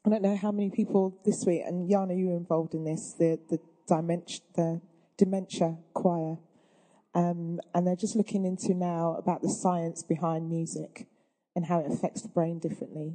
I 0.05 0.11
don't 0.11 0.23
know 0.23 0.37
how 0.37 0.53
many 0.53 0.71
people 0.71 1.19
this 1.25 1.45
week, 1.45 1.63
and 1.67 1.91
Yana, 1.91 2.17
you 2.17 2.29
were 2.29 2.37
involved 2.37 2.75
in 2.75 2.85
this, 2.85 3.15
the, 3.19 3.39
the, 3.51 3.59
dementia, 3.89 4.41
the 4.55 4.81
dementia 5.17 5.79
choir. 5.95 6.37
Um, 7.15 7.61
and 7.75 7.87
they're 7.87 7.97
just 7.97 8.15
looking 8.15 8.45
into 8.45 8.75
now 8.75 9.17
about 9.19 9.43
the 9.43 9.49
science 9.49 10.03
behind 10.03 10.49
music 10.51 11.07
and 11.55 11.65
how 11.65 11.81
it 11.81 11.91
affects 11.91 12.23
the 12.23 12.29
brain 12.29 12.59
differently. 12.59 13.15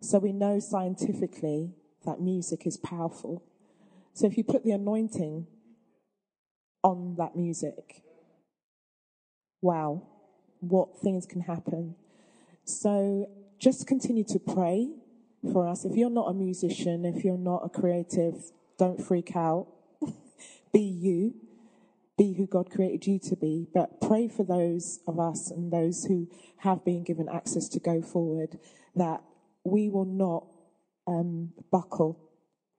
So 0.00 0.18
we 0.18 0.32
know 0.32 0.60
scientifically 0.60 1.72
that 2.04 2.20
music 2.20 2.66
is 2.66 2.76
powerful. 2.76 3.42
So 4.18 4.26
if 4.26 4.36
you 4.36 4.42
put 4.42 4.64
the 4.64 4.72
anointing 4.72 5.46
on 6.82 7.14
that 7.18 7.36
music, 7.36 8.02
wow, 9.62 10.02
what 10.58 10.98
things 11.00 11.24
can 11.24 11.42
happen. 11.42 11.94
So 12.64 13.30
just 13.60 13.86
continue 13.86 14.24
to 14.24 14.40
pray 14.40 14.88
for 15.52 15.68
us. 15.68 15.84
If 15.84 15.96
you're 15.96 16.10
not 16.10 16.30
a 16.30 16.34
musician, 16.34 17.04
if 17.04 17.22
you're 17.22 17.38
not 17.38 17.62
a 17.64 17.68
creative, 17.68 18.50
don't 18.76 19.00
freak 19.00 19.36
out. 19.36 19.68
be 20.72 20.80
you. 20.80 21.34
Be 22.16 22.32
who 22.32 22.48
God 22.48 22.72
created 22.72 23.06
you 23.06 23.20
to 23.20 23.36
be. 23.36 23.68
But 23.72 24.00
pray 24.00 24.26
for 24.26 24.42
those 24.42 24.98
of 25.06 25.20
us 25.20 25.52
and 25.52 25.72
those 25.72 26.06
who 26.06 26.26
have 26.56 26.84
been 26.84 27.04
given 27.04 27.28
access 27.32 27.68
to 27.68 27.78
go 27.78 28.02
forward 28.02 28.58
that 28.96 29.22
we 29.62 29.88
will 29.88 30.06
not 30.06 30.44
um, 31.06 31.52
buckle 31.70 32.27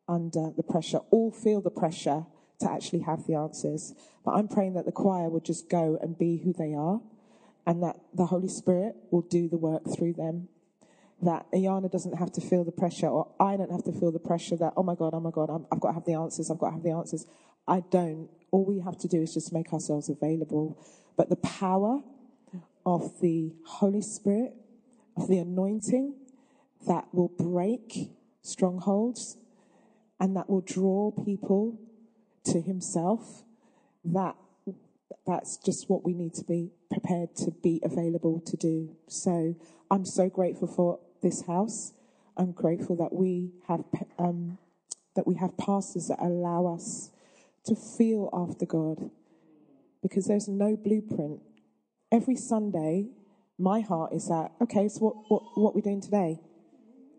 under 0.10 0.52
the 0.58 0.64
pressure, 0.64 1.00
all 1.12 1.32
feel 1.32 1.62
the 1.62 1.70
pressure 1.70 2.26
to 2.60 2.70
actually 2.70 3.00
have 3.00 3.26
the 3.28 3.36
answers. 3.36 3.94
But 4.26 4.32
I'm 4.32 4.50
praying 4.50 4.74
that 4.74 4.86
the 4.86 4.92
choir 4.92 5.30
will 5.30 5.40
just 5.40 5.70
go 5.70 5.98
and 6.02 6.18
be 6.18 6.42
who 6.44 6.52
they 6.52 6.74
are 6.74 7.00
and 7.66 7.82
that 7.84 7.98
the 8.14 8.26
Holy 8.26 8.50
Spirit 8.50 8.96
will 9.12 9.22
do 9.22 9.48
the 9.48 9.58
work 9.58 9.84
through 9.96 10.14
them 10.14 10.50
that 11.22 11.46
Ayana 11.54 11.92
doesn't 11.92 12.18
have 12.18 12.32
to 12.34 12.42
feel 12.42 12.64
the 12.64 12.72
pressure, 12.72 13.08
or 13.08 13.28
I 13.40 13.58
don't 13.58 13.72
have 13.72 13.84
to 13.86 13.92
feel 13.92 14.12
the 14.12 14.20
pressure 14.20 14.56
that, 14.58 14.74
oh 14.78 14.84
my 14.84 14.96
God, 14.96 15.14
oh 15.14 15.20
my 15.20 15.32
God, 15.32 15.50
i 15.50 15.54
have 15.54 15.82
got 15.82 15.90
to 15.90 15.94
have 15.94 16.06
the 16.06 16.14
answers, 16.14 16.50
I've 16.50 16.60
got 16.60 16.68
to 16.68 16.74
have 16.76 16.84
the 16.84 16.92
answers. 16.92 17.26
I 17.68 17.84
don't. 17.92 18.30
All 18.52 18.66
we 18.66 18.80
have 18.80 18.98
to 19.00 19.08
do 19.08 19.22
is 19.22 19.34
just 19.34 19.54
make 19.54 19.74
ourselves 19.74 20.10
available. 20.10 20.82
But 21.18 21.30
the 21.30 21.36
power 21.36 22.02
of 22.86 23.20
the 23.22 23.54
Holy 23.66 24.02
Spirit, 24.02 24.54
of 25.18 25.28
the 25.28 25.38
anointing 25.40 26.16
that 26.88 27.08
will 27.14 27.28
break 27.28 28.12
strongholds 28.42 29.38
and 30.20 30.36
that 30.36 30.50
will 30.50 30.62
draw 30.62 31.12
people 31.12 31.80
to 32.46 32.62
Himself, 32.62 33.44
that 34.04 34.36
that's 35.26 35.58
just 35.58 35.90
what 35.90 36.04
we 36.04 36.14
need 36.14 36.34
to 36.34 36.44
be 36.44 36.72
prepared 36.92 37.36
to 37.36 37.52
be 37.52 37.80
available 37.84 38.40
to 38.42 38.58
do. 38.58 38.96
So 39.08 39.56
I'm 39.92 40.06
so 40.06 40.30
grateful 40.30 40.68
for 40.68 41.00
this 41.22 41.46
house. 41.46 41.94
I'm 42.38 42.52
grateful 42.52 42.96
that 42.98 43.14
we 43.14 43.52
have 43.68 43.84
um, 44.18 44.58
that 45.16 45.28
we 45.28 45.36
have 45.36 45.58
pastors 45.58 46.08
that 46.08 46.20
allow 46.22 46.66
us 46.68 47.12
to 47.66 47.76
feel 47.76 48.30
after 48.34 48.66
God, 48.66 49.12
because 50.02 50.26
there's 50.28 50.48
no 50.48 50.76
blueprint. 50.76 51.42
Every 52.12 52.36
Sunday, 52.36 53.10
my 53.58 53.82
heart 53.82 54.14
is 54.14 54.30
that 54.30 54.52
okay. 54.62 54.88
So 54.88 55.00
what 55.00 55.16
what 55.28 55.44
what 55.56 55.72
are 55.72 55.76
we 55.76 55.82
doing 55.82 56.02
today? 56.02 56.40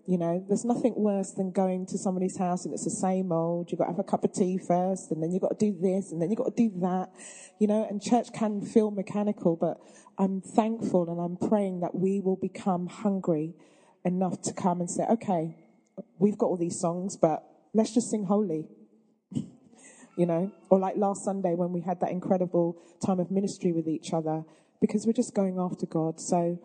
You 0.06 0.18
know, 0.18 0.44
there's 0.48 0.64
nothing 0.64 0.94
worse 0.96 1.32
than 1.32 1.52
going 1.52 1.86
to 1.86 1.98
somebody's 1.98 2.36
house 2.36 2.64
and 2.64 2.74
it's 2.74 2.84
the 2.84 2.90
same 2.90 3.30
old. 3.30 3.70
You've 3.70 3.78
got 3.78 3.84
to 3.84 3.90
have 3.92 3.98
a 3.98 4.04
cup 4.04 4.24
of 4.24 4.32
tea 4.32 4.58
first, 4.58 5.10
and 5.10 5.22
then 5.22 5.30
you've 5.30 5.42
got 5.42 5.58
to 5.58 5.72
do 5.72 5.78
this, 5.80 6.10
and 6.10 6.20
then 6.20 6.30
you've 6.30 6.38
got 6.38 6.56
to 6.56 6.68
do 6.68 6.72
that. 6.80 7.10
You 7.58 7.66
know, 7.66 7.86
and 7.88 8.02
church 8.02 8.32
can 8.32 8.60
feel 8.62 8.90
mechanical, 8.90 9.56
but 9.56 9.78
I'm 10.18 10.40
thankful 10.40 11.10
and 11.10 11.20
I'm 11.20 11.48
praying 11.48 11.80
that 11.80 11.94
we 11.94 12.20
will 12.20 12.36
become 12.36 12.88
hungry 12.88 13.54
enough 14.04 14.42
to 14.42 14.52
come 14.52 14.80
and 14.80 14.90
say, 14.90 15.04
okay, 15.04 15.56
we've 16.18 16.36
got 16.36 16.46
all 16.46 16.56
these 16.56 16.78
songs, 16.78 17.16
but 17.16 17.44
let's 17.72 17.94
just 17.94 18.10
sing 18.10 18.24
holy. 18.24 18.68
you 19.32 20.26
know, 20.26 20.50
or 20.68 20.78
like 20.78 20.96
last 20.96 21.24
Sunday 21.24 21.54
when 21.54 21.72
we 21.72 21.80
had 21.80 22.00
that 22.00 22.10
incredible 22.10 22.76
time 23.04 23.20
of 23.20 23.30
ministry 23.30 23.72
with 23.72 23.88
each 23.88 24.12
other, 24.12 24.44
because 24.80 25.06
we're 25.06 25.12
just 25.12 25.34
going 25.34 25.58
after 25.58 25.86
God. 25.86 26.20
So 26.20 26.58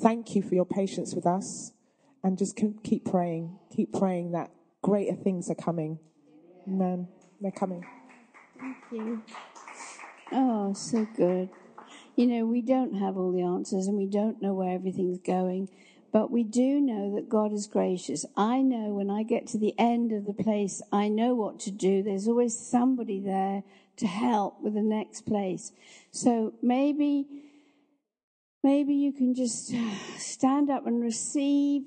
thank 0.00 0.34
you 0.34 0.42
for 0.42 0.54
your 0.54 0.66
patience 0.66 1.14
with 1.14 1.26
us 1.26 1.72
and 2.22 2.38
just 2.38 2.56
keep 2.56 3.04
praying, 3.04 3.58
keep 3.74 3.92
praying 3.92 4.32
that 4.32 4.50
greater 4.82 5.14
things 5.14 5.50
are 5.50 5.54
coming. 5.54 5.98
Amen. 6.66 7.08
They're 7.40 7.50
coming. 7.50 7.84
Thank 8.58 8.76
you. 8.92 9.22
Oh, 10.30 10.72
so 10.72 11.06
good. 11.16 11.50
You 12.16 12.26
know, 12.26 12.46
we 12.46 12.62
don't 12.62 12.94
have 12.94 13.16
all 13.16 13.32
the 13.32 13.42
answers 13.42 13.86
and 13.86 13.96
we 13.96 14.06
don't 14.06 14.40
know 14.40 14.54
where 14.54 14.74
everything's 14.74 15.18
going. 15.18 15.68
But 16.12 16.30
we 16.30 16.44
do 16.44 16.78
know 16.78 17.14
that 17.16 17.30
God 17.30 17.52
is 17.52 17.66
gracious. 17.66 18.26
I 18.36 18.60
know 18.60 18.92
when 18.92 19.08
I 19.08 19.22
get 19.22 19.46
to 19.48 19.58
the 19.58 19.74
end 19.78 20.12
of 20.12 20.26
the 20.26 20.34
place, 20.34 20.82
I 20.92 21.08
know 21.08 21.34
what 21.34 21.58
to 21.60 21.70
do. 21.70 22.02
There's 22.02 22.28
always 22.28 22.58
somebody 22.58 23.18
there 23.18 23.62
to 23.96 24.06
help 24.06 24.60
with 24.60 24.74
the 24.74 24.82
next 24.82 25.22
place. 25.22 25.72
So 26.10 26.52
maybe, 26.62 27.26
maybe 28.62 28.94
you 28.94 29.12
can 29.12 29.34
just 29.34 29.74
stand 30.18 30.70
up 30.70 30.86
and 30.86 31.00
receive 31.00 31.84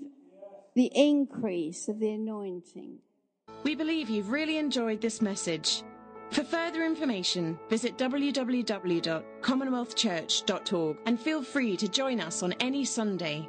the 0.75 0.91
increase 0.93 1.87
of 1.87 1.99
the 1.99 2.11
anointing. 2.11 2.99
We 3.63 3.73
believe 3.75 4.09
you've 4.09 4.29
really 4.29 4.57
enjoyed 4.57 4.99
this 5.01 5.21
message. 5.21 5.83
For 6.31 6.43
further 6.43 6.83
information, 6.83 7.57
visit 7.69 7.97
www.commonwealthchurch.org 7.97 10.97
and 11.05 11.19
feel 11.19 11.43
free 11.43 11.77
to 11.77 11.87
join 11.87 12.19
us 12.19 12.41
on 12.43 12.51
any 12.53 12.83
Sunday. 12.83 13.47